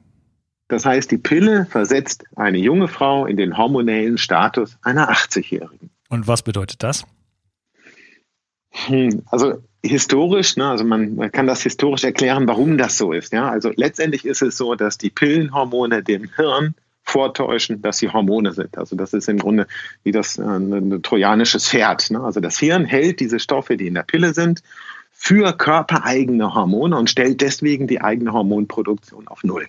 Das 0.68 0.86
heißt, 0.86 1.12
die 1.12 1.18
Pille 1.18 1.66
versetzt 1.66 2.24
eine 2.36 2.58
junge 2.58 2.88
Frau 2.88 3.26
in 3.26 3.38
den 3.38 3.58
hormonellen 3.58 4.18
Status 4.18 4.78
einer 4.82 5.12
80-Jährigen. 5.12 5.90
Und 6.10 6.28
was 6.28 6.42
bedeutet 6.42 6.82
das? 6.84 7.06
Hm, 8.72 9.24
also 9.28 9.62
historisch, 9.84 10.56
ne, 10.56 10.70
also 10.70 10.84
man, 10.84 11.16
man, 11.16 11.32
kann 11.32 11.46
das 11.46 11.62
historisch 11.62 12.04
erklären, 12.04 12.48
warum 12.48 12.78
das 12.78 12.98
so 12.98 13.12
ist. 13.12 13.34
Ja? 13.34 13.50
Also 13.50 13.72
letztendlich 13.76 14.26
ist 14.26 14.42
es 14.42 14.58
so, 14.58 14.76
dass 14.76 14.98
die 14.98 15.10
Pillenhormone 15.10 16.02
dem 16.02 16.30
Hirn 16.36 16.76
vortäuschen, 17.04 17.82
dass 17.82 17.98
sie 17.98 18.10
Hormone 18.10 18.54
sind. 18.54 18.78
Also 18.78 18.96
das 18.96 19.14
ist 19.14 19.28
im 19.28 19.38
Grunde 19.38 19.68
wie 20.04 20.12
das 20.12 20.38
äh, 20.38 20.44
ein, 20.44 20.74
ein 20.74 21.04
trojanisches 21.04 21.68
Pferd. 21.68 22.10
Ne? 22.12 22.22
Also 22.22 22.40
das 22.40 22.58
Hirn 22.58 22.86
hält 22.86 23.20
diese 23.20 23.40
Stoffe, 23.40 23.78
die 23.78 23.88
in 23.88 23.94
der 23.94 24.04
Pille 24.04 24.34
sind, 24.34 24.64
für 25.26 25.54
körpereigene 25.54 26.54
Hormone 26.54 26.98
und 26.98 27.10
stellt 27.10 27.40
deswegen 27.40 27.88
die 27.88 28.02
eigene 28.02 28.34
Hormonproduktion 28.34 29.30
auf 29.30 29.42
Null. 29.46 29.68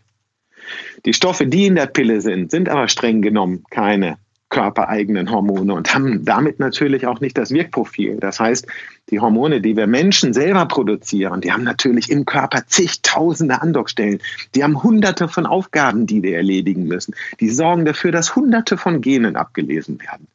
Die 1.07 1.15
Stoffe, 1.15 1.47
die 1.47 1.67
in 1.67 1.77
der 1.77 1.87
Pille 1.87 2.21
sind, 2.21 2.51
sind 2.51 2.69
aber 2.69 2.89
streng 2.89 3.23
genommen 3.23 3.63
keine 3.71 4.19
körpereigenen 4.49 5.31
Hormone 5.31 5.73
und 5.73 5.95
haben 5.95 6.25
damit 6.25 6.59
natürlich 6.59 7.07
auch 7.07 7.21
nicht 7.21 7.39
das 7.39 7.53
Wirkprofil. 7.53 8.17
Das 8.17 8.41
heißt, 8.41 8.67
die 9.11 9.21
Hormone, 9.21 9.61
die 9.61 9.77
wir 9.77 9.87
Menschen 9.87 10.35
selber 10.35 10.67
produzieren, 10.67 11.41
die 11.41 11.53
haben 11.53 11.63
natürlich 11.63 12.11
im 12.11 12.25
Körper 12.25 12.67
zigtausende 12.67 13.63
Andockstellen. 13.63 14.19
Die 14.57 14.65
haben 14.65 14.83
hunderte 14.83 15.29
von 15.29 15.47
Aufgaben, 15.47 16.07
die 16.07 16.25
wir 16.25 16.37
erledigen 16.37 16.87
müssen. 16.87 17.15
Die 17.39 17.49
sorgen 17.49 17.85
dafür, 17.85 18.11
dass 18.11 18.35
hunderte 18.35 18.77
von 18.77 19.01
Genen 19.01 19.37
abgelesen 19.37 20.01
werden. 20.01 20.27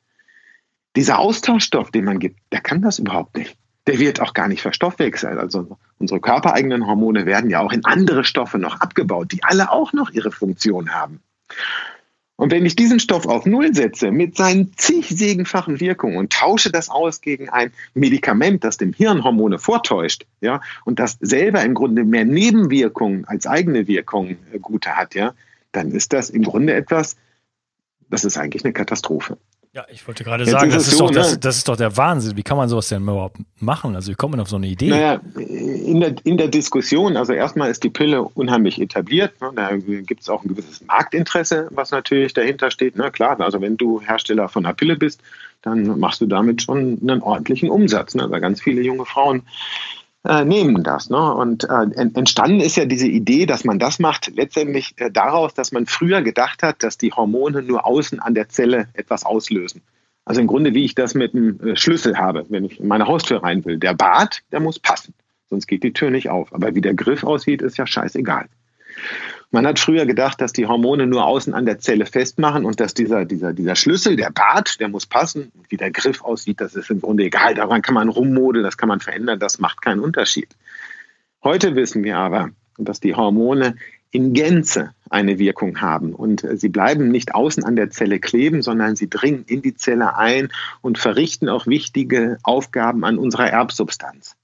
Dieser 0.96 1.20
Austauschstoff, 1.20 1.92
den 1.92 2.06
man 2.06 2.20
gibt, 2.20 2.40
der 2.54 2.62
kann 2.62 2.82
das 2.82 3.00
überhaupt 3.00 3.36
nicht 3.36 3.58
der 3.89 3.97
wird 3.97 4.21
auch 4.21 4.36
gar 4.36 4.47
nicht 4.47 4.62
verstoffwechselt. 4.62 5.39
Also 5.39 5.80
unsere 5.97 6.19
körpereigenen 6.19 6.86
Hormone 6.86 7.25
werden 7.25 7.49
ja 7.49 7.60
auch 7.60 7.71
in 7.71 7.86
andere 7.86 8.23
Stoffe 8.23 8.60
noch 8.60 8.82
abgebaut, 8.82 9.32
die 9.32 9.43
alle 9.43 9.71
auch 9.71 9.93
noch 9.93 10.12
ihre 10.12 10.32
Funktion 10.32 10.91
haben. 10.91 11.21
Und 12.36 12.52
wenn 12.52 12.67
ich 12.67 12.75
diesen 12.75 12.99
Stoff 12.99 13.25
auf 13.25 13.47
Null 13.47 13.73
setze 13.73 14.12
mit 14.12 14.38
seinen 14.38 14.78
zig 14.78 15.10
sägenfachen 15.10 15.80
Wirkungen 15.80 16.17
und 16.17 16.32
tausche 16.32 16.71
das 16.71 16.89
aus 16.89 17.21
gegen 17.21 17.49
ein 17.49 17.73
Medikament, 17.95 18.63
das 18.63 18.78
dem 18.78 18.93
Hirn 18.93 19.23
Hormone 19.23 19.58
vortäuscht, 19.58 20.28
ja, 20.39 20.62
und 20.86 20.99
das 20.99 21.17
selber 21.19 21.63
im 21.63 21.73
Grunde 21.73 22.04
mehr 22.04 22.25
Nebenwirkungen 22.25 23.25
als 23.25 23.47
eigene 23.47 23.88
Wirkungen 23.88 24.38
äh, 24.54 24.60
gute 24.60 24.97
hat, 24.97 25.15
ja, 25.15 25.34
dann 25.71 25.91
ist 25.91 26.13
das 26.13 26.30
im 26.30 26.43
Grunde 26.43 26.75
etwas, 26.75 27.17
das 28.08 28.23
ist 28.23 28.38
eigentlich 28.38 28.63
eine 28.63 28.73
Katastrophe. 28.73 29.39
Ja, 29.72 29.86
ich 29.92 30.08
wollte 30.08 30.24
gerade 30.24 30.46
Jetzt 30.46 30.52
sagen, 30.52 30.72
ist 30.72 30.78
das, 30.78 30.88
ist 30.88 30.98
so, 30.98 31.06
doch, 31.06 31.14
das, 31.14 31.32
ne? 31.34 31.38
das, 31.38 31.58
ist 31.58 31.68
doch 31.68 31.78
der 31.78 31.96
Wahnsinn. 31.96 32.36
Wie 32.36 32.42
kann 32.42 32.58
man 32.58 32.68
sowas 32.68 32.88
denn 32.88 33.04
überhaupt 33.04 33.38
machen? 33.60 33.96
Also 33.96 34.12
wie 34.12 34.16
kommt 34.16 34.32
man 34.32 34.40
auf 34.40 34.50
so 34.50 34.56
eine 34.56 34.66
Idee? 34.66 34.90
Naja, 34.90 35.22
in 35.36 36.00
der, 36.00 36.16
in 36.24 36.38
der 36.38 36.48
Diskussion, 36.48 37.16
also 37.16 37.34
erstmal 37.34 37.70
ist 37.70 37.84
die 37.84 37.92
Pille 37.92 38.24
unheimlich 38.24 38.82
etabliert. 38.82 39.40
Ne? 39.42 39.52
Da 39.56 39.76
gibt 39.78 40.22
es 40.22 40.30
auch 40.30 40.44
ein 40.44 40.48
gewisses 40.48 40.84
Marktinteresse, 40.86 41.68
was 41.70 41.92
natürlich 41.92 42.34
dahinter 42.34 42.72
steht. 42.72 42.96
Na 42.96 43.06
ne? 43.06 43.12
klar, 43.12 43.40
also 43.40 43.62
wenn 43.62 43.78
du 43.78 44.02
Hersteller 44.02 44.50
von 44.50 44.66
einer 44.66 44.74
Pille 44.74 44.96
bist, 44.96 45.22
dann 45.62 46.00
machst 46.00 46.22
du 46.22 46.26
damit 46.26 46.64
schon 46.64 46.98
einen 47.04 47.22
ordentlichen 47.22 47.70
Umsatz. 47.70 48.16
Ne? 48.16 48.26
Weil 48.32 48.42
ganz 48.42 48.62
viele 48.62 48.82
junge 48.82 49.06
Frauen 49.06 49.44
äh, 50.26 50.44
nehmen 50.44 50.84
das. 50.84 51.10
Ne? 51.10 51.34
Und 51.34 51.64
äh, 51.64 51.88
entstanden 51.96 52.60
ist 52.60 52.76
ja 52.76 52.86
diese 52.86 53.08
Idee, 53.08 53.46
dass 53.46 53.64
man 53.64 53.80
das 53.80 54.00
macht, 54.00 54.32
letztendlich 54.36 54.94
äh, 54.98 55.10
daraus, 55.10 55.54
dass 55.54 55.72
man 55.72 55.86
früher 55.86 56.22
gedacht 56.22 56.64
hat, 56.64 56.84
dass 56.84 56.98
die 56.98 57.12
Hormone 57.12 57.62
nur 57.64 57.86
außen 57.86 58.20
an 58.20 58.34
der 58.34 58.50
Zelle 58.50 58.88
etwas 58.94 59.26
auslösen. 59.26 59.82
Also 60.26 60.42
im 60.42 60.48
Grunde, 60.48 60.74
wie 60.74 60.86
ich 60.86 60.94
das 60.94 61.16
mit 61.16 61.34
einem 61.34 61.60
äh, 61.62 61.76
Schlüssel 61.76 62.18
habe, 62.18 62.46
wenn 62.50 62.66
ich 62.66 62.80
in 62.80 62.88
meine 62.88 63.08
Haustür 63.08 63.44
rein 63.44 63.66
will. 63.66 63.78
Der 63.78 63.94
Bart, 63.94 64.42
der 64.52 64.60
muss 64.60 64.80
passen, 64.80 65.14
sonst 65.50 65.68
geht 65.68 65.84
die 65.84 65.94
Tür 65.94 66.12
nicht 66.12 66.30
auf. 66.30 66.54
Aber 66.54 66.76
wie 66.76 66.82
der 66.82 66.94
Griff 66.94 67.24
aussieht, 67.24 67.62
ist 67.62 67.78
ja 67.78 67.88
scheißegal. 67.88 68.48
Man 69.52 69.66
hat 69.66 69.80
früher 69.80 70.06
gedacht, 70.06 70.42
dass 70.42 70.54
die 70.54 70.68
Hormone 70.68 71.08
nur 71.08 71.26
außen 71.26 71.56
an 71.56 71.66
der 71.66 71.80
Zelle 71.80 72.06
festmachen 72.06 72.66
und 72.66 72.80
dass 72.80 72.94
dieser, 72.94 73.26
dieser, 73.26 73.52
dieser 73.52 73.76
Schlüssel, 73.76 74.16
der 74.16 74.30
Bart, 74.30 74.80
der 74.80 74.90
muss 74.90 75.08
passen. 75.08 75.52
Wie 75.70 75.78
der 75.78 75.90
Griff 75.90 76.24
aussieht, 76.24 76.62
das 76.62 76.76
ist 76.76 76.92
im 76.92 77.02
Grunde 77.02 77.24
egal. 77.24 77.56
Daran 77.56 77.82
kann 77.82 77.96
man 77.96 78.10
rummodeln, 78.10 78.64
das 78.64 78.78
kann 78.78 78.90
man 78.90 79.00
verändern, 79.00 79.40
das 79.40 79.60
macht 79.60 79.82
keinen 79.82 80.02
Unterschied. 80.02 80.56
Heute 81.44 81.76
wissen 81.76 82.04
wir 82.04 82.18
aber, 82.18 82.52
dass 82.78 83.00
die 83.00 83.16
Hormone 83.16 83.76
in 84.12 84.34
Gänze 84.34 84.94
eine 85.10 85.40
Wirkung 85.40 85.82
haben. 85.82 86.14
Und 86.14 86.46
sie 86.54 86.70
bleiben 86.70 87.10
nicht 87.10 87.34
außen 87.34 87.64
an 87.64 87.76
der 87.76 87.90
Zelle 87.90 88.20
kleben, 88.20 88.62
sondern 88.62 88.96
sie 88.96 89.10
dringen 89.10 89.46
in 89.48 89.64
die 89.64 89.74
Zelle 89.74 90.16
ein 90.16 90.50
und 90.82 91.00
verrichten 91.00 91.50
auch 91.50 91.66
wichtige 91.66 92.38
Aufgaben 92.44 93.04
an 93.04 93.18
unserer 93.18 93.50
Erbsubstanz. 93.50 94.36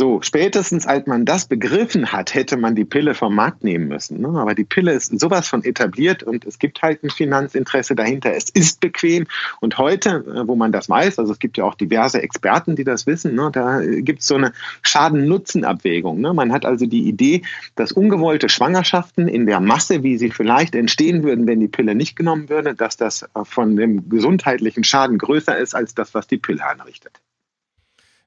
So, 0.00 0.22
spätestens 0.22 0.86
als 0.86 1.06
man 1.06 1.26
das 1.26 1.44
begriffen 1.44 2.10
hat, 2.10 2.32
hätte 2.32 2.56
man 2.56 2.74
die 2.74 2.86
Pille 2.86 3.12
vom 3.12 3.34
Markt 3.34 3.62
nehmen 3.62 3.88
müssen. 3.88 4.22
Ne? 4.22 4.28
Aber 4.28 4.54
die 4.54 4.64
Pille 4.64 4.92
ist 4.92 5.20
sowas 5.20 5.46
von 5.46 5.62
etabliert 5.62 6.22
und 6.22 6.46
es 6.46 6.58
gibt 6.58 6.80
halt 6.80 7.04
ein 7.04 7.10
Finanzinteresse 7.10 7.94
dahinter. 7.94 8.34
Es 8.34 8.48
ist 8.48 8.80
bequem. 8.80 9.26
Und 9.60 9.76
heute, 9.76 10.24
äh, 10.26 10.48
wo 10.48 10.56
man 10.56 10.72
das 10.72 10.88
weiß, 10.88 11.18
also 11.18 11.30
es 11.34 11.38
gibt 11.38 11.58
ja 11.58 11.64
auch 11.64 11.74
diverse 11.74 12.22
Experten, 12.22 12.76
die 12.76 12.84
das 12.84 13.06
wissen, 13.06 13.34
ne? 13.34 13.50
da 13.52 13.82
gibt 13.82 14.20
es 14.20 14.26
so 14.26 14.36
eine 14.36 14.54
Schaden-Nutzen-Abwägung. 14.80 16.18
Ne? 16.18 16.32
Man 16.32 16.50
hat 16.50 16.64
also 16.64 16.86
die 16.86 17.06
Idee, 17.06 17.42
dass 17.74 17.92
ungewollte 17.92 18.48
Schwangerschaften 18.48 19.28
in 19.28 19.44
der 19.44 19.60
Masse, 19.60 20.02
wie 20.02 20.16
sie 20.16 20.30
vielleicht 20.30 20.74
entstehen 20.74 21.24
würden, 21.24 21.46
wenn 21.46 21.60
die 21.60 21.68
Pille 21.68 21.94
nicht 21.94 22.16
genommen 22.16 22.48
würde, 22.48 22.74
dass 22.74 22.96
das 22.96 23.24
äh, 23.24 23.44
von 23.44 23.76
dem 23.76 24.08
gesundheitlichen 24.08 24.82
Schaden 24.82 25.18
größer 25.18 25.58
ist 25.58 25.74
als 25.74 25.94
das, 25.94 26.14
was 26.14 26.26
die 26.26 26.38
Pille 26.38 26.64
anrichtet. 26.64 27.20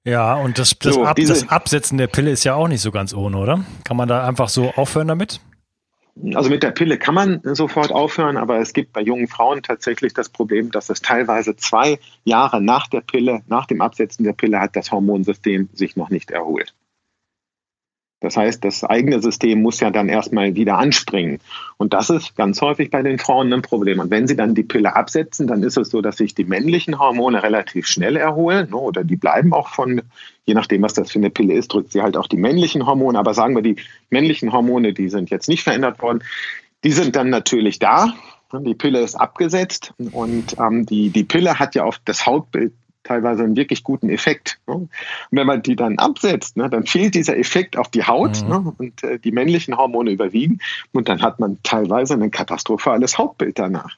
Ja, 0.05 0.35
und 0.35 0.59
das, 0.59 0.77
das, 0.79 0.95
so, 0.95 1.05
Ab, 1.05 1.15
das 1.15 1.49
Absetzen 1.49 1.97
der 1.97 2.07
Pille 2.07 2.31
ist 2.31 2.43
ja 2.43 2.55
auch 2.55 2.67
nicht 2.67 2.81
so 2.81 2.91
ganz 2.91 3.13
ohne, 3.13 3.37
oder? 3.37 3.63
Kann 3.85 3.95
man 3.95 4.09
da 4.09 4.27
einfach 4.27 4.49
so 4.49 4.71
aufhören 4.71 5.07
damit? 5.07 5.39
Also 6.35 6.49
mit 6.49 6.61
der 6.61 6.71
Pille 6.71 6.99
kann 6.99 7.15
man 7.15 7.41
sofort 7.43 7.91
aufhören, 7.91 8.37
aber 8.37 8.59
es 8.59 8.73
gibt 8.73 8.93
bei 8.93 9.01
jungen 9.01 9.27
Frauen 9.27 9.63
tatsächlich 9.63 10.13
das 10.13 10.29
Problem, 10.29 10.69
dass 10.71 10.89
es 10.89 11.01
teilweise 11.01 11.55
zwei 11.55 11.99
Jahre 12.23 12.61
nach 12.61 12.87
der 12.87 13.01
Pille, 13.01 13.41
nach 13.47 13.65
dem 13.65 13.81
Absetzen 13.81 14.23
der 14.23 14.33
Pille 14.33 14.59
hat 14.59 14.75
das 14.75 14.91
Hormonsystem 14.91 15.69
sich 15.73 15.95
noch 15.95 16.09
nicht 16.09 16.29
erholt. 16.29 16.75
Das 18.23 18.37
heißt, 18.37 18.63
das 18.63 18.85
eigene 18.85 19.21
System 19.21 19.61
muss 19.61 19.81
ja 19.81 19.91
dann 19.91 20.07
erstmal 20.07 20.55
wieder 20.55 20.77
anspringen. 20.77 21.39
Und 21.75 21.93
das 21.93 22.09
ist 22.09 22.37
ganz 22.37 22.61
häufig 22.61 22.89
bei 22.89 23.01
den 23.01 23.19
Frauen 23.19 23.51
ein 23.51 23.61
Problem. 23.61 23.99
Und 23.99 24.11
wenn 24.11 24.29
sie 24.29 24.37
dann 24.37 24.55
die 24.55 24.63
Pille 24.63 24.95
absetzen, 24.95 25.45
dann 25.45 25.61
ist 25.61 25.77
es 25.77 25.89
so, 25.89 26.01
dass 26.01 26.15
sich 26.15 26.33
die 26.33 26.45
männlichen 26.45 26.99
Hormone 26.99 27.43
relativ 27.43 27.85
schnell 27.85 28.15
erholen. 28.15 28.69
Ne, 28.69 28.77
oder 28.77 29.03
die 29.03 29.17
bleiben 29.17 29.51
auch 29.51 29.67
von, 29.67 30.01
je 30.45 30.53
nachdem, 30.53 30.83
was 30.83 30.93
das 30.93 31.11
für 31.11 31.19
eine 31.19 31.31
Pille 31.31 31.53
ist, 31.53 31.73
drückt 31.73 31.91
sie 31.91 32.01
halt 32.01 32.15
auch 32.15 32.27
die 32.27 32.37
männlichen 32.37 32.85
Hormone. 32.85 33.19
Aber 33.19 33.33
sagen 33.33 33.55
wir, 33.55 33.61
die 33.61 33.75
männlichen 34.09 34.53
Hormone, 34.53 34.93
die 34.93 35.09
sind 35.09 35.29
jetzt 35.29 35.49
nicht 35.49 35.63
verändert 35.63 36.01
worden. 36.01 36.23
Die 36.85 36.91
sind 36.91 37.17
dann 37.17 37.29
natürlich 37.29 37.77
da. 37.77 38.13
Die 38.53 38.75
Pille 38.75 39.01
ist 39.01 39.15
abgesetzt 39.15 39.93
und 40.11 40.57
ähm, 40.59 40.85
die, 40.85 41.09
die 41.09 41.23
Pille 41.23 41.59
hat 41.59 41.75
ja 41.75 41.83
auf 41.83 41.99
das 42.05 42.25
Hautbild 42.25 42.71
teilweise 43.03 43.43
einen 43.43 43.55
wirklich 43.55 43.83
guten 43.83 44.09
Effekt. 44.09 44.59
Ne? 44.67 44.75
Und 44.75 44.91
wenn 45.31 45.47
man 45.47 45.61
die 45.61 45.75
dann 45.75 45.97
absetzt, 45.97 46.57
ne, 46.57 46.69
dann 46.69 46.85
fehlt 46.85 47.15
dieser 47.15 47.37
Effekt 47.37 47.77
auf 47.77 47.89
die 47.89 48.03
Haut 48.03 48.41
mhm. 48.43 48.49
ne, 48.49 48.73
und 48.77 49.03
äh, 49.03 49.19
die 49.19 49.31
männlichen 49.31 49.77
Hormone 49.77 50.11
überwiegen 50.11 50.59
und 50.91 51.09
dann 51.09 51.21
hat 51.21 51.39
man 51.39 51.57
teilweise 51.63 52.13
ein 52.13 52.31
katastrophales 52.31 53.17
Hautbild 53.17 53.59
danach. 53.59 53.97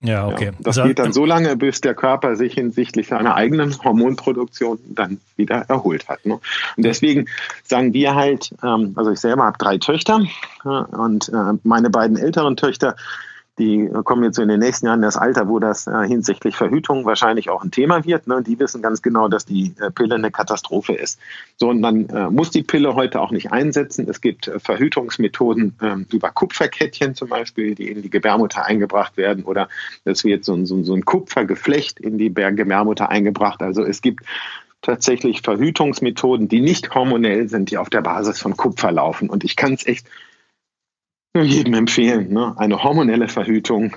Ja, 0.00 0.28
okay. 0.28 0.46
Ja, 0.46 0.50
das 0.60 0.78
also, 0.78 0.88
geht 0.88 1.00
dann 1.00 1.12
so 1.12 1.24
lange, 1.24 1.56
bis 1.56 1.80
der 1.80 1.94
Körper 1.94 2.36
sich 2.36 2.54
hinsichtlich 2.54 3.08
seiner 3.08 3.34
eigenen 3.34 3.76
Hormonproduktion 3.82 4.78
dann 4.86 5.20
wieder 5.34 5.64
erholt 5.68 6.08
hat. 6.08 6.24
Ne? 6.24 6.34
Und 6.34 6.84
deswegen 6.84 7.26
sagen 7.64 7.92
wir 7.92 8.14
halt, 8.14 8.54
ähm, 8.62 8.92
also 8.94 9.10
ich 9.10 9.18
selber 9.18 9.44
habe 9.44 9.58
drei 9.58 9.78
Töchter 9.78 10.24
äh, 10.64 10.68
und 10.68 11.28
äh, 11.30 11.58
meine 11.64 11.90
beiden 11.90 12.16
älteren 12.16 12.56
Töchter, 12.56 12.94
die 13.58 13.88
kommen 14.04 14.24
jetzt 14.24 14.38
in 14.38 14.48
den 14.48 14.60
nächsten 14.60 14.86
Jahren 14.86 15.00
in 15.00 15.02
das 15.02 15.16
Alter, 15.16 15.48
wo 15.48 15.58
das 15.58 15.86
äh, 15.86 16.06
hinsichtlich 16.06 16.56
Verhütung 16.56 17.04
wahrscheinlich 17.04 17.50
auch 17.50 17.62
ein 17.62 17.70
Thema 17.70 18.04
wird. 18.04 18.26
Ne? 18.26 18.42
Die 18.42 18.58
wissen 18.58 18.82
ganz 18.82 19.02
genau, 19.02 19.28
dass 19.28 19.44
die 19.44 19.74
äh, 19.80 19.90
Pille 19.90 20.14
eine 20.14 20.30
Katastrophe 20.30 20.94
ist. 20.94 21.18
So, 21.56 21.68
und 21.68 21.80
man 21.80 22.08
äh, 22.08 22.30
muss 22.30 22.50
die 22.50 22.62
Pille 22.62 22.94
heute 22.94 23.20
auch 23.20 23.30
nicht 23.30 23.52
einsetzen. 23.52 24.06
Es 24.08 24.20
gibt 24.20 24.48
äh, 24.48 24.58
Verhütungsmethoden 24.58 25.74
ähm, 25.82 26.06
über 26.12 26.30
Kupferkettchen 26.30 27.14
zum 27.14 27.28
Beispiel, 27.28 27.74
die 27.74 27.88
in 27.88 28.02
die 28.02 28.10
Gebärmutter 28.10 28.64
eingebracht 28.64 29.16
werden 29.16 29.44
oder 29.44 29.68
es 30.04 30.24
wird 30.24 30.44
so, 30.44 30.64
so, 30.64 30.82
so 30.82 30.94
ein 30.94 31.04
Kupfergeflecht 31.04 31.98
in 31.98 32.18
die 32.18 32.32
Gebärmutter 32.32 33.08
eingebracht. 33.08 33.60
Also 33.62 33.82
es 33.82 34.02
gibt 34.02 34.24
tatsächlich 34.82 35.42
Verhütungsmethoden, 35.42 36.48
die 36.48 36.60
nicht 36.60 36.94
hormonell 36.94 37.48
sind, 37.48 37.70
die 37.70 37.78
auf 37.78 37.90
der 37.90 38.02
Basis 38.02 38.40
von 38.40 38.56
Kupfer 38.56 38.92
laufen. 38.92 39.28
Und 39.28 39.44
ich 39.44 39.56
kann 39.56 39.74
es 39.74 39.86
echt 39.86 40.06
jedem 41.36 41.74
empfehlen, 41.74 42.32
ne? 42.32 42.54
eine 42.58 42.82
hormonelle 42.82 43.28
Verhütung 43.28 43.94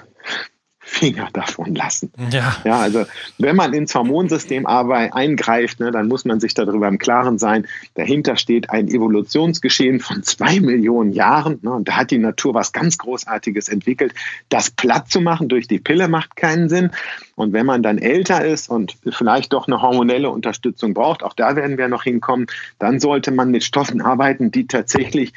Finger 0.84 1.30
davon 1.32 1.76
lassen. 1.76 2.12
Ja. 2.32 2.58
ja, 2.66 2.80
also 2.80 3.06
wenn 3.38 3.56
man 3.56 3.74
ins 3.74 3.94
Hormonsystem 3.94 4.66
aber 4.66 5.16
eingreift, 5.16 5.80
ne, 5.80 5.92
dann 5.92 6.08
muss 6.08 6.26
man 6.26 6.40
sich 6.40 6.56
darüber 6.56 6.88
im 6.88 6.98
Klaren 6.98 7.38
sein, 7.38 7.68
dahinter 7.94 8.36
steht 8.36 8.72
ein 8.72 8.88
Evolutionsgeschehen 8.88 10.00
von 10.00 10.24
zwei 10.24 10.60
Millionen 10.60 11.14
Jahren. 11.14 11.60
Ne, 11.62 11.72
und 11.72 11.88
da 11.88 11.98
hat 11.98 12.12
die 12.12 12.18
Natur 12.18 12.56
was 12.56 12.74
ganz 12.74 12.98
Großartiges 12.98 13.70
entwickelt. 13.70 14.14
Das 14.50 14.72
platt 14.72 15.10
zu 15.10 15.22
machen 15.22 15.50
durch 15.50 15.68
die 15.68 15.80
Pille 15.80 16.08
macht 16.08 16.36
keinen 16.36 16.68
Sinn. 16.68 16.92
Und 17.36 17.54
wenn 17.54 17.66
man 17.66 17.84
dann 17.84 17.98
älter 17.98 18.44
ist 18.44 18.68
und 18.68 18.98
vielleicht 19.14 19.54
doch 19.54 19.68
eine 19.68 19.82
hormonelle 19.82 20.30
Unterstützung 20.30 20.94
braucht, 20.94 21.24
auch 21.24 21.34
da 21.34 21.56
werden 21.56 21.78
wir 21.78 21.88
noch 21.88 22.04
hinkommen, 22.04 22.48
dann 22.80 23.00
sollte 23.00 23.32
man 23.32 23.52
mit 23.52 23.64
Stoffen 23.64 24.02
arbeiten, 24.02 24.52
die 24.52 24.68
tatsächlich 24.68 25.32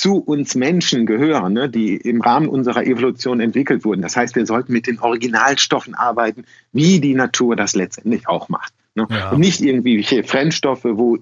zu 0.00 0.16
uns 0.16 0.54
Menschen 0.54 1.04
gehören, 1.04 1.52
ne, 1.52 1.68
die 1.68 1.94
im 1.94 2.22
Rahmen 2.22 2.48
unserer 2.48 2.86
Evolution 2.86 3.38
entwickelt 3.38 3.84
wurden. 3.84 4.00
Das 4.00 4.16
heißt, 4.16 4.34
wir 4.34 4.46
sollten 4.46 4.72
mit 4.72 4.86
den 4.86 4.98
Originalstoffen 4.98 5.94
arbeiten, 5.94 6.46
wie 6.72 7.00
die 7.00 7.12
Natur 7.12 7.54
das 7.54 7.74
letztendlich 7.74 8.26
auch 8.26 8.48
macht. 8.48 8.72
Ne? 8.94 9.06
Ja. 9.10 9.28
Und 9.28 9.40
nicht 9.40 9.60
irgendwie 9.60 10.02
Fremdstoffe, 10.22 10.86
wo 10.86 11.18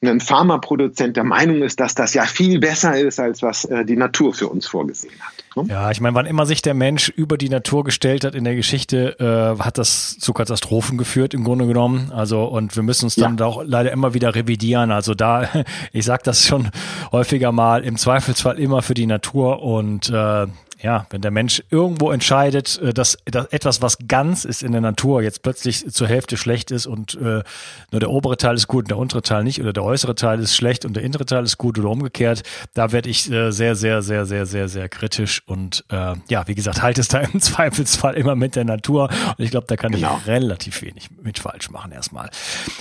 irgendein 0.00 0.26
Pharmaproduzent 0.26 1.16
der 1.16 1.24
Meinung 1.24 1.62
ist, 1.62 1.80
dass 1.80 1.94
das 1.94 2.12
ja 2.12 2.24
viel 2.24 2.58
besser 2.58 2.98
ist, 2.98 3.18
als 3.18 3.42
was 3.42 3.64
äh, 3.64 3.84
die 3.84 3.96
Natur 3.96 4.34
für 4.34 4.48
uns 4.48 4.66
vorgesehen 4.66 5.14
hat. 5.20 5.32
Ne? 5.56 5.72
Ja, 5.72 5.90
ich 5.90 6.00
meine, 6.02 6.14
wann 6.14 6.26
immer 6.26 6.44
sich 6.44 6.60
der 6.60 6.74
Mensch 6.74 7.08
über 7.08 7.38
die 7.38 7.48
Natur 7.48 7.82
gestellt 7.82 8.24
hat 8.24 8.34
in 8.34 8.44
der 8.44 8.54
Geschichte, 8.54 9.18
äh, 9.18 9.62
hat 9.62 9.78
das 9.78 10.18
zu 10.18 10.34
Katastrophen 10.34 10.98
geführt 10.98 11.32
im 11.32 11.44
Grunde 11.44 11.66
genommen. 11.66 12.12
Also 12.14 12.44
und 12.44 12.76
wir 12.76 12.82
müssen 12.82 13.06
uns 13.06 13.14
dann 13.14 13.38
ja. 13.38 13.46
auch 13.46 13.62
leider 13.64 13.90
immer 13.90 14.12
wieder 14.12 14.34
revidieren. 14.34 14.90
Also 14.90 15.14
da, 15.14 15.48
ich 15.92 16.04
sage 16.04 16.22
das 16.24 16.44
schon 16.44 16.70
häufiger 17.10 17.52
mal, 17.52 17.82
im 17.82 17.96
Zweifelsfall 17.96 18.58
immer 18.58 18.82
für 18.82 18.94
die 18.94 19.06
Natur 19.06 19.62
und 19.62 20.10
äh, 20.10 20.46
ja, 20.82 21.06
wenn 21.10 21.22
der 21.22 21.30
Mensch 21.30 21.62
irgendwo 21.70 22.10
entscheidet, 22.10 22.78
äh, 22.82 22.92
dass, 22.92 23.16
dass 23.24 23.46
etwas, 23.46 23.82
was 23.82 23.98
ganz 24.06 24.44
ist 24.44 24.62
in 24.62 24.72
der 24.72 24.80
Natur, 24.80 25.22
jetzt 25.22 25.42
plötzlich 25.42 25.90
zur 25.90 26.06
Hälfte 26.06 26.36
schlecht 26.36 26.70
ist 26.70 26.86
und 26.86 27.14
äh, 27.14 27.42
nur 27.90 28.00
der 28.00 28.10
obere 28.10 28.36
Teil 28.36 28.56
ist 28.56 28.68
gut 28.68 28.84
und 28.84 28.90
der 28.90 28.98
untere 28.98 29.22
Teil 29.22 29.44
nicht 29.44 29.60
oder 29.60 29.72
der 29.72 29.84
äußere 29.84 30.14
Teil 30.14 30.40
ist 30.40 30.54
schlecht 30.54 30.84
und 30.84 30.94
der 30.94 31.02
innere 31.02 31.24
Teil 31.24 31.44
ist 31.44 31.56
gut 31.56 31.78
oder 31.78 31.88
umgekehrt, 31.88 32.42
da 32.74 32.92
werde 32.92 33.08
ich 33.08 33.30
äh, 33.30 33.50
sehr, 33.52 33.74
sehr, 33.74 34.02
sehr, 34.02 34.26
sehr, 34.26 34.46
sehr, 34.46 34.68
sehr 34.68 34.88
kritisch 34.88 35.42
und 35.46 35.84
äh, 35.90 36.14
ja, 36.28 36.46
wie 36.46 36.54
gesagt, 36.54 36.82
halte 36.82 37.00
es 37.00 37.08
da 37.08 37.20
im 37.32 37.40
Zweifelsfall 37.40 38.14
immer 38.14 38.36
mit 38.36 38.56
der 38.56 38.64
Natur 38.64 39.08
und 39.38 39.44
ich 39.44 39.50
glaube, 39.50 39.66
da 39.68 39.76
kann 39.76 39.92
genau. 39.92 40.18
ich 40.20 40.26
relativ 40.26 40.82
wenig 40.82 41.08
mit 41.22 41.38
falsch 41.38 41.70
machen 41.70 41.92
erstmal. 41.92 42.30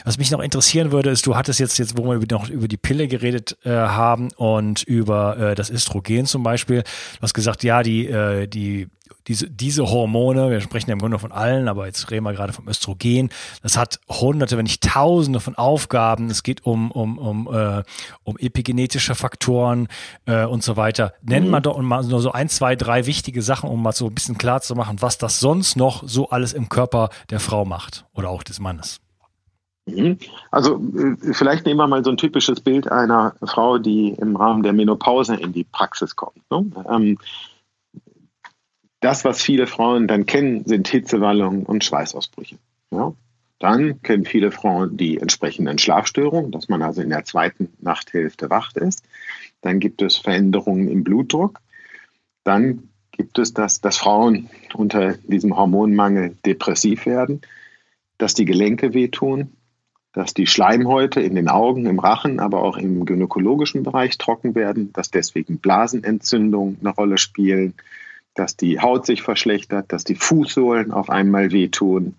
Was 0.03 0.17
mich 0.17 0.31
noch 0.31 0.41
interessieren 0.41 0.91
würde, 0.91 1.11
ist, 1.11 1.25
du 1.25 1.35
hattest 1.35 1.59
jetzt, 1.59 1.77
jetzt 1.77 1.97
wo 1.97 2.05
wir 2.09 2.19
noch 2.29 2.49
über 2.49 2.67
die 2.67 2.77
Pille 2.77 3.07
geredet 3.07 3.57
äh, 3.63 3.69
haben 3.69 4.29
und 4.35 4.83
über 4.83 5.37
äh, 5.37 5.55
das 5.55 5.69
Östrogen 5.69 6.25
zum 6.25 6.43
Beispiel, 6.43 6.81
du 6.81 7.21
hast 7.21 7.33
gesagt, 7.33 7.63
ja, 7.63 7.84
die, 7.85 8.07
äh, 8.07 8.47
die, 8.47 8.87
diese, 9.27 9.49
diese 9.49 9.89
Hormone, 9.89 10.49
wir 10.49 10.61
sprechen 10.61 10.89
ja 10.89 10.93
im 10.93 10.99
Grunde 10.99 11.19
von 11.19 11.31
allen, 11.31 11.67
aber 11.67 11.85
jetzt 11.85 12.11
reden 12.11 12.23
wir 12.23 12.33
gerade 12.33 12.53
vom 12.53 12.67
Östrogen, 12.67 13.29
das 13.63 13.77
hat 13.77 13.99
hunderte, 14.09 14.57
wenn 14.57 14.63
nicht 14.63 14.83
tausende 14.83 15.39
von 15.39 15.55
Aufgaben. 15.55 16.29
Es 16.29 16.43
geht 16.43 16.65
um, 16.65 16.91
um, 16.91 17.17
um, 17.17 17.49
äh, 17.51 17.83
um 18.23 18.37
epigenetische 18.37 19.15
Faktoren 19.15 19.87
äh, 20.25 20.45
und 20.45 20.63
so 20.63 20.77
weiter. 20.77 21.13
Nennen 21.21 21.47
mhm. 21.47 21.51
wir 21.51 21.61
doch 21.61 21.77
mal 21.79 22.03
nur 22.03 22.19
so 22.19 22.31
ein, 22.31 22.49
zwei, 22.49 22.75
drei 22.75 23.05
wichtige 23.05 23.41
Sachen, 23.41 23.69
um 23.69 23.81
mal 23.81 23.93
so 23.93 24.07
ein 24.07 24.13
bisschen 24.13 24.37
klar 24.37 24.61
zu 24.61 24.75
machen, 24.75 25.01
was 25.01 25.17
das 25.17 25.39
sonst 25.39 25.75
noch 25.75 26.03
so 26.05 26.29
alles 26.29 26.53
im 26.53 26.69
Körper 26.69 27.09
der 27.29 27.39
Frau 27.39 27.65
macht 27.65 28.05
oder 28.13 28.29
auch 28.29 28.43
des 28.43 28.59
Mannes. 28.59 28.99
Mhm. 29.87 30.17
Also 30.51 30.81
äh, 30.97 31.33
vielleicht 31.33 31.65
nehmen 31.65 31.79
wir 31.79 31.87
mal 31.87 32.03
so 32.03 32.11
ein 32.11 32.17
typisches 32.17 32.59
Bild 32.59 32.91
einer 32.91 33.35
Frau, 33.43 33.77
die 33.77 34.09
im 34.09 34.35
Rahmen 34.35 34.63
der 34.63 34.73
Menopause 34.73 35.35
in 35.35 35.53
die 35.53 35.63
Praxis 35.63 36.15
kommt. 36.15 36.41
Ne? 36.49 36.65
Ähm, 36.89 37.17
das, 39.05 39.23
was 39.23 39.39
viele 39.39 39.67
Frauen 39.67 40.07
dann 40.07 40.25
kennen, 40.25 40.65
sind 40.65 40.87
Hitzewallungen 40.87 41.63
und 41.63 41.83
Schweißausbrüche. 41.83 42.57
Ja? 42.89 43.13
Dann 43.59 44.01
kennen 44.01 44.25
viele 44.25 44.51
Frauen 44.51 44.97
die 44.97 45.19
entsprechenden 45.19 45.77
Schlafstörungen, 45.77 46.51
dass 46.51 46.69
man 46.69 46.81
also 46.81 47.03
in 47.03 47.11
der 47.11 47.23
zweiten 47.23 47.69
Nachthälfte 47.79 48.49
wach 48.49 48.75
ist. 48.75 49.03
Dann 49.61 49.79
gibt 49.79 50.01
es 50.01 50.17
Veränderungen 50.17 50.87
im 50.87 51.03
Blutdruck. 51.03 51.61
Dann 52.43 52.89
gibt 53.11 53.37
es 53.37 53.53
das, 53.53 53.79
dass 53.79 53.99
Frauen 53.99 54.49
unter 54.73 55.13
diesem 55.13 55.55
Hormonmangel 55.55 56.35
depressiv 56.43 57.05
werden, 57.05 57.41
dass 58.17 58.33
die 58.33 58.45
Gelenke 58.45 58.95
wehtun, 58.95 59.53
dass 60.13 60.33
die 60.33 60.47
Schleimhäute 60.47 61.21
in 61.21 61.35
den 61.35 61.47
Augen, 61.47 61.85
im 61.85 61.99
Rachen, 61.99 62.39
aber 62.39 62.63
auch 62.63 62.77
im 62.77 63.05
gynäkologischen 63.05 63.83
Bereich 63.83 64.17
trocken 64.17 64.55
werden, 64.55 64.91
dass 64.93 65.11
deswegen 65.11 65.59
Blasenentzündungen 65.59 66.77
eine 66.81 66.89
Rolle 66.89 67.19
spielen, 67.19 67.75
dass 68.35 68.55
die 68.55 68.79
Haut 68.79 69.05
sich 69.05 69.23
verschlechtert, 69.23 69.91
dass 69.91 70.03
die 70.03 70.15
Fußsohlen 70.15 70.91
auf 70.91 71.09
einmal 71.09 71.51
wehtun, 71.51 72.15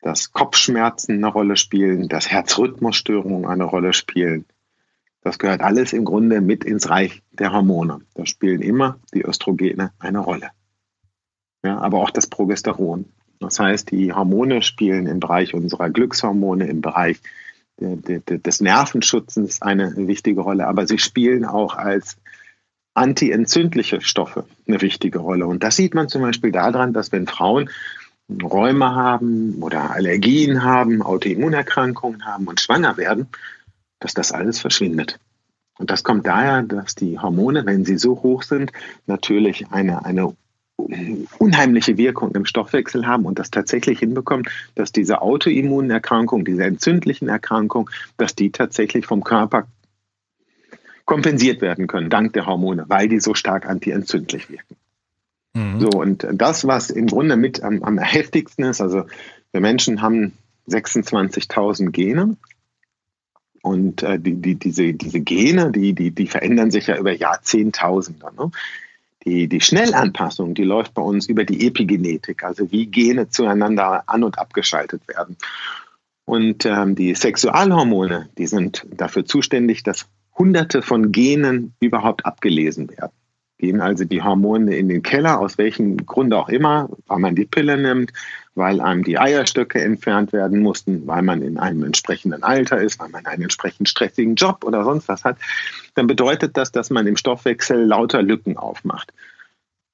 dass 0.00 0.32
Kopfschmerzen 0.32 1.12
eine 1.16 1.28
Rolle 1.28 1.56
spielen, 1.56 2.08
dass 2.08 2.30
Herzrhythmusstörungen 2.30 3.46
eine 3.46 3.64
Rolle 3.64 3.92
spielen. 3.92 4.46
Das 5.20 5.38
gehört 5.38 5.60
alles 5.60 5.92
im 5.92 6.04
Grunde 6.04 6.40
mit 6.40 6.64
ins 6.64 6.88
Reich 6.88 7.22
der 7.30 7.52
Hormone. 7.52 8.00
Da 8.14 8.26
spielen 8.26 8.62
immer 8.62 8.98
die 9.14 9.24
Östrogene 9.24 9.92
eine 9.98 10.18
Rolle. 10.18 10.50
Ja, 11.64 11.78
aber 11.78 11.98
auch 11.98 12.10
das 12.10 12.26
Progesteron. 12.26 13.04
Das 13.38 13.58
heißt, 13.58 13.90
die 13.90 14.12
Hormone 14.12 14.62
spielen 14.62 15.06
im 15.06 15.20
Bereich 15.20 15.54
unserer 15.54 15.90
Glückshormone, 15.90 16.66
im 16.66 16.80
Bereich 16.80 17.20
des 17.78 18.60
Nervenschutzes 18.60 19.62
eine 19.62 19.94
wichtige 19.96 20.40
Rolle, 20.40 20.66
aber 20.66 20.86
sie 20.86 20.98
spielen 20.98 21.44
auch 21.44 21.76
als 21.76 22.16
antientzündliche 22.94 24.00
Stoffe 24.00 24.44
eine 24.66 24.80
wichtige 24.80 25.18
Rolle. 25.18 25.46
Und 25.46 25.62
das 25.62 25.76
sieht 25.76 25.94
man 25.94 26.08
zum 26.08 26.22
Beispiel 26.22 26.52
daran, 26.52 26.92
dass 26.92 27.12
wenn 27.12 27.26
Frauen 27.26 27.70
Räume 28.42 28.94
haben 28.94 29.62
oder 29.62 29.90
Allergien 29.90 30.62
haben, 30.62 31.02
Autoimmunerkrankungen 31.02 32.24
haben 32.24 32.46
und 32.46 32.60
schwanger 32.60 32.96
werden, 32.96 33.26
dass 34.00 34.14
das 34.14 34.32
alles 34.32 34.60
verschwindet. 34.60 35.18
Und 35.78 35.90
das 35.90 36.04
kommt 36.04 36.26
daher, 36.26 36.62
dass 36.62 36.94
die 36.94 37.18
Hormone, 37.18 37.66
wenn 37.66 37.84
sie 37.84 37.98
so 37.98 38.22
hoch 38.22 38.42
sind, 38.42 38.72
natürlich 39.06 39.66
eine, 39.70 40.04
eine 40.04 40.34
unheimliche 41.38 41.96
Wirkung 41.96 42.34
im 42.34 42.44
Stoffwechsel 42.44 43.06
haben 43.06 43.24
und 43.24 43.38
das 43.38 43.50
tatsächlich 43.50 43.98
hinbekommen, 44.00 44.46
dass 44.74 44.92
diese 44.92 45.22
Autoimmunerkrankung, 45.22 46.44
diese 46.44 46.64
entzündlichen 46.64 47.28
Erkrankungen, 47.28 47.88
dass 48.16 48.34
die 48.34 48.50
tatsächlich 48.50 49.06
vom 49.06 49.22
Körper 49.22 49.66
kompensiert 51.12 51.60
werden 51.60 51.88
können, 51.88 52.08
dank 52.08 52.32
der 52.32 52.46
Hormone, 52.46 52.86
weil 52.88 53.06
die 53.06 53.20
so 53.20 53.34
stark 53.34 53.66
antientzündlich 53.66 54.48
wirken. 54.48 54.76
Mhm. 55.52 55.80
So, 55.80 55.88
und 55.88 56.26
das, 56.32 56.66
was 56.66 56.88
im 56.88 57.06
Grunde 57.06 57.36
mit 57.36 57.62
am, 57.62 57.82
am 57.82 57.98
heftigsten 57.98 58.64
ist, 58.64 58.80
also 58.80 59.04
wir 59.50 59.60
Menschen 59.60 60.00
haben 60.00 60.32
26.000 60.70 61.90
Gene 61.90 62.38
und 63.60 64.02
äh, 64.02 64.18
die, 64.18 64.36
die, 64.36 64.54
diese, 64.54 64.94
diese 64.94 65.20
Gene, 65.20 65.70
die, 65.70 65.92
die, 65.92 66.12
die 66.12 66.26
verändern 66.26 66.70
sich 66.70 66.86
ja 66.86 66.96
über 66.96 67.12
Jahrzehntausende. 67.12 68.32
Ne? 68.34 68.50
Die, 69.26 69.48
die 69.48 69.60
Schnellanpassung, 69.60 70.54
die 70.54 70.64
läuft 70.64 70.94
bei 70.94 71.02
uns 71.02 71.28
über 71.28 71.44
die 71.44 71.66
Epigenetik, 71.66 72.42
also 72.42 72.72
wie 72.72 72.86
Gene 72.86 73.28
zueinander 73.28 74.04
an- 74.06 74.24
und 74.24 74.38
abgeschaltet 74.38 75.06
werden. 75.08 75.36
Und 76.24 76.64
ähm, 76.64 76.94
die 76.94 77.14
Sexualhormone, 77.14 78.30
die 78.38 78.46
sind 78.46 78.86
dafür 78.90 79.26
zuständig, 79.26 79.82
dass 79.82 80.06
hunderte 80.36 80.82
von 80.82 81.12
Genen 81.12 81.74
überhaupt 81.80 82.26
abgelesen 82.26 82.90
werden 82.90 83.12
gehen 83.62 83.80
also 83.80 84.04
die 84.04 84.22
Hormone 84.22 84.76
in 84.76 84.88
den 84.88 85.02
Keller, 85.02 85.38
aus 85.38 85.56
welchem 85.56 85.96
Grund 86.04 86.34
auch 86.34 86.48
immer, 86.48 86.90
weil 87.06 87.20
man 87.20 87.36
die 87.36 87.44
Pille 87.44 87.78
nimmt, 87.78 88.12
weil 88.56 88.80
einem 88.80 89.04
die 89.04 89.18
Eierstöcke 89.18 89.80
entfernt 89.80 90.32
werden 90.32 90.60
mussten, 90.60 91.06
weil 91.06 91.22
man 91.22 91.42
in 91.42 91.58
einem 91.58 91.84
entsprechenden 91.84 92.42
Alter 92.42 92.80
ist, 92.82 92.98
weil 92.98 93.08
man 93.08 93.24
einen 93.24 93.42
entsprechend 93.42 93.88
stressigen 93.88 94.34
Job 94.34 94.64
oder 94.64 94.82
sonst 94.82 95.06
was 95.06 95.22
hat, 95.24 95.38
dann 95.94 96.08
bedeutet 96.08 96.56
das, 96.56 96.72
dass 96.72 96.90
man 96.90 97.06
im 97.06 97.16
Stoffwechsel 97.16 97.86
lauter 97.86 98.20
Lücken 98.20 98.56
aufmacht. 98.56 99.12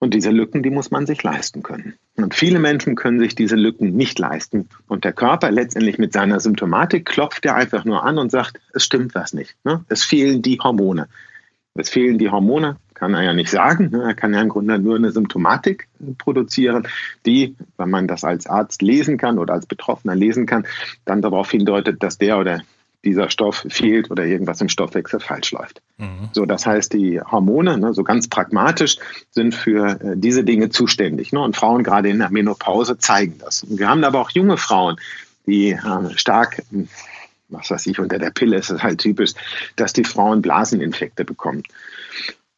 Und 0.00 0.14
diese 0.14 0.30
Lücken, 0.30 0.62
die 0.62 0.70
muss 0.70 0.90
man 0.90 1.06
sich 1.06 1.22
leisten 1.22 1.62
können. 1.62 1.94
Und 2.16 2.34
viele 2.34 2.60
Menschen 2.60 2.94
können 2.94 3.18
sich 3.18 3.34
diese 3.34 3.56
Lücken 3.56 3.96
nicht 3.96 4.18
leisten. 4.18 4.68
Und 4.86 5.04
der 5.04 5.12
Körper 5.12 5.50
letztendlich 5.50 5.98
mit 5.98 6.12
seiner 6.12 6.38
Symptomatik 6.38 7.04
klopft 7.04 7.44
er 7.46 7.56
einfach 7.56 7.84
nur 7.84 8.04
an 8.04 8.18
und 8.18 8.30
sagt, 8.30 8.60
es 8.72 8.84
stimmt 8.84 9.14
was 9.16 9.32
nicht. 9.32 9.56
Ne? 9.64 9.84
Es 9.88 10.04
fehlen 10.04 10.40
die 10.40 10.60
Hormone. 10.60 11.08
Es 11.74 11.90
fehlen 11.90 12.18
die 12.18 12.30
Hormone, 12.30 12.76
kann 12.94 13.14
er 13.14 13.22
ja 13.22 13.32
nicht 13.32 13.50
sagen. 13.50 13.90
Ne? 13.90 14.02
Er 14.02 14.14
kann 14.14 14.34
ja 14.34 14.40
im 14.40 14.48
Grunde 14.48 14.78
nur 14.78 14.96
eine 14.96 15.12
Symptomatik 15.12 15.88
produzieren, 16.18 16.86
die, 17.26 17.56
wenn 17.76 17.90
man 17.90 18.08
das 18.08 18.24
als 18.24 18.46
Arzt 18.46 18.82
lesen 18.82 19.16
kann 19.16 19.38
oder 19.38 19.54
als 19.54 19.66
Betroffener 19.66 20.14
lesen 20.14 20.46
kann, 20.46 20.66
dann 21.04 21.22
darauf 21.22 21.50
hindeutet, 21.50 22.02
dass 22.02 22.18
der 22.18 22.38
oder 22.38 22.62
dieser 23.04 23.30
Stoff 23.30 23.64
fehlt 23.68 24.10
oder 24.10 24.24
irgendwas 24.24 24.60
im 24.60 24.68
Stoffwechsel 24.68 25.20
falsch 25.20 25.52
läuft. 25.52 25.82
Mhm. 25.98 26.30
So, 26.32 26.46
das 26.46 26.66
heißt, 26.66 26.92
die 26.92 27.20
Hormone, 27.20 27.78
ne, 27.78 27.94
so 27.94 28.02
ganz 28.02 28.28
pragmatisch, 28.28 28.96
sind 29.30 29.54
für 29.54 30.00
äh, 30.00 30.14
diese 30.16 30.44
Dinge 30.44 30.70
zuständig. 30.70 31.32
Ne? 31.32 31.40
Und 31.40 31.56
Frauen 31.56 31.84
gerade 31.84 32.08
in 32.08 32.18
der 32.18 32.30
Menopause 32.30 32.98
zeigen 32.98 33.38
das. 33.38 33.62
Und 33.62 33.78
wir 33.78 33.88
haben 33.88 34.02
aber 34.04 34.20
auch 34.20 34.30
junge 34.30 34.56
Frauen, 34.56 34.96
die 35.46 35.70
äh, 35.70 36.16
stark 36.16 36.62
was 37.50 37.70
weiß 37.70 37.86
ich, 37.86 37.98
unter 37.98 38.18
der 38.18 38.30
Pille 38.30 38.58
ist 38.58 38.70
es 38.70 38.82
halt 38.82 39.00
typisch, 39.00 39.32
dass 39.76 39.94
die 39.94 40.04
Frauen 40.04 40.42
Blaseninfekte 40.42 41.24
bekommen. 41.24 41.62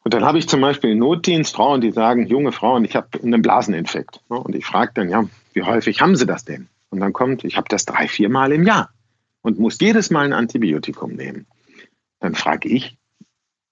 Und 0.03 0.13
dann 0.13 0.25
habe 0.25 0.37
ich 0.37 0.49
zum 0.49 0.59
Beispiel 0.59 0.95
Notdienst 0.95 1.55
Frauen, 1.55 1.79
die 1.79 1.91
sagen, 1.91 2.27
junge 2.27 2.51
Frauen, 2.51 2.83
ich 2.83 2.95
habe 2.95 3.07
einen 3.23 3.41
Blaseninfekt. 3.41 4.19
Und 4.27 4.53
ich 4.53 4.65
frage 4.65 4.91
dann, 4.95 5.09
ja, 5.09 5.23
wie 5.53 5.63
häufig 5.63 6.01
haben 6.01 6.17
sie 6.17 6.25
das 6.25 6.43
denn? 6.43 6.67
Und 6.89 6.99
dann 6.99 7.13
kommt, 7.13 7.45
ich 7.45 7.55
habe 7.55 7.69
das 7.69 7.85
drei, 7.85 8.07
vier 8.07 8.27
Mal 8.27 8.51
im 8.51 8.65
Jahr 8.65 8.89
und 9.41 9.59
muss 9.59 9.79
jedes 9.79 10.09
Mal 10.09 10.25
ein 10.25 10.33
Antibiotikum 10.33 11.13
nehmen. 11.13 11.45
Dann 12.19 12.35
frage 12.35 12.69
ich, 12.69 12.97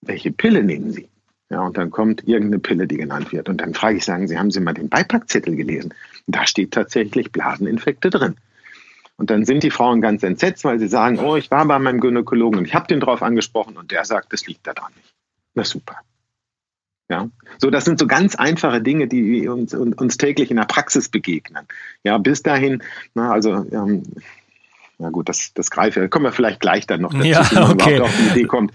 welche 0.02 0.32
Pille 0.32 0.64
nehmen 0.64 0.92
Sie? 0.92 1.10
Ja, 1.50 1.62
und 1.62 1.78
dann 1.78 1.90
kommt 1.90 2.28
irgendeine 2.28 2.60
Pille, 2.60 2.88
die 2.88 2.98
genannt 2.98 3.32
wird. 3.32 3.50
Und 3.50 3.62
dann 3.62 3.74
frage 3.74 3.98
ich, 3.98 4.06
sagen 4.06 4.28
Sie, 4.28 4.38
haben 4.38 4.52
Sie 4.52 4.60
mal 4.60 4.74
den 4.74 4.90
Beipackzettel 4.90 5.56
gelesen? 5.56 5.94
Und 6.28 6.36
da 6.36 6.46
steht 6.46 6.72
tatsächlich 6.72 7.32
Blaseninfekte 7.32 8.10
drin. 8.10 8.36
Und 9.20 9.32
dann 9.32 9.44
sind 9.44 9.64
die 9.64 9.72
Frauen 9.72 10.00
ganz 10.00 10.24
entsetzt, 10.24 10.64
weil 10.64 10.80
sie 10.80 10.88
sagen, 10.88 11.20
oh, 11.20 11.36
ich 11.36 11.52
war 11.52 11.66
bei 11.66 11.78
meinem 11.78 12.00
Gynäkologen 12.00 12.60
und 12.60 12.66
ich 12.66 12.74
habe 12.74 12.88
den 12.88 13.02
drauf 13.02 13.22
angesprochen 13.22 13.76
und 13.76 13.92
der 13.92 14.06
sagt, 14.06 14.32
das 14.32 14.48
liegt 14.48 14.66
da 14.66 14.74
dran 14.74 14.94
nicht. 14.96 15.14
Na 15.56 15.66
super. 15.66 15.98
Ja, 17.10 17.28
so 17.58 17.70
das 17.70 17.84
sind 17.84 18.00
so 18.00 18.08
ganz 18.08 18.36
einfache 18.36 18.82
Dinge, 18.82 19.08
die 19.08 19.48
uns, 19.50 19.74
uns 19.74 20.18
täglich 20.18 20.52
in 20.52 20.58
der 20.58 20.66
Praxis 20.66 21.10
begegnen. 21.10 21.66
Ja, 22.04 22.18
bis 22.18 22.44
dahin, 22.44 22.82
na, 23.14 23.34
also 23.34 23.66
ähm, 23.72 24.04
na 25.00 25.10
gut, 25.10 25.30
das, 25.30 25.54
das 25.54 25.72
greife, 25.72 26.10
kommen 26.10 26.26
wir 26.26 26.32
vielleicht 26.32 26.60
gleich 26.60 26.86
dann 26.86 27.02
noch 27.02 27.14
dazu, 27.14 27.26
ja, 27.26 27.42
okay. 27.42 27.56
wenn 27.56 27.64
man 27.64 27.74
überhaupt 27.74 28.02
auf 28.02 28.18
die 28.18 28.40
Idee 28.40 28.44
kommt, 28.46 28.74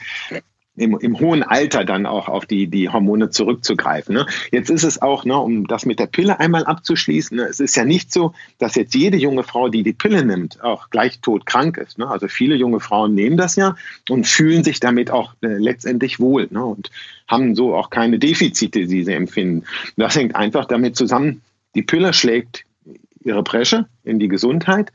im, 0.77 0.99
im 0.99 1.21
hohen 1.21 1.43
Alter 1.43 1.85
dann 1.85 2.07
auch 2.07 2.29
auf 2.29 2.47
die, 2.47 2.67
die 2.67 2.89
Hormone 2.89 3.31
zurückzugreifen. 3.31 4.15
Ne? 4.15 4.27
Jetzt 4.51 4.71
ist 4.71 4.83
es 4.83 5.01
auch, 5.01 5.25
ne, 5.25 5.39
um 5.39 5.67
das 5.67 5.87
mit 5.87 6.01
der 6.01 6.07
Pille 6.07 6.41
einmal 6.41 6.65
abzuschließen, 6.65 7.37
ne, 7.37 7.45
es 7.45 7.61
ist 7.61 7.77
ja 7.77 7.85
nicht 7.85 8.13
so, 8.13 8.35
dass 8.59 8.75
jetzt 8.75 8.95
jede 8.95 9.17
junge 9.17 9.45
Frau, 9.45 9.69
die 9.69 9.83
die 9.83 9.93
Pille 9.93 10.25
nimmt, 10.25 10.63
auch 10.63 10.91
gleich 10.91 11.21
todkrank 11.21 11.77
ist. 11.77 11.99
Ne? 11.99 12.09
Also 12.09 12.27
viele 12.27 12.57
junge 12.57 12.81
Frauen 12.81 13.15
nehmen 13.15 13.37
das 13.37 13.57
ja 13.57 13.77
und 14.09 14.27
fühlen 14.27 14.65
sich 14.65 14.81
damit 14.81 15.11
auch 15.11 15.35
äh, 15.43 15.47
letztendlich 15.47 16.19
wohl 16.19 16.49
ne? 16.51 16.65
und 16.65 16.91
haben 17.29 17.55
so 17.55 17.75
auch 17.77 17.91
keine 17.91 18.19
Defizite, 18.19 18.87
die 18.87 19.05
sie 19.05 19.13
empfinden. 19.13 19.65
Das 19.97 20.17
hängt 20.17 20.35
einfach 20.35 20.65
damit 20.65 20.97
zusammen, 20.97 21.43
die 21.75 21.83
Pille 21.83 22.13
schlägt 22.13 22.65
ihre 23.23 23.43
Bresche 23.43 23.87
in 24.03 24.19
die 24.19 24.29
Gesundheit 24.29 24.93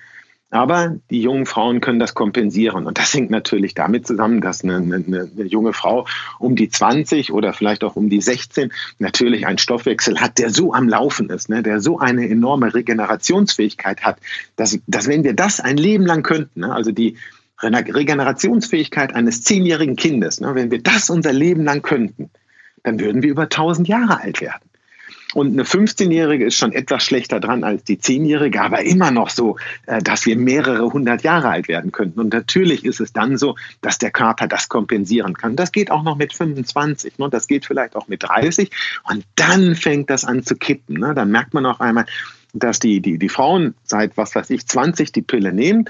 aber 0.52 0.96
die 1.12 1.22
jungen 1.22 1.46
Frauen 1.46 1.80
können 1.80 2.00
das 2.00 2.16
kompensieren. 2.16 2.88
Und 2.88 2.98
das 2.98 3.14
hängt 3.14 3.30
natürlich 3.30 3.76
damit 3.76 4.08
zusammen, 4.08 4.42
dass 4.42 4.64
eine, 4.64 4.78
eine, 4.78 4.96
eine, 4.96 5.46
junge 5.46 5.74
Frau 5.74 6.08
um 6.40 6.56
die 6.56 6.70
20 6.70 7.32
oder 7.32 7.54
vielleicht 7.54 7.84
auch 7.84 7.96
um 7.96 8.10
die 8.10 8.22
16 8.22 8.72
natürlich 8.98 9.46
einen 9.46 9.60
Stoffwechsel 9.60 10.20
hat, 10.20 10.40
der 10.40 10.50
so 10.50 10.74
am 10.74 10.90
Laufen 10.90 11.30
ist, 11.30 11.50
ne, 11.50 11.62
der 11.62 11.80
so 11.82 12.00
eine 12.00 12.28
enorme 12.28 12.74
Regenerationsfähigkeit 12.74 14.02
hat, 14.02 14.18
dass, 14.56 14.80
dass 14.88 15.08
wenn 15.08 15.24
wir 15.24 15.34
das 15.34 15.60
ein 15.60 15.78
Leben 15.78 16.06
lang 16.06 16.24
könnten, 16.24 16.62
ne, 16.62 16.74
also 16.74 16.92
die 16.92 17.18
Regenerationsfähigkeit 17.62 19.14
eines 19.14 19.44
zehnjährigen 19.44 19.98
Kindes, 19.98 20.42
ne, 20.42 20.56
wenn 20.56 20.72
wir 20.72 20.82
das 20.82 21.10
unser 21.10 21.34
Leben 21.34 21.64
lang 21.64 21.82
könnten, 21.84 22.32
dann 22.84 23.00
würden 23.00 23.22
wir 23.22 23.30
über 23.30 23.44
1000 23.44 23.88
Jahre 23.88 24.22
alt 24.22 24.42
werden. 24.42 24.69
Und 25.34 25.54
eine 25.54 25.64
15-Jährige 25.64 26.46
ist 26.46 26.56
schon 26.56 26.72
etwas 26.72 27.04
schlechter 27.04 27.40
dran 27.40 27.64
als 27.64 27.84
die 27.84 27.98
10-Jährige, 27.98 28.62
aber 28.62 28.82
immer 28.82 29.12
noch 29.12 29.30
so, 29.30 29.58
äh, 29.86 30.02
dass 30.02 30.26
wir 30.26 30.36
mehrere 30.36 30.92
hundert 30.92 31.22
Jahre 31.22 31.50
alt 31.50 31.68
werden 31.68 31.92
könnten. 31.92 32.20
Und 32.20 32.34
natürlich 32.34 32.84
ist 32.84 33.00
es 33.00 33.14
dann 33.14 33.38
so, 33.38 33.56
dass 33.82 34.00
der 34.00 34.10
Körper 34.10 34.48
das 34.48 34.70
kompensieren 34.70 35.36
kann. 35.36 35.56
Das 35.56 35.72
geht 35.72 35.92
auch 35.92 36.04
noch 36.04 36.18
mit 36.18 36.34
25, 36.34 37.20
ne? 37.20 37.30
das 37.30 37.48
geht 37.48 37.66
vielleicht 37.66 37.96
auch 37.96 38.08
mit 38.08 38.24
30. 38.24 38.72
Und 39.04 39.24
dann 39.36 39.76
fängt 39.76 40.10
das 40.10 40.26
an 40.26 40.44
zu 40.44 40.56
kippen. 40.56 40.98
Ne? 40.98 41.14
Dann 41.14 41.30
merkt 41.30 41.54
man 41.54 41.66
auf 41.68 41.80
einmal, 41.80 42.06
dass 42.54 42.80
die, 42.80 43.00
die, 43.00 43.20
die 43.20 43.30
Frauen 43.30 43.76
seit, 43.84 44.18
was 44.18 44.34
weiß 44.34 44.50
ich, 44.50 44.66
20 44.66 45.12
die 45.12 45.22
Pille 45.22 45.54
nehmen 45.54 45.86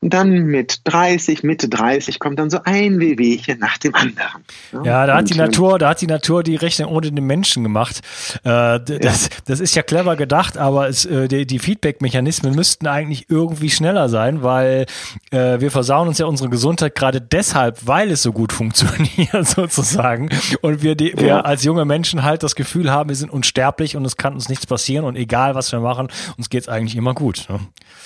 Und 0.00 0.14
dann 0.14 0.44
mit 0.44 0.82
30, 0.84 1.42
Mitte 1.42 1.68
30 1.68 2.20
kommt 2.20 2.38
dann 2.38 2.50
so 2.50 2.60
ein 2.62 3.00
Wehwehchen 3.00 3.58
nach 3.58 3.78
dem 3.78 3.96
anderen. 3.96 4.44
Ja, 4.72 4.84
ja 4.84 5.06
da 5.06 5.16
hat 5.16 5.28
die 5.28 5.34
Natur, 5.34 5.80
da 5.80 5.88
hat 5.88 6.00
die 6.00 6.06
Natur 6.06 6.44
die 6.44 6.54
Rechnung 6.54 6.92
ohne 6.92 7.10
den 7.10 7.26
Menschen 7.26 7.64
gemacht. 7.64 8.00
Äh, 8.44 8.78
das, 8.78 9.24
ja. 9.24 9.30
das 9.46 9.58
ist 9.58 9.74
ja 9.74 9.82
clever 9.82 10.14
gedacht, 10.14 10.56
aber 10.56 10.88
es, 10.88 11.04
äh, 11.04 11.26
die, 11.26 11.46
die 11.46 11.58
Feedback-Mechanismen 11.58 12.54
müssten 12.54 12.86
eigentlich 12.86 13.26
irgendwie 13.28 13.70
schneller 13.70 14.08
sein, 14.08 14.44
weil 14.44 14.86
äh, 15.32 15.58
wir 15.58 15.72
versauen 15.72 16.06
uns 16.06 16.18
ja 16.18 16.26
unsere 16.26 16.48
Gesundheit 16.48 16.94
gerade 16.94 17.20
deshalb, 17.20 17.84
weil 17.84 18.12
es 18.12 18.22
so 18.22 18.30
gut 18.30 18.52
funktioniert 18.58 19.48
sozusagen. 19.48 20.28
Und 20.60 20.80
wir, 20.80 20.94
die, 20.94 21.12
wir 21.16 21.44
als 21.44 21.64
junge 21.64 21.84
Menschen 21.84 22.22
halt 22.22 22.44
das 22.44 22.54
Gefühl 22.54 22.92
haben, 22.92 23.08
wir 23.08 23.16
sind 23.16 23.30
unsterblich 23.30 23.96
und 23.96 24.04
es 24.04 24.16
kann 24.16 24.34
uns 24.34 24.48
nichts 24.48 24.64
passieren 24.64 25.04
und 25.04 25.16
egal 25.16 25.56
was 25.56 25.72
wir 25.72 25.80
machen, 25.80 26.06
uns 26.36 26.50
geht's 26.50 26.68
eigentlich 26.68 26.94
immer 26.94 27.14
gut. 27.14 27.46
Ne? 27.48 27.58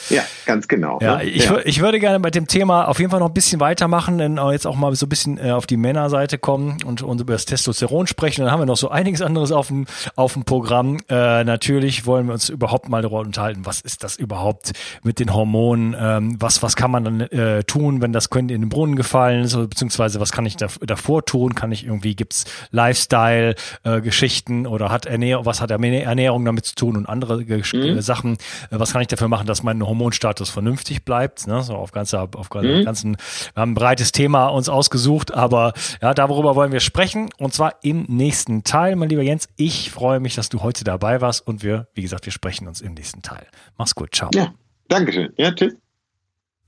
Ja, 0.09 0.22
ganz 0.47 0.68
genau. 0.68 0.99
Ja, 1.03 1.18
ne? 1.18 1.24
ich, 1.24 1.45
ja. 1.45 1.59
ich 1.64 1.81
würde 1.82 1.98
gerne 2.00 2.18
mit 2.18 2.34
dem 2.34 2.46
Thema 2.46 2.88
auf 2.88 2.98
jeden 2.98 3.10
Fall 3.10 3.20
noch 3.20 3.28
ein 3.28 3.34
bisschen 3.34 3.60
weitermachen, 3.60 4.16
denn 4.18 4.38
jetzt 4.52 4.66
auch 4.66 4.76
mal 4.76 4.94
so 4.94 5.06
ein 5.06 5.08
bisschen 5.08 5.36
äh, 5.38 5.50
auf 5.50 5.66
die 5.66 5.76
Männerseite 5.76 6.38
kommen 6.38 6.78
und, 6.86 7.02
und 7.02 7.20
über 7.20 7.32
das 7.32 7.44
Testosteron 7.44 8.06
sprechen. 8.06 8.42
Dann 8.42 8.52
haben 8.52 8.60
wir 8.60 8.66
noch 8.66 8.76
so 8.76 8.88
einiges 8.88 9.20
anderes 9.20 9.52
auf 9.52 9.66
dem, 9.66 9.86
auf 10.16 10.34
dem 10.34 10.44
Programm. 10.44 10.98
Äh, 11.08 11.44
natürlich 11.44 12.06
wollen 12.06 12.26
wir 12.26 12.34
uns 12.34 12.48
überhaupt 12.48 12.88
mal 12.88 13.02
darüber 13.02 13.20
unterhalten, 13.20 13.66
was 13.66 13.80
ist 13.80 14.04
das 14.04 14.16
überhaupt 14.16 14.72
mit 15.02 15.18
den 15.18 15.34
Hormonen? 15.34 15.96
Ähm, 15.98 16.36
was, 16.40 16.62
was 16.62 16.76
kann 16.76 16.90
man 16.90 17.04
dann 17.04 17.20
äh, 17.20 17.64
tun, 17.64 18.00
wenn 18.00 18.12
das 18.12 18.30
könnte 18.30 18.54
in 18.54 18.62
den 18.62 18.68
Brunnen 18.68 18.96
gefallen 18.96 19.44
ist, 19.44 19.56
beziehungsweise 19.56 20.20
was 20.20 20.30
kann 20.32 20.46
ich 20.46 20.56
da, 20.56 20.68
davor 20.80 21.24
tun? 21.24 21.54
Kann 21.54 21.72
ich 21.72 21.84
irgendwie, 21.84 22.14
gibt's 22.14 22.44
Lifestyle-Geschichten 22.70 24.64
äh, 24.64 24.68
oder 24.68 24.90
hat 24.90 25.06
Ernährung, 25.06 25.46
was 25.46 25.60
hat 25.60 25.70
Ernährung 25.72 26.44
damit 26.44 26.64
zu 26.64 26.74
tun 26.76 26.96
und 26.96 27.06
andere 27.06 27.38
mhm. 27.38 28.00
Sachen? 28.00 28.34
Äh, 28.70 28.78
was 28.78 28.92
kann 28.92 29.02
ich 29.02 29.08
dafür 29.08 29.28
machen, 29.28 29.46
dass 29.46 29.64
mein 29.64 29.84
Hormonstatus 29.84 30.48
vernünftig 30.48 31.04
bleibt? 31.04 31.46
Ne? 31.46 31.62
So 31.72 31.78
auf 31.78 31.90
ganzer, 31.90 32.28
auf 32.36 32.50
mhm. 32.52 32.84
ganzen, 32.84 33.16
wir 33.54 33.62
haben 33.62 33.72
ein 33.72 33.74
breites 33.74 34.12
Thema 34.12 34.48
uns 34.48 34.68
ausgesucht, 34.68 35.32
aber 35.32 35.72
ja, 36.02 36.12
darüber 36.12 36.54
wollen 36.54 36.70
wir 36.70 36.80
sprechen 36.80 37.30
und 37.38 37.54
zwar 37.54 37.76
im 37.82 38.04
nächsten 38.08 38.62
Teil, 38.62 38.94
mein 38.94 39.08
lieber 39.08 39.22
Jens. 39.22 39.48
Ich 39.56 39.90
freue 39.90 40.20
mich, 40.20 40.34
dass 40.34 40.50
du 40.50 40.62
heute 40.62 40.84
dabei 40.84 41.22
warst 41.22 41.46
und 41.46 41.62
wir, 41.62 41.88
wie 41.94 42.02
gesagt, 42.02 42.26
wir 42.26 42.32
sprechen 42.32 42.68
uns 42.68 42.82
im 42.82 42.92
nächsten 42.92 43.22
Teil. 43.22 43.46
Mach's 43.78 43.94
gut, 43.94 44.14
ciao. 44.14 44.28
Ja, 44.34 44.52
Dankeschön. 44.88 45.32
Ja, 45.38 45.50
tschüss. 45.50 45.72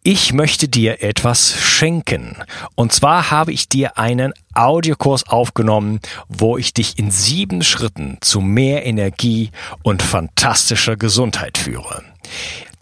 Ich 0.05 0.33
möchte 0.33 0.69
dir 0.69 1.03
etwas 1.03 1.55
schenken. 1.55 2.37
Und 2.75 2.93
zwar 2.93 3.31
habe 3.31 3.53
ich 3.53 3.69
dir 3.69 3.99
einen 3.99 4.33
Audiokurs 4.55 5.29
aufgenommen, 5.29 6.01
wo 6.29 6.57
ich 6.57 6.73
dich 6.73 6.99
in 6.99 7.11
sieben 7.11 7.63
Schritten 7.63 8.17
zu 8.23 8.41
mehr 8.41 8.87
Energie 8.87 9.51
und 9.83 10.03
fantastischer 10.03 10.97
Gesundheit 10.97 11.59
führe. 11.59 12.03